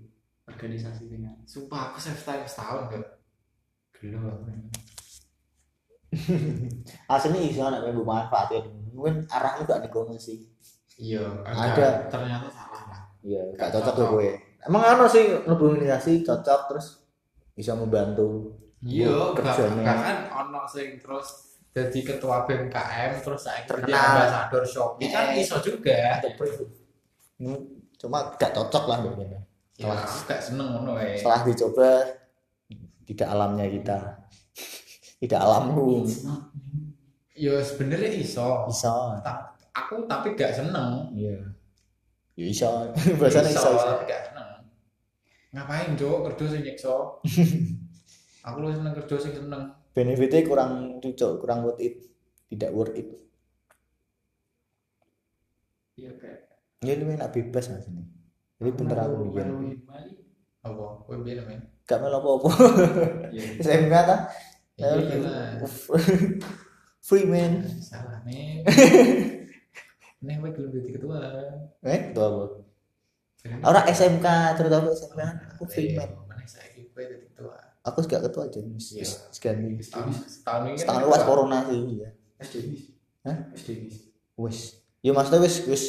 organisasi 0.49 1.13
dengan 1.13 1.37
sumpah 1.45 1.93
aku 1.93 2.01
save 2.01 2.21
time 2.21 2.45
setahun 2.49 2.89
gak 2.89 3.05
gelo 3.93 4.19
aku 4.25 4.45
Aslinya 7.11 7.41
iso 7.43 7.67
nek 7.67 7.91
mbok 7.91 8.07
manfaatin. 8.07 8.65
Mungkin 8.95 9.27
arahmu 9.27 9.67
gak 9.67 9.83
negono 9.83 10.15
sih. 10.15 10.47
iya 10.95 11.27
Ada. 11.43 12.07
ternyata 12.07 12.47
salah 12.47 12.87
lah 12.87 13.03
Iya, 13.27 13.43
gak 13.59 13.75
cocok 13.75 13.95
tuh 13.99 14.07
gue. 14.15 14.31
Emang 14.63 14.85
ano 14.87 15.11
sih 15.11 15.43
mlebu 15.43 15.75
organisasi 15.75 16.23
cocok 16.23 16.61
terus 16.71 17.03
bisa 17.59 17.75
membantu. 17.75 18.55
Iya 18.85 19.33
kerjanya. 19.33 19.83
bahkan 19.83 20.17
ono 20.31 20.63
sing 20.65 20.97
terus 20.97 21.29
jadi 21.71 21.99
ketua 22.05 22.45
BMKM 22.45 23.19
terus 23.19 23.41
saya 23.43 23.61
jadi 23.61 23.91
Terkenal. 23.91 23.99
ambasador 24.15 24.65
Shopee 24.65 25.09
kan 25.09 25.33
Eh. 25.33 25.41
iso 25.41 25.57
juga 25.59 26.23
Hmm, 27.35 27.59
Cuma 27.97 28.31
gak 28.33 28.53
cocok 28.53 28.85
lah 28.87 28.99
begini. 29.01 29.35
ya 29.75 29.91
aku 29.91 30.19
gak 30.25 30.39
seneng 30.39 30.71
ngono 30.71 30.95
eh 30.97 31.17
Setelah 31.17 31.43
dicoba 31.43 31.91
tidak 33.03 33.29
alamnya 33.29 33.67
kita. 33.67 33.99
Tidak 35.21 35.35
alammu. 35.37 36.05
ya 37.35 37.59
sebenarnya 37.59 38.13
iso 38.15 38.65
Bisa. 38.65 39.19
Ta- 39.19 39.51
aku 39.73 40.05
tapi 40.05 40.33
gak 40.33 40.53
seneng 40.53 41.11
Iya. 41.11 41.43
Ya 42.35 42.47
iso. 42.47 42.71
Bahasanya 43.19 43.51
iso. 43.51 43.67
iso. 43.67 43.89
tapi 43.89 44.05
gak 44.05 44.23
seneng 44.25 44.49
ngapain 45.51 45.95
cok 45.95 46.19
kerja 46.29 46.45
sing 46.49 46.63
nyiksa 46.63 46.95
aku 48.45 48.57
lu 48.61 48.69
seneng 48.71 48.95
kerja 48.95 49.17
sing 49.19 49.35
seneng 49.35 49.63
Benefitnya 49.95 50.43
kurang 50.43 50.73
cocok, 50.99 51.33
kurang 51.39 51.59
worth 51.65 51.79
it. 51.79 51.95
Tidak 52.51 52.71
worth 52.75 52.99
it. 52.99 53.09
iya 55.95 56.11
kayak 56.19 56.39
Ya 56.85 56.93
lu 57.01 57.09
enak 57.09 57.33
bebas 57.33 57.73
mas 57.73 57.87
ini. 57.89 58.05
Jadi 58.61 58.71
bener 58.77 58.99
aku 59.01 59.15
mikir. 59.25 59.47
melu 59.47 59.73
apa 60.61 60.85
kowe 61.05 61.17
piye 61.25 61.41
men 61.45 61.61
Gak 61.85 61.99
melo 62.01 62.19
apa-apa. 62.21 62.49
Iya. 63.33 63.45
SMK 63.65 63.95
ta? 64.05 64.17
iya 64.75 64.91
lah 65.23 65.63
Free 67.07 67.29
man. 67.29 67.63
salah 67.85 68.25
nih 68.25 68.65
Nih, 70.25 70.41
gue 70.41 70.51
belum 70.57 70.73
jadi 70.73 70.91
ketua. 70.97 71.21
Eh, 71.85 72.01
itu 72.11 72.17
apa? 72.19 72.65
Orang 73.61 73.85
SMK 73.87 74.27
terutama 74.57 74.89
SMK 74.91 75.21
aku 75.53 75.65
free 75.69 75.93
Iya, 75.93 76.09
man. 76.09 76.25
Mana 76.27 76.45
saya 76.49 76.65
gue 76.73 76.89
jadi 76.97 77.25
ketua. 77.29 77.74
Aku 77.85 78.01
gak 78.03 78.25
ketua 78.25 78.49
aja. 78.49 78.59
Iya. 78.59 79.05
Sekian 79.29 79.61
Setahun, 79.77 80.09
setahun 80.25 80.63
ini. 80.65 80.73
kan 80.73 80.81
setahun 80.81 80.99
ketua. 80.99 81.09
luas 81.09 81.23
corona 81.23 81.59
sih 81.69 81.81
ya. 82.01 82.11
SD 82.41 82.55
bis 82.67 82.83
Hah? 83.23 83.37
SD 83.53 83.69
bis 83.85 83.97
Wes. 84.35 84.59
Ya 85.01 85.13
maksudnya 85.13 85.45
wis 85.45 85.57
wis 85.69 85.85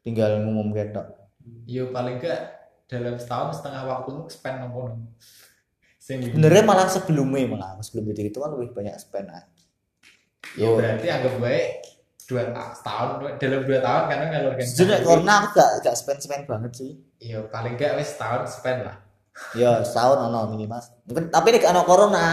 tinggal 0.00 0.38
ngumum 0.38 0.70
tok. 0.92 1.06
Iya 1.64 1.88
paling 1.88 2.20
enggak 2.20 2.40
dalam 2.86 3.16
setahun 3.16 3.58
setengah 3.58 3.82
waktumu 3.88 4.28
spend 4.28 4.60
nopo 4.60 4.92
Sebenarnya 5.96 6.66
malah 6.66 6.90
sebelumnya 6.90 7.46
malah 7.46 7.78
sebelum 7.78 8.10
jadi 8.10 8.28
ketua 8.28 8.50
lebih 8.50 8.74
banyak 8.74 8.98
spend 8.98 9.30
aja. 9.30 9.46
ya 10.52 10.66
Yo. 10.66 10.74
berarti 10.74 11.06
anggap 11.06 11.38
baik 11.38 11.66
dua 12.26 12.42
ta- 12.50 12.74
setahun 12.74 13.08
dalam 13.38 13.62
dua 13.62 13.78
tahun 13.80 14.02
karena 14.10 14.26
kalau 14.28 14.48
organisasi 14.52 14.78
Jujur 14.78 14.90
nek 14.90 15.00
corona 15.02 15.32
aku 15.38 15.48
gak 15.54 15.70
gak 15.80 15.96
spend 15.96 16.20
spend 16.20 16.44
banget 16.44 16.72
sih. 16.74 16.90
iya 17.18 17.38
paling 17.46 17.74
gak 17.74 17.94
wes 17.94 18.12
setahun 18.12 18.50
spend 18.50 18.84
lah 18.84 18.96
Ya 19.56 19.80
setahun 19.80 20.28
ono 20.28 20.44
minimal. 20.52 20.76
Mungkin 21.08 21.32
tapi 21.32 21.56
nek 21.56 21.64
gak 21.64 21.72
ono 21.72 21.82
corona, 21.88 22.26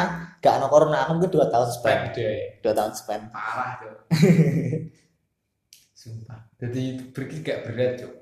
gak 0.44 0.60
ono 0.60 0.68
corona 0.68 0.98
aku 1.08 1.12
mungkin 1.16 1.32
dua 1.32 1.48
tahun 1.48 1.70
spend. 1.72 2.12
spend 2.12 2.16
deh 2.16 2.40
Dua 2.60 2.74
tahun 2.76 2.92
spend. 2.92 3.24
parah 3.32 3.72
tuh 3.80 3.96
sumpah 6.00 6.40
jadi 6.56 6.82
ini 7.12 7.38
gak 7.44 7.60
berat 7.68 7.92
tuh 8.04 8.14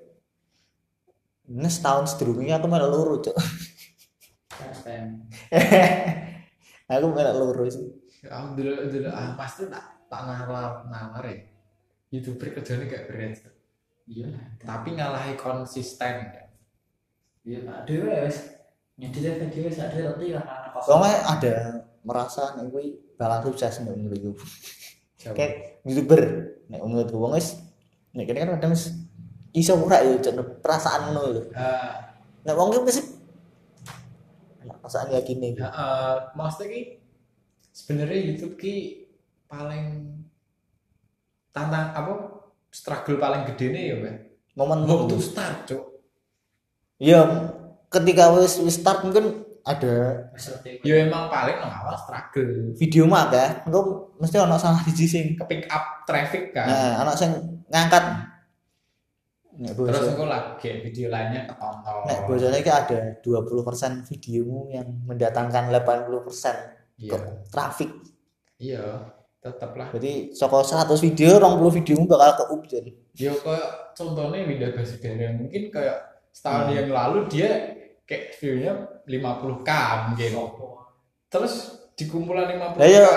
Ini 1.47 1.69
setahun 1.69 2.11
sedurungnya 2.11 2.59
aku 2.59 2.67
malah 2.67 2.89
luru, 2.91 3.17
Cuk. 3.23 3.33
Spend. 4.73 5.29
aku 6.91 7.05
malah 7.09 7.33
luru 7.33 7.65
sih. 7.69 7.87
aku 8.25 8.57
dulu 8.57 8.89
dulu 8.89 9.09
ah 9.09 9.33
mas 9.33 9.53
tuh 9.55 9.69
tak 9.69 9.85
tak 10.09 10.21
nalar 10.25 10.83
nalar 10.85 11.23
ya 11.23 11.37
youtuber 12.09 12.49
kerjanya 12.51 12.85
gak 12.85 13.05
berat. 13.09 13.41
Iya. 14.07 14.27
tapi 14.59 14.95
ngalahi 14.95 15.33
konsisten 15.35 16.29
ya 16.29 16.43
Iya, 17.47 17.63
Pak. 17.63 17.79
Dewe 17.87 18.11
wis 18.27 18.56
video 18.97 19.61
wis 19.69 19.77
ada 19.77 19.97
roti 20.09 20.33
lah. 20.33 20.73
Soalnya 20.81 21.15
ada 21.29 21.53
merasa 22.01 22.57
nek 22.57 22.73
kuwi 22.73 22.97
bakal 23.13 23.53
sukses 23.53 23.85
nek 23.85 23.93
menurut 23.93 24.17
gue. 24.17 24.35
Kayak 25.21 25.81
youtuber 25.85 26.21
nek 26.67 26.81
menurut 26.81 27.09
gue 27.09 27.29
wis 27.37 27.61
nek 28.17 28.25
kene 28.25 28.41
kan 28.41 28.57
kadang 28.57 28.73
iso 29.53 29.73
ora 29.77 30.01
ya 30.01 30.17
Cuk, 30.17 30.61
perasaan 30.65 31.13
ngono 31.13 31.21
lho. 31.33 31.41
Ah, 31.53 32.17
Nek 32.45 32.53
wong 32.57 32.73
ki 32.73 32.79
mesti 32.81 33.01
perasaan 34.65 35.13
nih. 35.13 35.51
Ya, 35.53 35.69
eh, 35.69 36.15
maksudnya 36.33 36.67
ki 36.73 36.81
sebenarnya 37.69 38.17
YouTube 38.33 38.57
ki 38.57 39.05
paling 39.45 40.17
tantang 41.53 41.93
apa 41.93 42.13
struggle 42.73 43.21
paling 43.21 43.45
gede 43.53 43.65
nih 43.69 43.83
ya 43.93 43.95
Mbak. 44.01 44.15
Momen 44.57 44.79
Mau 44.89 45.05
tuh 45.05 45.21
start 45.21 45.69
cuk. 45.69 45.83
Ya 46.97 47.21
ketika 47.87 48.31
wis 48.33 48.59
wis 48.59 48.77
start 48.77 49.03
mungkin 49.03 49.43
ada. 49.63 50.27
Ya 50.81 51.03
emang 51.03 51.27
paling 51.27 51.59
nang 51.59 51.71
awal 51.73 51.95
struggle. 51.95 52.71
video 52.75 53.03
mah 53.03 53.27
akeh, 53.27 53.67
engko 53.67 53.79
mesti 54.15 54.39
ono 54.39 54.55
salah 54.55 54.79
siji 54.81 55.05
sing 55.05 55.25
Ke 55.35 55.43
pick 55.43 55.67
up 55.67 56.07
traffic 56.07 56.55
kan. 56.55 56.65
nah 56.65 57.03
ana 57.03 57.11
sing 57.11 57.35
ngangkat 57.67 58.03
nek 59.57 59.73
Terus 59.73 60.13
aku 60.13 60.23
lagi 60.23 60.69
video 60.85 61.09
lainnya 61.09 61.49
ketonton. 61.49 61.99
nek 62.05 62.19
bosone 62.23 62.61
ki 62.61 62.71
ada 62.71 62.99
20% 63.19 64.05
videomu 64.05 64.69
yang 64.69 64.87
mendatangkan 65.03 65.67
80% 65.67 66.77
Iya. 66.97 67.19
traffic. 67.49 67.89
Iya, 68.57 69.05
tetep 69.37 69.69
lah. 69.75 69.89
Jadi 69.93 70.31
saka 70.31 70.61
100 70.61 70.97
video 70.97 71.37
20 71.37 71.77
videomu 71.77 72.07
bakal 72.07 72.31
ke 72.33 72.43
up 72.47 72.61
jadi. 72.65 72.91
Ya 73.13 73.33
kayak 73.33 73.69
contohnya 73.93 74.45
Winda 74.45 74.69
Basudewa 74.71 75.29
mungkin 75.35 75.69
kayak 75.69 75.97
setahun 76.31 76.69
Hmm. 76.69 76.77
yang 76.77 76.89
lalu 76.89 77.19
dia 77.29 77.76
kayak 78.07 78.39
view-nya 78.39 78.71
50k 79.03 79.69
mungkin. 80.09 80.31
Terus 81.27 81.53
di 81.93 82.07
kumpulan 82.07 82.47
50k 82.47 82.75
Lah 82.75 82.87
iya. 82.87 83.07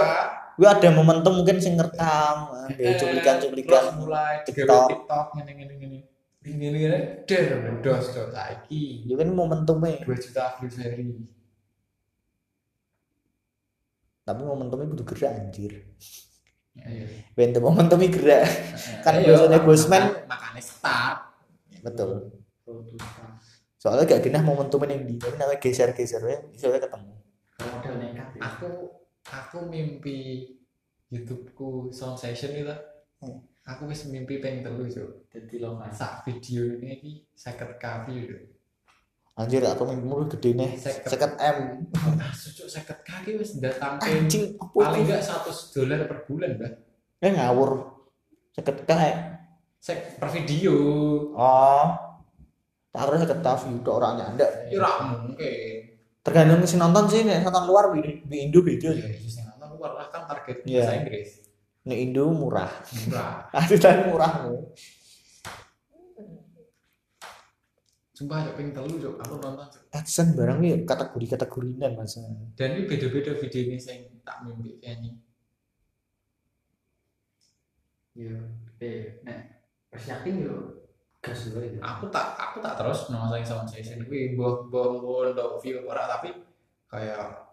Gue 0.59 0.69
ada 0.69 0.93
momentum 0.93 1.33
mungkin 1.33 1.57
sing 1.57 1.73
ngerekam, 1.73 2.53
Eh, 2.69 2.93
cuplikan-cuplikan 2.95 3.81
terus 3.87 3.97
mulai 3.97 4.35
TikTok. 4.43 4.61
TikTok 4.61 4.87
TikTok 4.93 5.27
ngene 5.33 5.53
ngene 5.55 5.75
ngene 5.75 5.99
ngene 6.43 6.77
ngene 6.77 6.99
der 7.25 7.49
dos 7.81 8.05
dos 8.11 8.29
saiki 8.29 9.07
Itu 9.07 9.15
kan 9.15 9.29
momentumnya, 9.31 10.05
2 10.05 10.21
juta 10.21 10.59
views 10.59 10.77
hari 10.77 11.07
tapi 14.21 14.47
momentumnya 14.47 14.87
butuh 14.87 15.07
gerak 15.09 15.33
anjir. 15.35 15.73
Ayo. 16.79 17.03
Bente 17.35 17.59
momentumnya 17.59 18.09
gerak. 18.09 18.47
Kan 19.03 19.19
Ayo, 19.19 19.27
biasanya 19.27 19.59
mak- 19.59 19.67
bosman. 19.67 20.03
makan- 20.07 20.27
makanya 20.29 20.63
start 20.63 21.19
Betul. 21.83 22.11
Soalnya 23.81 24.05
gak 24.07 24.23
genah 24.23 24.45
momentumnya 24.45 24.93
yang 24.93 25.09
di, 25.09 25.17
tapi 25.17 25.35
namanya 25.35 25.57
geser-geser 25.57 26.21
ya, 26.21 26.37
soalnya 26.53 26.85
ketemu. 26.85 27.13
Modal 27.61 27.95
nekat 27.97 28.29
ya. 28.31 28.41
aku 28.43 28.69
aku 29.23 29.59
mimpi 29.65 30.49
YouTubeku 31.07 31.89
sound 31.91 32.15
session 32.15 32.53
itu 32.55 32.77
Hmm. 33.19 33.37
aku 33.63 33.85
wis 33.85 34.05
mimpi 34.07 34.37
pengen 34.37 34.61
telu 34.63 34.85
cuk 34.87 35.29
Jadi 35.29 35.61
lokasi. 35.61 35.93
sak 35.95 36.25
video 36.25 36.73
ini 36.73 36.89
iki 36.95 37.13
50k 37.31 37.85
view 38.05 38.23
cuk 38.27 38.43
Anjir, 39.35 39.61
aku 39.63 39.83
mimpimu 39.87 40.25
gede 40.27 40.51
nih, 40.55 40.71
Seket. 40.75 41.05
seket 41.07 41.33
M. 41.37 41.85
nah 42.17 42.33
cuk 42.33 42.65
50k 42.67 43.09
iki 43.21 43.33
wis 43.37 43.51
datangke 43.57 44.09
Anjing, 44.09 44.45
paling 44.57 45.05
enggak 45.05 45.21
100 45.21 45.53
dolar 45.71 46.01
per 46.03 46.19
bulan 46.25 46.51
bah 46.57 46.73
Eh 47.19 47.31
ngawur. 47.31 47.71
Seket 48.51 48.77
kae. 48.85 49.13
sek 49.79 50.17
per 50.17 50.29
video 50.31 50.73
Oh. 51.35 52.10
Tak 52.91 53.03
kira 53.07 53.17
seket 53.19 53.39
view 53.41 53.79
tok 53.81 53.95
ora 53.97 54.09
nyandak. 54.15 54.51
ya 54.67 54.79
ora 54.79 54.91
mungkin 55.07 55.79
Tergantung 56.21 56.61
si 56.65 56.77
nonton 56.77 57.05
sih 57.07 57.25
nih, 57.25 57.41
nonton 57.41 57.65
luar 57.65 57.95
di, 57.97 58.21
di 58.21 58.37
Indo 58.45 58.61
beda 58.61 58.93
ya 58.93 59.09
sih. 59.09 59.31
sing 59.31 59.47
nonton 59.47 59.79
luar 59.79 59.95
lah 59.95 60.07
kan 60.11 60.27
target 60.27 60.67
Iya. 60.67 60.85
bahasa 60.85 60.95
Inggris 60.99 61.31
Nih 61.81 61.97
Indo 62.05 62.29
murah. 62.29 62.69
murah 63.09 63.49
Aturan 63.57 63.99
murah. 64.07 64.33
sumpah 68.13 68.45
cuk 68.45 68.53
pengen 68.53 68.77
telu 68.77 69.17
aku 69.17 69.35
nonton 69.39 69.65
cuk 69.65 69.83
Adsense 69.91 70.37
barang 70.37 70.59
nih 70.61 70.85
kategori-kategorinan 70.85 71.97
mas. 71.97 72.21
dan 72.53 72.77
ini 72.77 72.85
beda-beda 72.85 73.33
video 73.33 73.61
ini 73.65 73.79
sing 73.81 74.21
tak 74.21 74.45
mimpi 74.45 74.77
kayaknya 74.77 75.17
Iya. 78.11 78.37
Eh, 78.77 79.23
nek 79.25 79.39
pas 79.89 80.03
yakin 80.05 80.35
dulu 81.21 81.61
ya. 81.61 81.81
aku 81.85 82.09
tak 82.09 82.33
aku 82.35 82.57
tak 82.65 82.81
terus 82.81 83.13
sound 83.45 83.69
session 83.69 84.01
kuwi 84.09 84.33
mbah 84.33 84.65
mbah 84.73 84.87
mbah 84.97 85.37
ndok 85.37 85.61
view 85.61 85.85
ora 85.85 86.09
tapi 86.09 86.33
kayak 86.89 87.45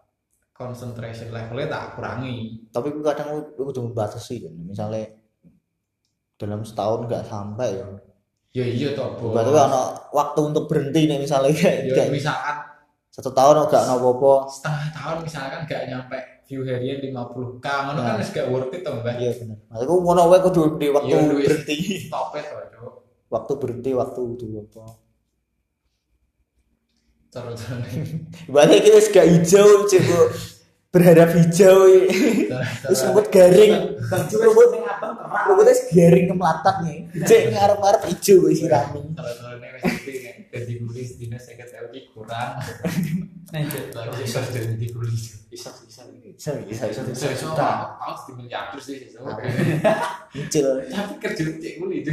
concentration 0.55 1.29
levelnya 1.29 1.67
tak 1.69 1.83
kurangi 1.93 2.65
Tapi 2.71 2.89
kadang 3.05 3.43
gue 3.53 3.61
udah 3.61 3.83
membatasi 3.85 4.41
kan. 4.41 4.53
Misalnya 4.65 5.05
dalam 6.33 6.65
setahun 6.65 7.05
nggak 7.05 7.25
sampai 7.29 7.77
ya. 7.77 7.87
ya 8.55 8.65
iya 8.65 8.89
toh 8.97 9.13
bos 9.19 9.37
Berarti 9.37 9.51
kan 9.53 9.69
waktu 10.09 10.39
untuk 10.41 10.65
berhenti 10.65 11.05
nih 11.05 11.17
misalnya 11.21 11.53
kayak, 11.53 11.93
ya 11.93 12.03
misalkan 12.09 12.57
satu 13.09 13.33
tahun 13.33 13.65
gak 13.65 13.85
ono 13.85 13.93
apa-apa. 13.97 14.33
setengah 14.49 14.85
tahun 14.93 15.17
misalkan 15.25 15.59
gak 15.65 15.81
nyampe 15.89 16.17
view 16.45 16.61
harian 16.65 17.01
50k 17.01 17.65
ngono 17.65 17.99
kan 18.01 18.13
Nah. 18.13 18.21
wis 18.21 18.29
gak 18.29 18.47
worth 18.49 18.73
it 18.73 18.81
toh 18.81 18.93
mbak 19.01 19.17
Iya 19.17 19.31
benar. 19.41 19.57
Maksudku 19.69 19.95
ngono 20.01 20.21
wae 20.29 20.39
kudu 20.41 20.61
di 20.77 20.87
waktu 20.89 21.15
duit. 21.27 21.45
berhenti. 21.49 21.75
stop 22.09 22.33
it 22.33 22.45
toh 22.49 22.86
Waktu 23.27 23.53
berhenti, 23.59 23.91
waktu 23.91 24.21
itu 24.35 24.45
apa. 24.63 25.07
terus 27.27 27.59
Berarti 28.53 28.75
kita 28.81 28.97
wis 28.97 29.09
gak 29.11 29.27
hijau 29.27 29.83
coba 29.83 30.19
berharap 30.87 31.29
hijau 31.35 31.77
terus 32.87 33.01
rumput 33.03 33.27
garing. 33.29 33.99
Rumput 34.07 34.69
rumputnya 35.45 35.73
wis 35.75 35.81
garing 35.91 36.25
kemelatak 36.31 36.75
nih 36.87 36.97
cek 37.27 37.41
ngarep-ngarep 37.51 38.03
hijau 38.09 38.35
gue 38.47 38.53
sirami 38.55 39.01
terus 39.13 39.37
terus 39.43 39.57
nek 39.59 39.69
wis 39.75 39.83
gede 40.01 40.19
nek. 40.23 40.35
Dadi 40.47 40.73
kulis 40.79 41.09
dina 41.19 41.37
50 41.37 41.93
ki 41.93 42.01
kurang. 42.15 42.51
Nah, 43.47 43.63
itu 43.63 43.79
lagi 43.95 44.27
bisa 44.27 44.43
dadi 44.43 44.87
kulis. 44.91 45.47
Bisa 45.47 45.71
bisa. 45.79 46.03
bisa 46.11 46.51
bisa 46.67 46.83
bisa 46.91 46.99
bisa 46.99 47.01
bisa 47.15 47.27
bisa 47.31 47.67
harus 47.95 48.21
di 48.27 48.31
miliarder 48.35 48.79
sih 48.83 49.07
so. 49.07 49.23
Kecil. 50.35 50.83
tapi 50.91 51.13
kerja 51.19 51.43
cek 51.55 51.73
kulit 51.79 52.03
itu 52.03 52.11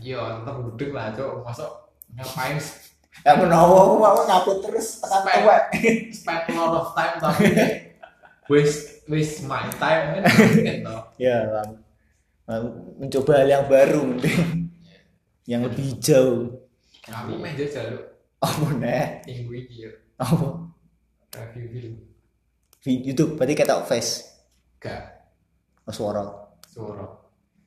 iya 0.00 0.40
tetap 0.40 0.56
gudeg 0.64 0.90
lah 0.90 1.12
cok 1.12 1.44
masuk 1.44 1.70
ngapain 2.16 2.56
ya 3.20 3.32
menawa 3.36 3.94
mau 4.00 4.20
ngaput 4.24 4.64
terus 4.64 4.98
tekan 5.04 5.20
Spend. 5.22 5.40
tua 5.44 5.56
spend 6.10 6.42
a 6.48 6.52
lot 6.56 6.74
of 6.80 6.88
time 6.96 7.14
tapi 7.20 7.44
waste 8.50 9.04
waste 9.06 9.44
my 9.46 9.68
time 9.76 10.18
kan 10.18 10.22
mungkin 10.26 10.76
toh. 10.82 11.00
Ya 11.20 11.36
bang 11.46 11.70
Bang, 12.50 12.66
mencoba 12.98 13.46
hal 13.46 13.46
yang 13.46 13.64
baru 13.70 14.02
mending 14.02 14.74
yang 15.46 15.62
lebih 15.62 15.94
hijau. 15.94 16.58
Aku 17.06 17.38
main 17.38 17.54
lu 17.54 17.98
apa 18.42 18.66
nih 18.74 19.22
minggu 19.22 19.52
ini 19.54 19.74
ya 19.86 19.90
apa? 20.18 20.66
Review 21.30 21.66
film. 21.70 21.94
Di 22.82 22.92
YouTube 23.06 23.38
berarti 23.38 23.54
kita 23.54 23.86
face? 23.86 24.26
Gak. 24.82 25.30
Oh, 25.86 25.94
suara. 25.94 26.26
Suara. 26.66 27.06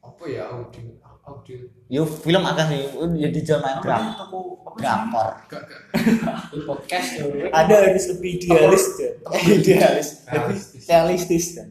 Apa 0.03 0.23
ya 0.27 0.51
audio 0.51 0.99
audio 1.23 1.57
yo 1.87 2.03
film 2.03 2.43
akan 2.43 2.65
sih. 2.71 2.83
Ya 3.19 3.29
di 3.31 3.41
jalan 3.43 3.79
drakor. 3.79 4.75
drakor. 4.75 5.31
Gak 5.47 5.61
gak 5.69 6.63
podcast 6.67 7.09
ada 7.51 7.73
harus 7.87 8.05
lebih 8.15 8.31
idealis 8.41 8.85
kan 8.97 9.13
idealis 9.47 10.07
lebih 10.27 10.57
Realistis. 10.83 11.45
kan 11.55 11.69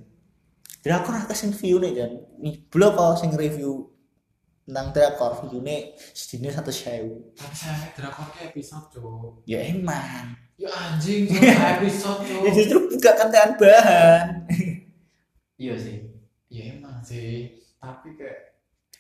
drakor 0.82 1.14
akan 1.14 1.36
sing 1.36 1.53
view 1.55 1.76
nih 1.78 1.92
kan 1.94 2.11
nih 2.42 2.55
blog 2.72 2.94
kalau 2.96 3.14
sing 3.14 3.30
review 3.36 3.90
tentang 4.62 4.94
drakor? 4.94 5.32
View 5.46 5.61
nih 5.61 5.92
sedini 6.14 6.48
satu 6.48 6.70
sewu. 6.70 7.34
Tapi 7.34 7.55
saya 7.55 7.90
drakornya 7.92 8.48
episode 8.48 8.86
cok 8.94 9.44
ya 9.44 9.59
emang 9.68 10.38
ya 10.57 10.70
anjing 10.70 11.26
episode 11.76 12.22
cok 12.22 12.40
ya 12.46 12.50
justru 12.55 12.78
gak 13.03 13.14
kentean 13.18 13.50
bahan. 13.59 14.26
Iya 15.59 15.74
sih. 15.78 15.98
Ya 16.53 16.76
emang 16.76 17.00
sih, 17.00 17.57
tapi 17.80 18.12
kayak 18.12 18.51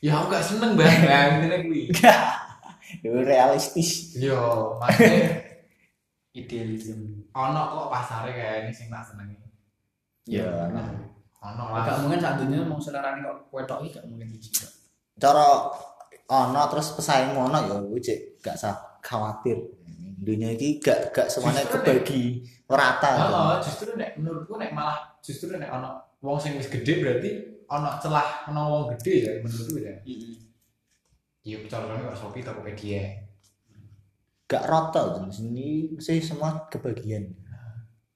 ya 0.02 0.18
aku 0.18 0.26
gak 0.28 0.42
seneng 0.44 0.74
banget 0.74 1.06
ya 1.06 1.18
intinya 1.38 1.58
gue. 1.62 1.82
Yo 3.00 3.22
realistis. 3.22 4.18
Yo, 4.18 4.76
maksudnya 4.76 5.48
Idealism. 6.32 7.28
ono 7.32 7.60
kok 7.68 7.88
pasarnya 7.92 8.32
kayak 8.32 8.56
ini 8.64 8.72
sing 8.72 8.88
tak 8.88 9.04
senengi. 9.04 9.36
Ya, 10.24 10.48
nah. 10.68 10.88
Ono 11.42 11.62
Gak 11.74 11.86
lah. 11.86 11.98
mungkin 12.00 12.20
saat 12.20 12.36
dunia 12.40 12.64
mau 12.64 12.80
selerane 12.80 13.20
kok 13.20 13.52
wedok 13.52 13.84
iki 13.84 13.96
gak 13.96 14.04
mungkin. 14.08 14.28
Kak. 14.32 14.70
Cara 15.18 15.46
ono 16.26 16.60
terus 16.72 16.88
pesaing 16.96 17.36
ono 17.36 17.58
ya 17.60 17.76
gue 17.78 18.00
cek 18.00 18.18
gak 18.40 18.56
usah 18.56 18.74
khawatir. 19.00 19.58
Dunia 20.22 20.54
ini 20.54 20.78
gak 20.78 21.12
gak 21.12 21.28
semuanya 21.28 21.66
kebagi 21.68 22.40
rata. 22.64 23.10
Oh, 23.28 23.54
justru 23.60 23.92
nek 23.94 24.16
menurutku 24.16 24.56
nek 24.56 24.72
malah 24.72 25.18
justru 25.20 25.52
nek 25.52 25.68
ono 25.68 26.00
wong 26.22 26.38
sing 26.40 26.56
wis 26.56 26.70
gede 26.70 27.02
berarti 27.02 27.30
ono 27.72 27.88
celah 27.96 28.44
ono 28.52 28.60
wong 28.68 28.84
gede 28.96 29.14
ya 29.24 29.32
menurutku 29.40 29.80
ya. 29.80 29.94
Iya, 31.42 31.58
contohnya 31.66 32.06
kok 32.06 32.18
Shopee 32.20 32.44
Tokopedia. 32.46 33.02
Gak 34.46 34.68
rata 34.68 35.26
di 35.26 35.32
sini 35.32 35.68
sih 35.98 36.22
semua 36.22 36.68
kebagian. 36.70 37.34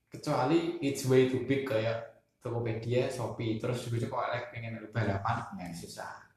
Kecuali 0.06 0.78
it's 0.84 1.08
way 1.08 1.26
too 1.26 1.42
big 1.48 1.66
kayak 1.66 2.22
Tokopedia, 2.38 3.10
Shopee, 3.10 3.58
terus 3.58 3.82
juga 3.90 4.06
kok 4.06 4.24
elek 4.30 4.44
pengen 4.54 4.78
ada 4.78 4.88
balapan 4.94 5.58
ya 5.58 5.74
susah. 5.74 6.30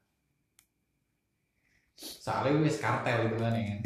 Soalnya 1.94 2.64
wis 2.64 2.82
kartel 2.82 3.28
gitu 3.28 3.36
kan 3.38 3.54
ya 3.54 3.62
kan. 3.62 3.78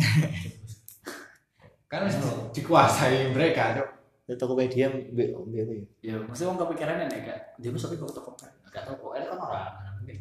kan 1.91 2.01
wis 2.09 2.17
dikuasai 2.57 3.35
mereka, 3.35 3.77
Cok. 3.83 3.89
Itu 4.25 4.35
Tokopedia 4.41 4.89
mbek 4.89 5.37
mbek 5.37 5.61
ya? 5.69 5.85
Ya, 6.01 6.15
mesti 6.25 6.49
wong 6.49 6.57
kepikiran 6.57 7.05
nek 7.05 7.21
gak 7.29 7.41
dia 7.61 7.69
mesti 7.69 8.01
kok 8.01 8.15
toko 8.15 8.33
kan. 8.39 8.54
Gak 8.75 8.83
tau 8.91 8.95
kok 8.99 9.13
elek 9.15 9.29
kan 9.31 9.39
ora 9.39 9.63
mana 9.79 9.91
mungkin. 10.03 10.19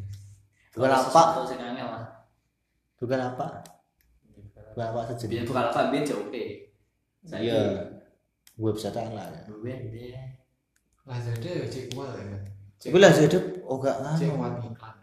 Apa? 3.17 3.45
Bukan 4.73 4.85
apa 4.93 5.01
saja. 5.09 5.25
Biar 5.25 5.43
bukan 5.49 5.63
apa 5.73 5.79
biar 5.89 6.03
COP. 6.05 6.33
Saya 7.25 7.41
Iya. 7.41 7.61
Website 8.61 8.93
lah. 8.93 9.25
ya. 9.33 9.41
Biar 9.49 9.81
dia 9.89 10.21
Lazada 11.03 11.49
ya 11.49 11.65
cek 11.67 11.91
kuat 11.91 12.15
ya. 12.15 12.37
Iku 12.83 12.97
lah 12.99 13.11
jadi 13.11 13.37
oh 13.67 13.77
gak 13.81 13.97
cek 14.15 14.29
kuat 14.37 14.53
iklan. 14.63 14.95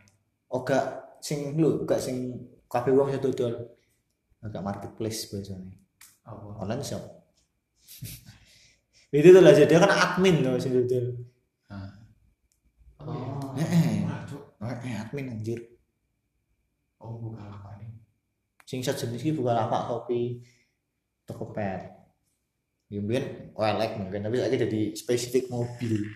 Oh 0.49 0.61
gak 0.65 0.85
sing 1.21 1.59
lu 1.61 1.85
gak 1.85 2.01
sing 2.01 2.33
kabeh 2.71 2.95
wong 2.95 3.13
sing 3.13 3.21
dodol. 3.21 3.53
Agak 4.41 4.65
marketplace 4.65 5.29
biasanya. 5.29 5.77
Apa? 6.25 6.65
Online 6.65 6.85
shop. 6.87 7.03
Itu 9.13 9.35
tuh 9.35 9.43
lah 9.43 9.53
jadi 9.53 9.75
kan 9.77 9.91
admin 9.91 10.41
tuh 10.41 10.57
sing. 10.57 10.73
Nah. 11.69 11.91
Oh. 13.05 13.40
Cok. 13.57 14.43
Eh, 14.85 14.95
admin 14.95 15.33
anjir. 15.33 15.61
Oh, 17.01 17.17
bukan 17.17 17.49
apa 17.49 17.81
nih. 17.81 17.91
Sing 18.69 18.85
sejenis 18.85 19.25
iki 19.25 19.33
bukan 19.33 19.57
apa 19.57 19.89
Shopee 19.89 20.45
Tokopedia. 21.25 21.97
Ya 22.91 22.99
mungkin 22.99 23.55
OLX 23.55 23.91
mungkin 24.03 24.21
tapi 24.27 24.37
lagi 24.43 24.57
jadi 24.59 24.81
spesifik 24.99 25.47
mobil. 25.47 26.11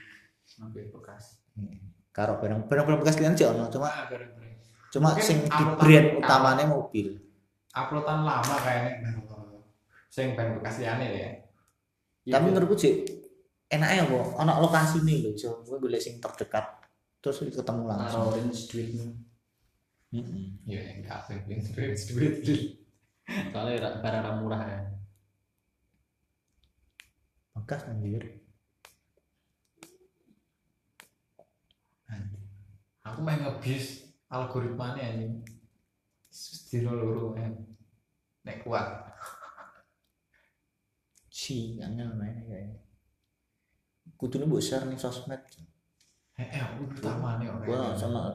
Mobil 0.58 0.84
bekas. 0.90 1.38
Karo 2.10 2.42
barang 2.42 2.66
barang 2.66 2.98
bekas 2.98 3.18
lian 3.22 3.38
sih 3.38 3.46
ono 3.46 3.70
cuma 3.70 3.90
bareng-bareng. 4.10 4.54
cuma 4.90 5.10
Mungkin 5.14 5.26
sing 5.26 5.38
di 5.46 5.64
brand 5.78 6.08
utamanya 6.18 6.66
mobil. 6.66 7.14
Uploadan 7.74 8.22
lama 8.26 8.54
kayaknya 8.62 9.18
sing 10.10 10.34
band 10.38 10.58
bekas 10.58 10.78
liane 10.82 11.06
ya. 11.10 11.30
Tapi 12.26 12.44
menurutku 12.50 12.78
sih 12.78 13.02
enaknya 13.70 14.06
apa? 14.06 14.18
Ono 14.42 14.52
lokasi 14.66 15.02
nih 15.02 15.26
loh, 15.26 15.34
so 15.34 15.62
gue 15.66 15.78
boleh 15.78 15.98
sing 15.98 16.22
terdekat 16.22 16.83
terus 17.24 17.40
ketemu 17.40 17.88
langsung. 17.88 18.36
Taruhin 18.36 18.52
duitmu. 18.52 19.06
Heeh. 20.12 20.44
Iya, 20.68 20.80
yang 20.92 21.00
kafe, 21.08 21.40
duit, 21.48 21.64
duit, 22.12 22.34
duit. 22.44 22.62
Soalnya 23.48 23.80
ra- 23.80 23.98
barang 24.04 24.44
murah 24.44 24.62
ya. 24.68 24.80
Bekas 27.56 27.88
anjir. 27.88 28.44
Aku 33.04 33.20
main 33.24 33.40
ngebis 33.40 34.04
algoritmanya 34.28 35.00
anjing. 35.16 35.40
Sedino 36.28 36.92
loro 36.92 37.32
kan. 37.32 37.56
Nek 38.44 38.68
kuat. 38.68 39.08
Si 41.32 41.80
angel 41.80 42.12
main 42.20 42.44
kayaknya. 42.44 42.80
Kudune 44.20 44.44
mbok 44.44 44.60
share 44.60 44.84
ning 44.84 45.00
sosmed. 45.00 45.40
Eh, 46.34 46.42
eh, 46.44 46.60
aku 46.60 46.90
utamanya 46.90 47.46
orang. 47.54 47.66
Gua 47.66 47.80
sama 47.94 48.34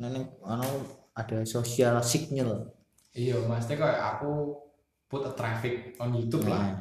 neneng 0.00 0.24
anu 0.42 0.68
ada 1.12 1.44
social 1.44 2.00
signal. 2.00 2.72
Iya, 3.12 3.36
maksudnya 3.44 3.84
kayak 3.84 4.00
aku 4.16 4.56
put 5.04 5.20
a 5.28 5.32
traffic 5.36 5.92
on 6.00 6.16
YouTube 6.16 6.48
lah. 6.48 6.72
Nah, 6.72 6.80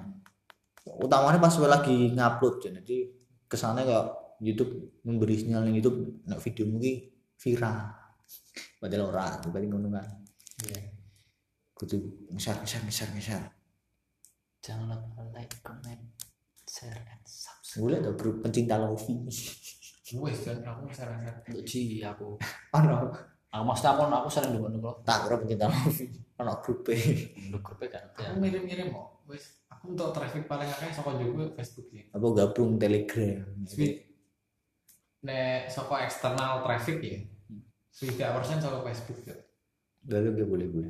utamanya 1.03 1.37
pas 1.37 1.51
gue 1.51 1.67
lagi 1.67 1.97
ngupload 2.15 2.55
ya, 2.63 2.71
jadi 2.79 2.97
kesannya 3.45 3.83
kok 3.83 4.07
YouTube 4.41 5.03
memberi 5.05 5.35
sinyal 5.37 5.67
yang 5.69 5.77
YouTube 5.77 6.23
nek 6.25 6.41
video 6.41 6.65
mungkin 6.65 7.05
viral 7.37 7.77
padahal 8.81 9.13
ora 9.13 9.37
berarti 9.45 9.67
ngono 9.69 9.87
kan 9.93 10.07
Iya. 10.65 10.81
kudu 11.77 11.97
ngeser 12.33 12.57
ngeser 12.61 12.81
ngeser 12.85 13.09
ngeser 13.13 13.43
Jangan 14.61 14.93
lupa 14.93 15.21
like, 15.33 15.57
comment, 15.65 16.01
share, 16.65 16.93
and 17.01 17.21
subscribe. 17.25 17.81
gue 17.81 17.89
liat 17.93 18.01
tuh 18.05 18.13
grup 18.17 18.35
pencinta 18.41 18.77
Lofi 18.77 19.13
Wes 20.19 20.43
dan 20.43 20.59
aku 20.65 20.91
saran-saran. 20.91 21.39
Untuk 21.47 21.63
Ji 21.63 22.03
aku. 22.03 22.35
ono 22.75 23.11
Aku 23.51 23.63
maksudnya 23.67 23.91
aku 23.99 24.07
aku 24.07 24.29
sering 24.31 24.55
dulu 24.55 24.71
dulu. 24.71 24.91
tak 25.03 25.27
kira 25.27 25.35
pencinta 25.35 25.67
Lofi 25.67 26.07
ono 26.39 26.55
grup 26.63 26.87
Dulu 26.87 27.57
grupnya 27.59 27.99
kan. 27.99 28.03
Aku 28.15 28.39
ngirim-ngirim 28.39 28.95
kok. 28.95 29.07
Wes, 29.27 29.43
aku 29.67 29.91
untuk 29.91 30.15
traffic 30.15 30.47
paling 30.47 30.71
akeh 30.71 30.91
saka 30.95 31.19
juga 31.19 31.51
Facebook 31.59 31.87
ya. 31.91 32.03
apa 32.15 32.27
gabung 32.31 32.79
Telegram 32.79 33.43
Sweet. 33.67 34.07
Nek 35.27 35.67
saka 35.67 36.07
eksternal 36.07 36.63
traffic 36.63 36.97
ya. 37.03 37.19
Swidak 37.91 38.39
persen 38.39 38.63
saka 38.63 38.79
Facebook 38.87 39.19
ya. 39.27 39.35
lalu 40.07 40.41
gue 40.41 40.47
boleh 40.47 40.67
boleh 40.71 40.89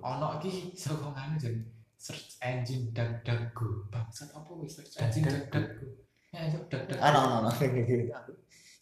Ono 0.00 0.26
iki 0.40 0.72
saka 0.76 1.08
nganu 1.12 1.36
jen 1.36 1.56
search 1.96 2.40
engine 2.40 2.92
DuckDuckGo. 2.96 3.92
Bangsat 3.92 4.32
apa 4.32 4.50
wis 4.56 4.76
search 4.80 4.96
engine 5.00 5.28
DuckDuckGo. 5.28 6.05
Ya, 6.36 6.52
itu 6.52 6.76
ono 7.00 7.48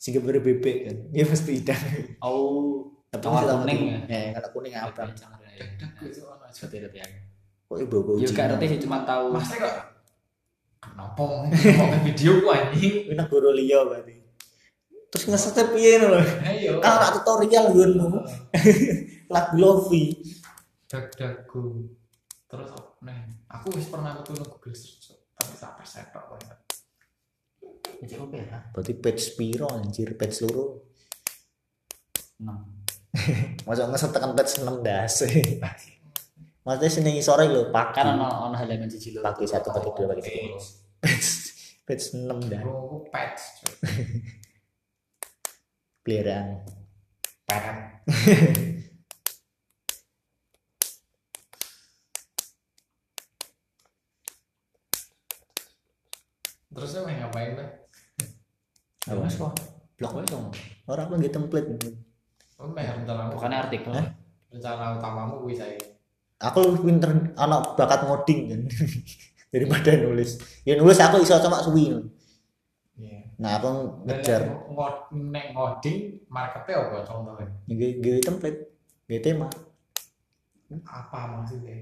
sing 0.02 0.11
gambar 0.20 0.42
bebek 0.42 0.76
kan. 0.90 0.96
Ya 1.14 1.24
pasti 1.24 1.62
tidak. 1.62 1.78
Oh, 2.20 2.92
tapi 3.09 3.24
Warna 3.30 3.62
kuning 3.62 3.80
ya? 4.11 4.36
Kalau 4.36 4.50
kuning 4.59 4.74
apa? 4.74 5.07
Itu 6.02 6.26
ono. 6.26 6.44
Seperti 6.50 6.82
itu 6.82 6.98
ya. 6.98 7.07
kok 7.64 7.80
ibu 7.80 7.96
bau 8.05 8.20
Ya 8.20 8.28
gak 8.28 8.46
ngerti 8.55 8.66
sih 8.76 8.78
cuma 8.84 9.07
tahu. 9.09 9.32
Maksudnya 9.32 9.64
kok 9.64 9.74
kenapa? 10.84 11.22
Ngomongin 11.24 12.00
video 12.05 12.32
ku 12.44 12.48
anjing? 12.52 12.94
ini 13.09 13.14
negara 13.16 13.50
liya 13.57 13.78
berarti. 13.88 14.14
Terus 15.09 15.24
ngesetep 15.30 15.72
piye 15.72 16.02
lho? 16.02 16.20
Ayo. 16.44 16.82
kan 16.82 17.00
ada 17.00 17.16
tutorial 17.16 17.72
gunmu 17.72 18.20
lagu 19.32 19.55
Lofi. 19.57 20.12
DuckDuckGo. 20.90 21.88
Terus 22.50 22.68
apa 22.76 23.09
nih? 23.09 23.24
Aku 23.48 23.72
wis 23.72 23.88
pernah 23.88 24.18
aku 24.18 24.36
tuh 24.36 24.44
Google 24.44 24.76
search 24.76 25.16
tapi 25.34 25.55
sampai 25.57 25.86
saya 25.88 26.05
tok 26.12 26.34
apa 28.03 28.34
ya? 28.36 28.59
berarti 28.72 28.92
page 28.97 29.24
piro 29.34 29.66
anjir 29.70 30.14
page 30.14 30.42
loro 30.42 30.64
6. 32.40 32.51
masa 33.66 33.86
ngeset 33.86 34.11
tekan 34.11 34.32
page 34.34 34.53
6 34.59 34.82
dase 34.82 35.28
maksudnya 36.64 36.90
sini 36.90 37.12
sore 37.20 37.45
lho 37.47 37.68
Kan 37.68 37.92
pakai 37.92 38.03
ono 38.11 38.26
ono 38.49 38.55
halaman 38.57 38.88
siji 38.88 39.12
lho. 39.14 39.20
pakai 39.20 39.45
satu 39.45 39.68
pakai 39.70 39.90
dua 39.95 40.07
pakai 40.11 40.22
tiga 40.22 40.40
Page. 40.40 40.66
page 41.01 41.30
page 41.84 42.05
6 42.16 42.53
dah 42.53 42.62
patch. 43.12 43.42
coy. 43.61 43.72
peliharaan 46.03 46.64
Parah. 47.45 48.01
Terus 56.74 56.92
main 57.07 57.18
ngapain 57.22 57.51
tuh? 57.59 57.68
Apa 59.05 59.20
Mas 59.20 59.36
kok. 59.36 59.52
blog 59.94 60.12
Wes 60.14 60.26
dong. 60.26 60.48
orang 60.86 61.09
lagi 61.11 61.28
template 61.28 61.68
Oh, 62.55 62.70
Bukannya 62.70 63.59
artikel. 63.61 63.90
Hah? 63.90 64.07
rencana 64.48 64.94
utamamu 64.94 65.42
kuwi 65.42 65.52
saya. 65.52 65.74
aku 66.36 66.62
lebih 66.62 66.80
pinter 66.86 67.11
anak 67.34 67.74
bakat 67.74 68.05
ngoding 68.05 68.40
kan 68.46 68.61
daripada 69.52 69.90
nulis 69.96 70.36
ya 70.62 70.74
nulis 70.74 70.94
aku 70.96 71.18
iso 71.18 71.34
cuma 71.36 71.59
suwi 71.59 71.90
Iya. 72.94 73.26
nah 73.36 73.59
aku 73.59 73.68
ngejar 74.05 74.46
nek 74.46 74.70
ngo- 74.70 75.02
nek 75.11 75.46
ngoding 75.50 75.98
marketnya 76.28 76.74
apa 76.80 77.02
contohnya? 77.02 77.46
gaya 77.66 78.20
template 78.20 78.61
tema 79.20 79.50
Apa 80.84 81.18
maksudnya? 81.28 81.74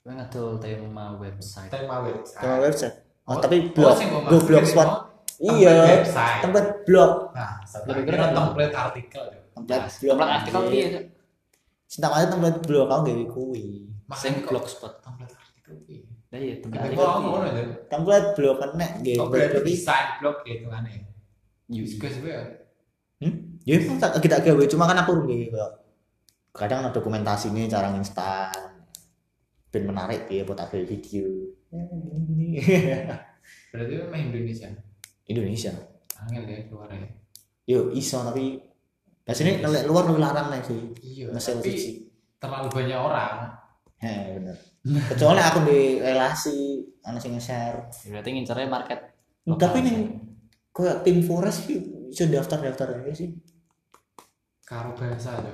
Ngedol 0.00 0.58
tema 0.58 1.14
website. 1.14 1.68
Tema 1.68 2.00
website. 2.00 2.38
tema 2.38 2.56
website 2.60 2.96
Oh, 3.26 3.36
tapi 3.36 3.68
Oh, 3.68 3.74
blog, 3.74 3.94
sing 3.94 4.08
mbok 4.10 5.09
Iya, 5.38 5.70
template 5.70 5.92
website. 6.02 6.40
tempat 6.42 6.64
blog. 6.82 7.12
Nah, 7.30 7.52
Lebih 7.86 8.02
kira 8.04 8.16
kan 8.18 8.30
template 8.34 8.74
artikel. 8.74 9.24
Template 9.52 9.80
Nah, 9.80 9.90
blog. 9.92 10.10
template 10.10 10.32
artikel 10.34 10.62
piye 10.66 10.84
Cuk? 10.90 11.04
Cinta 11.86 12.06
mati 12.08 12.26
template 12.26 12.60
blog 12.64 12.84
kau 12.86 13.00
gawe 13.02 13.24
kuwi. 13.28 13.66
Sing 14.16 14.34
blogspot 14.42 14.92
template 15.00 15.34
artikel 15.34 15.74
piye? 15.84 16.02
lah 16.30 16.38
iya 16.38 16.54
template 16.58 16.94
kok 16.94 16.98
piye? 16.98 17.22
ngono 17.22 17.46
ya. 17.46 17.62
Template 17.86 18.28
blog 18.34 18.56
kan 18.58 18.70
nek 18.74 18.90
nggih 19.00 19.16
blog 19.16 19.28
berarti 19.30 19.58
iki. 19.58 19.66
desain 19.70 20.06
blog 20.18 20.36
gitu 20.42 20.66
kan 20.66 20.82
ya. 20.84 20.98
Iya, 21.70 21.82
Juga 21.86 22.06
sebenarnya. 22.10 22.44
Hmm? 23.20 23.34
Ya 23.62 23.74
emang 23.76 23.98
tak 23.98 24.10
kita 24.18 24.36
gawe 24.40 24.64
cuma 24.66 24.84
kan 24.88 24.98
aku 24.98 25.12
kayak 25.24 25.70
kadang 26.50 26.82
ada 26.82 26.90
dokumentasi 26.90 27.52
ini 27.52 27.66
cara 27.66 27.92
instan. 27.94 28.50
Ben 29.70 29.86
menarik 29.86 30.26
ya 30.26 30.42
buat 30.42 30.58
aku 30.58 30.82
video. 30.82 31.54
Ya. 31.70 33.22
Berarti 33.70 33.92
memang 34.02 34.20
Indonesia. 34.30 34.66
Indonesia. 35.30 35.72
Angel 36.26 36.44
ya 36.44 36.66
keluar 36.66 36.90
ya. 36.90 37.08
Yo 37.70 37.94
iso 37.94 38.20
tapi 38.26 38.58
biasanya 39.22 39.62
nelek 39.62 39.86
luar 39.86 40.10
lebih 40.10 40.22
larang 40.22 40.48
nih 40.50 40.62
sih. 40.66 40.80
Iya, 41.00 41.24
Ngesel 41.30 41.62
tapi 41.62 41.72
terlalu 42.42 42.68
banyak 42.72 42.98
orang. 42.98 43.36
Heh, 44.00 44.40
bener. 44.40 44.56
Kecuali 45.12 45.40
aku 45.40 45.58
di 45.68 45.80
relasi 46.02 46.82
ana 47.04 47.20
sing 47.20 47.36
nge-share. 47.36 47.92
berarti 48.12 48.28
ngincernya 48.32 48.68
market 48.68 49.00
Tapi 49.44 49.78
nih 49.84 49.96
kayak 50.72 51.04
tim 51.04 51.20
Forest 51.24 51.68
sih 51.68 51.78
iso 52.10 52.26
daftar-daftar 52.26 53.06
aja 53.06 53.12
sih. 53.14 53.30
Karo 54.66 54.96
bahasa 54.98 55.38
aja. 55.38 55.52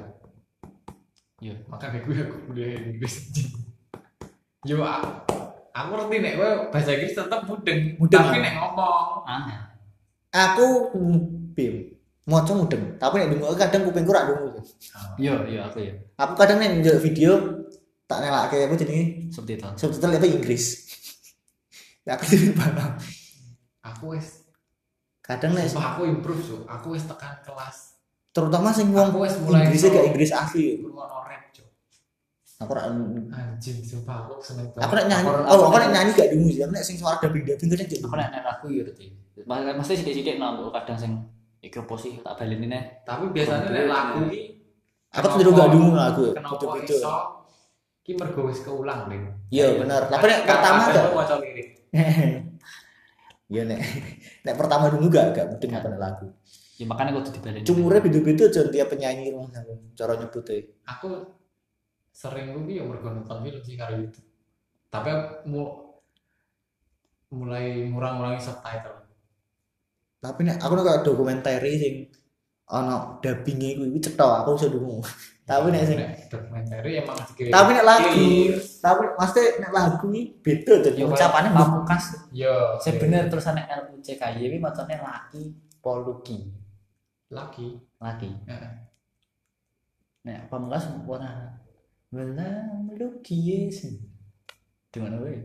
Iya. 1.40 1.56
Makanya 1.68 2.00
gue 2.00 2.16
aku 2.16 2.36
kuliah 2.48 2.80
Inggris. 2.80 3.28
Yo, 4.64 4.80
aku 5.76 5.90
ngerti 5.92 6.16
nek 6.24 6.32
gue 6.40 6.50
bahasa 6.72 6.90
Inggris 6.96 7.12
tetap 7.12 7.40
mudeng, 7.44 7.80
Mudeng, 8.00 8.20
tapi 8.24 8.38
ah. 8.40 8.42
nek 8.42 8.54
ngomong 8.56 9.08
aneh 9.28 9.58
Aku 10.32 10.66
bim. 11.56 11.96
Moco 12.26 12.52
mudeng, 12.58 12.98
tapi 12.98 13.22
nek 13.22 13.30
dungu 13.30 13.54
kadang 13.54 13.86
kupingku 13.86 14.10
rak 14.10 14.26
dungu. 14.26 14.58
iya 15.14 15.38
iya 15.46 15.60
aku 15.70 15.78
ya 15.78 15.94
Aku 16.18 16.34
kadang 16.34 16.58
nek 16.58 16.82
ndelok 16.82 16.98
video 17.04 17.32
tak 18.10 18.18
nelake 18.22 18.66
apa 18.66 18.74
jenenge 18.74 19.30
subtitle 19.30 19.72
subtitle 19.78 20.18
apa 20.18 20.26
Inggris. 20.26 20.64
Ya 22.02 22.12
aku 22.18 22.26
jadi 22.26 22.50
paham. 22.50 22.98
aku 23.86 24.18
wis 24.18 24.42
Kadang 25.22 25.54
nek 25.54 25.70
sumpah 25.70 25.98
aku 25.98 26.02
improve 26.06 26.42
so. 26.42 26.56
Aku 26.66 26.94
wis 26.94 27.06
tekan 27.06 27.38
kelas. 27.46 27.94
terutama 28.34 28.68
sing 28.68 28.92
wong 28.92 29.16
Inggrisnya 29.16 29.72
iso 29.72 29.86
gak 29.88 30.06
Inggris 30.12 30.30
asli. 30.34 30.82
Cuk. 30.82 30.92
Aku 32.56 32.72
rak 32.72 32.88
Anjing, 32.88 33.84
sumpah 33.84 34.24
aku 34.24 34.40
seneng 34.40 34.72
aku 34.72 34.92
nek 34.96 35.06
nyanyi, 35.12 35.28
Aku- 35.28 35.44
oh 35.44 35.68
aku 35.68 35.76
nek- 35.76 35.92
nyanyi 35.92 36.10
gak 36.16 36.28
dungu 36.32 36.48
sih. 36.48 36.64
Aku 36.64 36.72
nek 36.72 36.84
sing 36.84 36.96
suara 36.96 37.20
dubbing-dubbing 37.20 37.68
kadang 37.68 37.84
jadi. 37.84 38.00
aku 38.00 38.14
nek 38.16 38.28
nek 38.32 38.42
aku 38.48 38.66
ya 38.72 38.82
berarti 38.82 39.06
mesti 39.76 39.92
sidik-sidik 40.00 40.40
nang 40.40 40.56
kadang 40.72 40.96
sing 40.96 41.12
iki 41.60 41.76
opo 41.76 42.00
sih 42.00 42.16
tak 42.24 42.32
baleni 42.40 42.72
nih 42.72 42.82
Tapi 43.04 43.28
biasanya 43.28 43.68
nek 43.68 43.84
lagu 43.86 44.18
iki 44.26 44.42
Aku 45.12 45.26
cenderung 45.32 45.54
gak 45.54 45.68
dungu 45.70 45.92
lagu. 45.92 46.24
Kenapa 46.32 46.52
Betul-betul. 46.56 47.00
iso? 47.00 47.16
Ki 48.00 48.12
mergo 48.14 48.40
wis 48.46 48.60
keulang, 48.60 49.08
Lin. 49.08 49.22
Iya 49.48 49.76
bener. 49.76 50.02
Tapi 50.08 50.24
nek 50.24 50.40
pertama 50.44 50.82
gak 50.88 51.04
maca 51.12 51.34
lirik. 51.36 51.68
Iya 53.46 53.62
nek 53.62 53.78
nek 54.42 54.54
pertama 54.58 54.90
dulu 54.90 55.06
gak 55.06 55.30
gak 55.30 55.46
mudeng 55.46 55.72
apa 55.72 55.86
nek 55.86 56.00
lagu. 56.00 56.26
ya 56.76 56.84
makanya 56.84 57.16
aku 57.16 57.20
tuh 57.24 57.32
dibaleni 57.40 57.64
Cumurnya 57.64 58.04
beda-beda 58.04 58.44
jon 58.52 58.68
tiap 58.68 58.92
penyanyi 58.92 59.32
rumah 59.32 59.48
cara 59.96 60.12
nyebutnya. 60.12 60.66
Aku 60.84 61.08
sering 62.16 62.56
gue 62.56 62.80
ya 62.80 62.84
mergo 62.88 63.12
nonton 63.12 63.44
film 63.44 63.60
sih 63.60 63.76
karo 63.76 63.92
YouTube. 64.00 64.24
Tapi 64.88 65.08
aku 65.12 65.28
mu- 65.52 66.00
mulai 67.36 67.84
ngurang-ngurangi 67.92 68.40
subtitle. 68.40 69.04
Tapi 70.24 70.40
nek 70.48 70.56
aku 70.64 70.72
nek 70.80 71.04
dokumenter 71.04 71.60
sing 71.60 72.08
ana 72.66 73.20
dubbingnya 73.20 73.76
kuwi 73.78 74.00
cetok 74.00 74.32
aku 74.42 74.56
iso 74.56 74.72
dungu. 74.72 75.04
Tapi 75.44 75.68
nek 75.68 75.82
sing 75.84 75.98
dokumenter 76.32 76.80
emang 76.88 77.20
tapi 77.52 77.70
nek 77.76 77.84
lagu 77.84 78.08
Clear. 78.16 78.56
tapi 78.80 79.04
mesti 79.12 79.42
nek 79.60 79.72
lagu 79.76 80.06
iki 80.10 80.22
beda 80.40 80.72
tuh 80.82 80.92
ya 80.96 81.04
ucapannya 81.04 81.50
ucapannya 81.50 81.50
pamungkas 81.54 82.04
Yo, 82.32 82.56
saya 82.80 82.96
bener 82.98 83.28
tulisannya 83.28 83.68
L 83.68 83.82
U 83.92 84.00
C 84.00 84.16
K 84.16 84.34
Y 84.40 84.48
ini 84.50 84.56
macamnya 84.58 84.98
laki 85.04 85.52
poluki 85.84 86.48
lagi. 87.30 87.76
laki 88.00 88.30
Heeh. 88.48 88.72
Nek 90.26 90.50
pamungkas 90.50 90.90
warna 91.06 91.54
Welang 92.16 92.96
lukis. 92.96 93.92
Di 94.88 94.96
mana 94.96 95.20
we? 95.20 95.36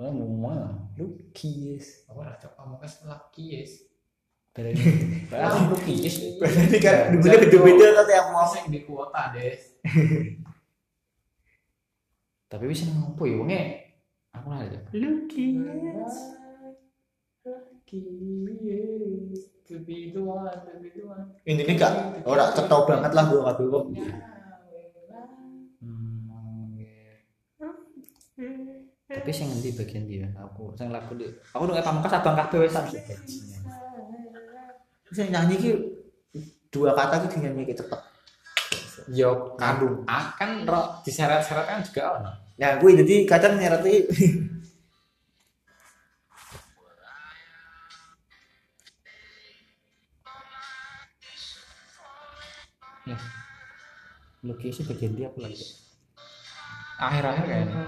Oh, 0.00 0.08
mau 0.08 0.88
lukis. 0.96 2.08
Apa 2.08 2.24
ora 2.24 2.32
cok 2.40 2.56
pamungkas 2.56 3.04
laki 3.04 3.60
yes. 3.60 3.84
Dari 4.56 4.72
ah 5.36 5.68
lukis. 5.68 6.40
berarti 6.40 6.80
kan 6.80 7.12
dulunya 7.12 7.36
beda-beda 7.44 7.88
kan 7.92 8.08
yang 8.08 8.28
mau 8.32 8.48
Sing 8.48 8.72
di 8.72 8.80
kuota, 8.88 9.36
Des. 9.36 9.76
Tapi 12.48 12.64
wis 12.64 12.88
nang 12.88 13.12
opo 13.12 13.28
ya 13.28 13.36
wonge? 13.36 13.60
Aku 14.32 14.48
lah 14.48 14.64
aja. 14.64 14.80
lukis 14.96 16.16
Kebiduan, 19.62 20.56
kebiduan. 20.64 21.20
ini 21.48 21.64
nih 21.64 21.76
gak 21.76 22.24
ora 22.28 22.52
cetok 22.52 22.88
banget 22.88 23.12
lah 23.12 23.24
gua 23.28 23.52
kabeh 23.52 23.66
kok 23.68 23.84
Tapi 29.12 29.30
sing 29.34 29.52
ngendi 29.52 29.76
bagian 29.76 30.04
dia? 30.08 30.26
Aku 30.40 30.72
sing 30.78 30.88
lagu 30.88 31.12
di. 31.18 31.28
Aku 31.52 31.68
nek 31.68 31.84
pamungkas 31.84 32.16
abang 32.16 32.36
kabeh 32.38 32.64
wis 32.64 32.72
sampe 32.72 32.98
sing 35.12 35.28
nyanyi 35.28 35.54
ki 35.60 35.70
dua 36.72 36.96
kata 36.96 37.28
ki 37.28 37.36
dinyanyi 37.36 37.68
ki 37.68 37.76
cepet 37.76 38.00
Yo, 39.10 39.58
kandung. 39.58 40.06
Ah, 40.06 40.30
kan 40.38 40.62
ro 40.62 41.02
diseret-seret 41.02 41.66
kan 41.66 41.82
juga 41.82 42.22
ono. 42.22 42.32
ya 42.54 42.78
gue 42.78 42.90
jadi 43.02 43.26
kadang 43.26 43.58
nyereti 43.58 44.06
Lukis 54.42 54.82
bagian 54.86 55.14
dia 55.18 55.30
aku 55.30 55.42
lagi. 55.42 55.81
Akhir-akhir 56.98 57.44
kayaknya. 57.48 57.82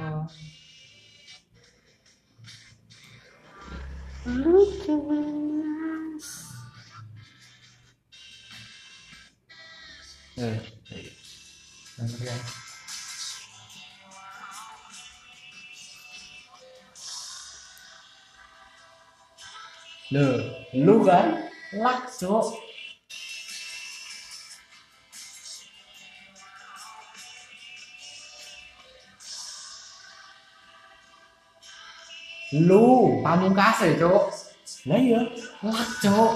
Eh, 10.35 10.59
Bener 11.95 12.21
kan? 12.27 12.41
Loh, 20.13 20.37
lu 20.75 20.95
kan? 21.07 21.27
Cuk. 22.19 22.74
Lu, 32.55 33.19
Pamungkas 33.25 33.83
ya, 33.83 33.99
Cok. 33.99 34.25
lah 34.87 34.99
iya. 35.01 35.21
Lak, 35.65 35.89
Cok. 35.99 36.33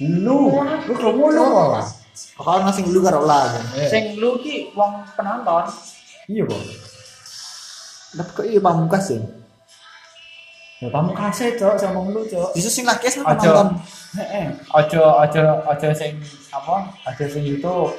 Lu, 0.00 0.48
lu 0.88 0.92
krungu 0.96 1.26
lu 1.28 1.44
ora? 1.44 1.84
kalau 2.40 2.64
ngasih 2.64 2.88
lu 2.88 3.00
karo 3.04 3.24
lah 3.28 3.52
Sing 3.88 4.16
lu 4.16 4.40
ki 4.40 4.72
wong 4.72 5.04
penonton. 5.12 5.68
Iya, 6.24 6.44
Bang. 6.48 6.64
tapi 8.10 8.30
kok 8.32 8.46
iya 8.48 8.58
pamungkas 8.58 9.06
ya 9.12 9.20
Ya 10.80 10.88
pamungkas 10.88 11.44
e, 11.44 11.52
Cuk, 11.54 11.76
sama 11.76 12.00
lu, 12.08 12.24
Cuk. 12.24 12.56
justru 12.56 12.80
sing 12.80 12.84
laki 12.88 13.12
sama 13.12 13.36
Ojo. 13.36 13.44
nonton 13.44 13.68
Heeh. 14.16 14.46
Ojo, 14.72 15.02
ojo, 15.20 15.42
ojo 15.68 15.88
sing 15.92 16.16
apa? 16.50 16.90
Ojo 17.06 17.24
sing 17.28 17.44
YouTube. 17.44 17.92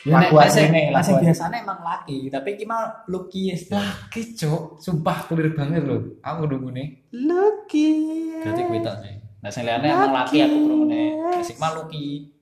Ya 0.00 0.16
nek 0.16 0.32
Lakuan 0.32 0.48
ini, 0.48 0.82
biasane 0.96 1.60
emang 1.60 1.84
laki, 1.84 2.32
tapi 2.32 2.56
iki 2.56 2.64
mah 2.64 3.04
lukis. 3.04 3.68
Laki, 3.68 4.32
Cok. 4.32 4.80
Sumpah 4.80 5.28
clear 5.28 5.52
banget 5.52 5.84
loh. 5.84 6.16
Aku 6.24 6.48
nunggu 6.48 6.72
nih. 6.72 6.88
lukis 7.12 8.40
Berarti 8.40 8.62
kuwi 8.64 8.80
tok 8.80 8.96
sih. 9.04 9.14
Nah 9.40 9.50
sing 9.52 9.64
liyane 9.68 9.88
emang 9.92 10.12
laki 10.12 10.36
aku 10.40 10.56
krungune. 10.56 11.04
Nek 11.20 11.44
sing 11.44 11.56
mah 11.60 11.72
luki. 11.76 12.32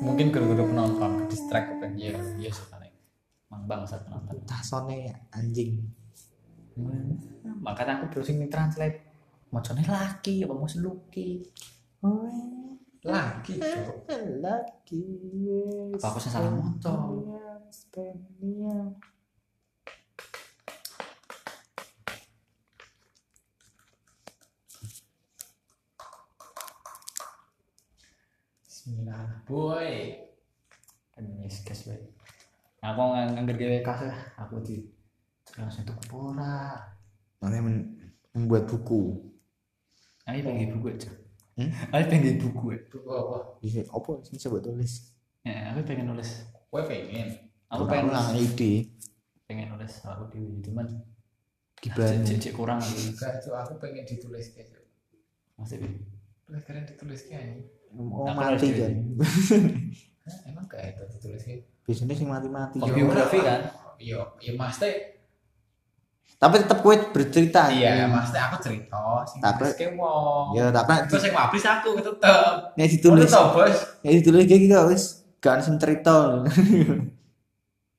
Mungkin 0.00 0.32
gara-gara 0.32 0.64
penonton 0.64 1.10
ke 1.20 1.24
distract 1.28 1.76
apa 1.76 1.86
Iya, 1.92 2.16
iya 2.40 2.48
sih 2.48 2.66
paling. 2.72 2.94
Mang 3.52 3.68
bangsat 3.68 4.00
penonton. 4.08 4.40
tasone 4.48 5.12
anjing 5.34 5.84
Makanya 7.58 8.00
aku 8.00 8.04
browsing 8.16 8.40
ning 8.40 8.48
translate. 8.48 9.04
Macane 9.52 9.84
laki 9.84 10.44
apa 10.44 10.54
mau 10.56 10.68
luki? 10.68 11.44
lagi 13.06 13.54
lagi 14.42 15.06
aku 16.02 16.18
yang 16.18 16.34
salah 16.34 16.50
motor? 16.50 16.98
Bismillah 28.66 29.46
boy. 29.46 30.18
Anis 31.14 31.62
gas 31.62 31.86
boy. 31.86 32.02
Aku 32.82 32.98
nganggur 33.14 33.54
gawe 33.54 33.78
kafe 33.86 34.10
ah. 34.10 34.18
aku 34.42 34.58
di 34.66 34.82
langsung 35.54 35.86
tuh 35.86 35.94
pura 36.10 36.82
mana 37.38 37.62
membuat 38.34 38.66
buku? 38.66 39.22
Ayo 40.26 40.42
bagi 40.42 40.66
buku 40.74 40.98
aja. 40.98 41.27
Hmm? 41.58 41.70
Ayo 41.90 42.04
pengen 42.06 42.38
buku 42.38 42.66
ya. 42.70 42.78
Buku 42.86 43.10
apa? 43.10 43.36
Bisa 43.58 43.82
apa 43.90 44.10
sih 44.22 44.38
coba 44.46 44.58
tulis? 44.62 44.92
Ya, 45.42 45.74
aku 45.74 45.82
pengen 45.82 46.06
nulis. 46.06 46.46
Gue 46.70 46.82
pengen. 46.86 47.28
Aku 47.66 47.82
Aku 47.82 47.90
pengen 47.90 48.14
nulis. 48.14 48.54
ide. 48.54 48.72
Pengen 49.50 49.66
nulis 49.74 49.92
aku 50.06 50.30
di 50.30 50.62
cuman 50.62 50.86
Gibran. 51.82 52.22
cek 52.22 52.54
kurang 52.54 52.78
lagi. 52.78 53.10
Enggak, 53.10 53.42
Cuk, 53.42 53.54
aku 53.54 53.72
pengen 53.82 54.06
ditulis 54.06 54.54
kayak 54.54 54.70
Cuk. 54.70 54.86
Maksudnya. 55.58 55.90
Tulis 56.46 56.62
kalian 56.62 56.84
ditulis 56.86 57.20
kayak 57.26 57.46
Oh 57.88 58.28
Aku 58.28 58.38
mati 58.38 58.68
nulis 58.70 58.78
kan. 58.78 58.92
Emang 60.46 60.64
gak 60.68 60.82
itu 60.94 61.02
ditulis 61.18 61.42
kayak 61.42 61.62
Biasanya 61.88 62.14
sih 62.14 62.28
mati-mati. 62.28 62.78
Oh, 62.84 62.92
biografi 62.92 63.38
kan? 63.40 63.60
Iya, 63.98 64.20
iya 64.44 64.52
mas 64.54 64.76
teh. 64.78 65.17
Tapi 66.36 66.54
tetap 66.60 66.78
kue 66.80 66.94
bercerita. 67.10 67.66
Iya, 67.66 68.06
mas 68.06 68.28
teh 68.28 68.38
aku 68.38 68.60
cerita. 68.60 69.00
Sing 69.24 69.40
Tak, 69.40 69.58
kayak 69.74 69.96
wong. 69.96 70.54
Ya 70.54 70.68
tapi 70.68 70.92
Terus 71.08 71.24
yang 71.26 71.34
mabris 71.34 71.64
aku 71.64 71.98
tetep. 71.98 72.52
nek 72.76 72.86
ditulis, 72.86 73.26
Tulis 73.26 73.32
tau 73.32 73.50
bos. 73.50 73.76
nek 74.04 74.12
ditulis 74.18 74.44
kayak 74.44 74.60
gitu 74.62 74.76
wis 74.86 75.04
gak 75.38 75.58
sing 75.60 75.74
cerita. 75.76 76.46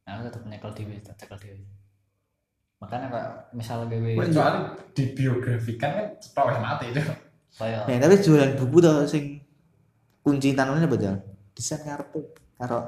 Aku 0.05 0.19
tetap 0.25 0.41
nyekel 0.43 0.71
dewi, 0.73 0.95
tetap 0.99 1.19
nyekel 1.19 1.37
dewi. 1.39 1.63
Makanya 2.79 3.07
pak, 3.11 3.23
misal 3.51 3.83
gawe 3.85 4.11
Kecuali 4.23 4.59
dibiografikan 4.93 5.89
kan 5.93 6.07
cetok 6.17 6.45
wis 6.49 6.59
mati 6.59 6.85
itu. 6.89 7.01
saya 7.49 7.83
Nek 7.85 7.97
tapi 7.99 8.15
jualan 8.17 8.51
buku 8.55 8.77
tuh 8.79 9.03
sing 9.03 9.23
kunci 10.21 10.53
tanamnya 10.53 10.87
apa 10.87 10.95
ya? 10.95 11.13
Desain 11.51 11.83
kartu. 11.83 12.23
Karo 12.55 12.87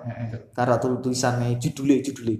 karo 0.52 0.74
tul- 0.80 1.00
tulisannya 1.00 1.56
judulnya 1.56 2.04
judulnya 2.04 2.40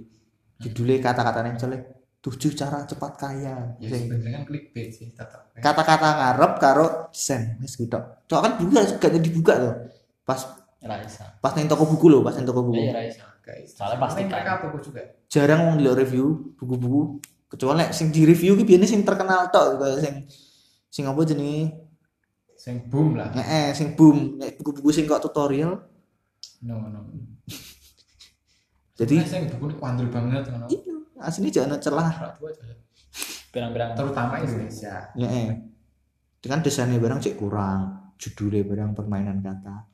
judulnya 0.60 0.96
kata-katanya 1.00 1.56
misalnya 1.56 1.80
tujuh 2.22 2.52
cara 2.52 2.82
cepat 2.82 3.12
kaya 3.16 3.74
Ya 3.76 3.88
sebenarnya 3.90 4.30
kan 4.32 4.44
clickbait 4.46 4.88
sih 4.88 5.10
tetep. 5.10 5.42
kata-kata 5.54 6.08
ngarep 6.14 6.52
karo 6.56 6.86
desain 7.08 7.58
wis 7.58 7.74
gitu 7.74 7.98
cok 7.98 8.40
kan 8.40 8.52
buka 8.56 8.80
gak 8.96 9.10
jadi 9.10 9.20
dibuka 9.20 9.54
tuh 9.56 9.74
pas 10.22 10.38
Raisa. 10.80 11.34
pas 11.36 11.50
neng 11.52 11.66
toko 11.66 11.82
buku 11.84 12.06
loh 12.08 12.20
pas 12.20 12.32
neng 12.32 12.42
toko 12.44 12.62
buku 12.62 12.78
Iya 12.80 12.94
Raisa. 12.94 13.24
Guys, 13.40 13.74
Soalnya 13.74 13.98
pasti 13.98 14.22
kan. 14.22 14.30
mereka 14.32 14.52
buku 14.62 14.78
juga. 14.84 15.02
jarang 15.26 15.60
wong 15.64 15.74
ndelok 15.76 15.98
review 15.98 16.26
buku-buku 16.54 17.02
kecuali 17.48 17.76
nek 17.76 17.90
sing 17.90 18.08
di 18.08 18.22
review 18.22 18.54
ki 18.54 18.62
biasanya 18.62 18.86
sing 18.88 19.02
terkenal 19.02 19.50
tok 19.50 19.76
kayak 19.76 19.98
sing 19.98 20.14
sing 20.88 21.04
apa 21.04 21.20
jenenge 21.22 21.74
Sing 22.54 22.86
boom 22.86 23.18
lah. 23.18 23.34
eh 23.34 23.70
sing 23.72 23.92
boom 23.92 24.38
nek 24.38 24.54
buku-buku 24.56 24.90
sing 24.90 25.04
kok 25.04 25.18
tutorial 25.20 25.74
No, 26.62 26.78
no. 26.84 27.02
jadi 28.94 29.14
Nah, 29.16 29.26
sing 29.26 29.42
buku 29.50 29.66
ini 29.66 29.74
kuandul 29.74 30.06
banget 30.06 30.46
ngono. 30.46 30.66
Iya 31.22 31.30
aslinya 31.30 31.50
jangan 31.54 31.78
celah. 31.78 32.10
Pirang-pirang 33.52 33.94
Terutama 33.94 34.40
Indonesia. 34.40 35.12
ya 35.14 35.28
eh 35.28 35.48
dengan 36.42 36.58
desainnya 36.58 36.98
barang 36.98 37.22
cek 37.22 37.38
kurang 37.38 38.10
judulnya 38.18 38.66
barang 38.66 38.90
permainan 38.98 39.38
kata 39.38 39.86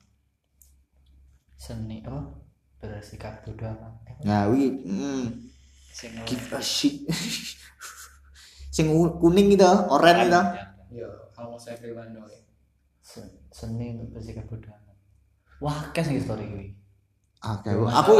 seni 1.53 2.01
oh 2.07 2.39
bersikap 2.79 3.43
bodoh 3.43 3.67
amat. 3.69 3.93
nah 4.23 4.47
wi 4.49 4.71
mm, 4.81 5.25
Sing 5.91 6.15
give 6.23 6.47
a 6.55 6.61
shit 6.63 7.03
sing 8.71 8.87
kuning 9.19 9.51
gitu 9.51 9.67
oranye 9.91 10.25
gitu 10.25 10.41
Yo, 10.89 11.05
kalau 11.29 11.53
saya 11.53 11.77
Firman 11.77 12.15
Doi. 12.15 12.33
Sen- 13.03 13.45
seni 13.53 13.93
untuk 13.93 14.17
bersikap 14.17 14.47
bodoh 14.49 14.71
amat. 14.71 14.97
Wah, 15.59 15.79
kes 15.93 16.09
nih 16.09 16.17
story 16.17 16.49
gue. 16.49 16.65
Oke, 17.45 17.69
aku 17.69 18.13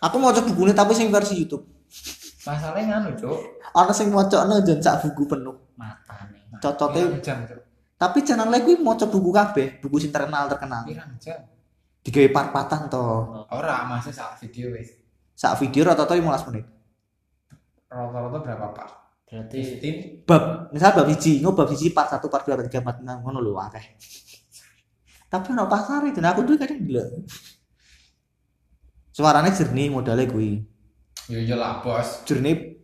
aku 0.00 0.16
mau 0.16 0.32
coba 0.32 0.48
bukunya 0.48 0.72
tapi 0.72 0.94
sing 0.94 1.12
versi 1.12 1.36
YouTube 1.36 1.68
masalahnya 2.42 2.98
nganu, 2.98 3.10
Cuk. 3.14 3.38
ana 3.72 3.92
sing 3.92 4.10
mocokno 4.10 4.58
jan 4.60 4.78
sak 4.78 5.06
buku 5.06 5.24
penuh 5.26 5.54
Mata 5.78 6.26
nih. 6.28 6.42
cocote 6.58 7.00
jam, 7.22 7.46
Cuk. 7.46 7.60
tapi 7.94 8.18
channel 8.22 8.50
kuwi 8.50 8.76
maca 8.78 9.06
buku 9.06 9.30
kabeh 9.30 9.66
buku 9.78 9.96
sing 9.98 10.10
terkenal 10.10 10.50
terkenal 10.50 10.82
Pirang 10.82 11.14
jam. 11.16 11.38
digawe 12.02 12.28
part-partan 12.34 12.90
to 12.90 13.04
Ora, 13.48 13.86
masih 13.86 14.10
saat 14.10 14.34
video 14.38 14.74
wis. 14.74 14.90
sak 15.32 15.54
video 15.60 15.86
rata-rata 15.86 16.18
15 16.18 16.48
menit 16.50 16.66
Rata-rata 17.86 18.38
berapa, 18.40 18.66
Pak? 18.72 18.88
Berarti 19.28 19.60
15. 19.80 20.28
bab 20.28 20.42
misal 20.70 20.92
bab 20.92 21.06
siji 21.08 21.40
ngo 21.40 21.52
bab 21.52 21.70
siji 21.70 21.88
part 21.88 22.10
1 22.10 22.20
part 22.26 22.42
2 22.42 22.52
part 22.52 22.68
3 22.68 22.82
part 22.82 22.98
6 23.00 23.06
ngono 23.22 23.38
lho 23.38 23.54
akeh 23.56 23.84
tapi 25.28 25.56
ono 25.56 25.64
pasar 25.64 26.04
itu 26.04 26.20
nah 26.20 26.36
aku 26.36 26.44
dulu 26.44 26.60
kadang 26.60 26.84
gila 26.84 27.00
suaranya 29.08 29.48
jernih 29.48 29.88
modalnya 29.88 30.28
kuwi 30.28 30.60
Yo 31.30 31.38
yo 31.38 31.54
lah, 31.54 31.78
Bos. 31.80 32.26
jernih 32.26 32.82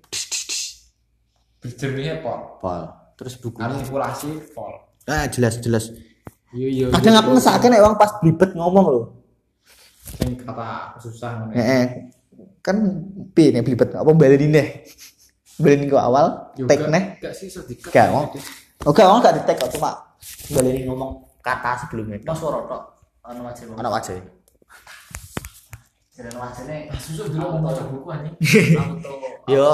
Berjernihnya 1.58 2.22
pol. 2.22 2.38
pol 2.62 2.82
terus 3.18 3.34
bukunya 3.34 3.66
Artikulasi 3.66 4.30
pol. 4.54 4.72
ah 5.10 5.26
jelas 5.26 5.58
jelas 5.58 5.90
Yo 6.54 6.70
yo. 6.70 6.86
kadang 6.94 7.18
aku 7.18 7.34
ngesake 7.34 7.66
nek 7.66 7.82
wong 7.82 7.98
pas 7.98 8.14
blibet 8.22 8.54
ngomong 8.54 8.86
lho 8.88 9.02
Sing 10.08 10.40
kata 10.40 10.96
susah 10.96 11.44
ngono. 11.44 11.52
Heeh. 11.52 11.84
Kan 12.64 12.76
piye 13.36 13.52
nek 13.52 13.60
blibet 13.60 13.92
apa 13.92 14.08
baleni 14.08 14.48
neh. 14.48 14.68
Baleni 15.60 15.84
kok 15.84 16.00
awal, 16.00 16.26
tek 16.56 16.88
neh. 16.88 17.20
Gak 17.20 17.36
sih 17.36 17.52
iso 17.52 17.60
diket. 17.68 17.92
Gak, 17.92 18.08
oh. 18.16 18.24
Oke, 18.88 19.04
awal 19.04 19.20
gak 19.20 19.36
di-tag 19.36 19.60
kok 19.60 19.76
cuma 19.76 20.16
baleni 20.48 20.88
ngomong 20.88 21.28
kata 21.44 21.84
sebelumnya. 21.84 22.24
Mas 22.24 22.40
suara 22.40 22.64
tok 22.64 22.82
anu 23.20 23.44
aja. 23.44 23.62
Bang. 23.68 23.76
Ana 23.84 23.88
wae. 23.92 24.16
Jadi 26.18 26.34
aja 26.34 26.62
nih. 26.66 26.90
Susuk 26.98 27.30
dulu 27.30 27.62
mau 27.62 27.70
baca 27.70 27.82
buku 27.86 28.08
anjing. 28.10 28.34
Yo. 29.54 29.70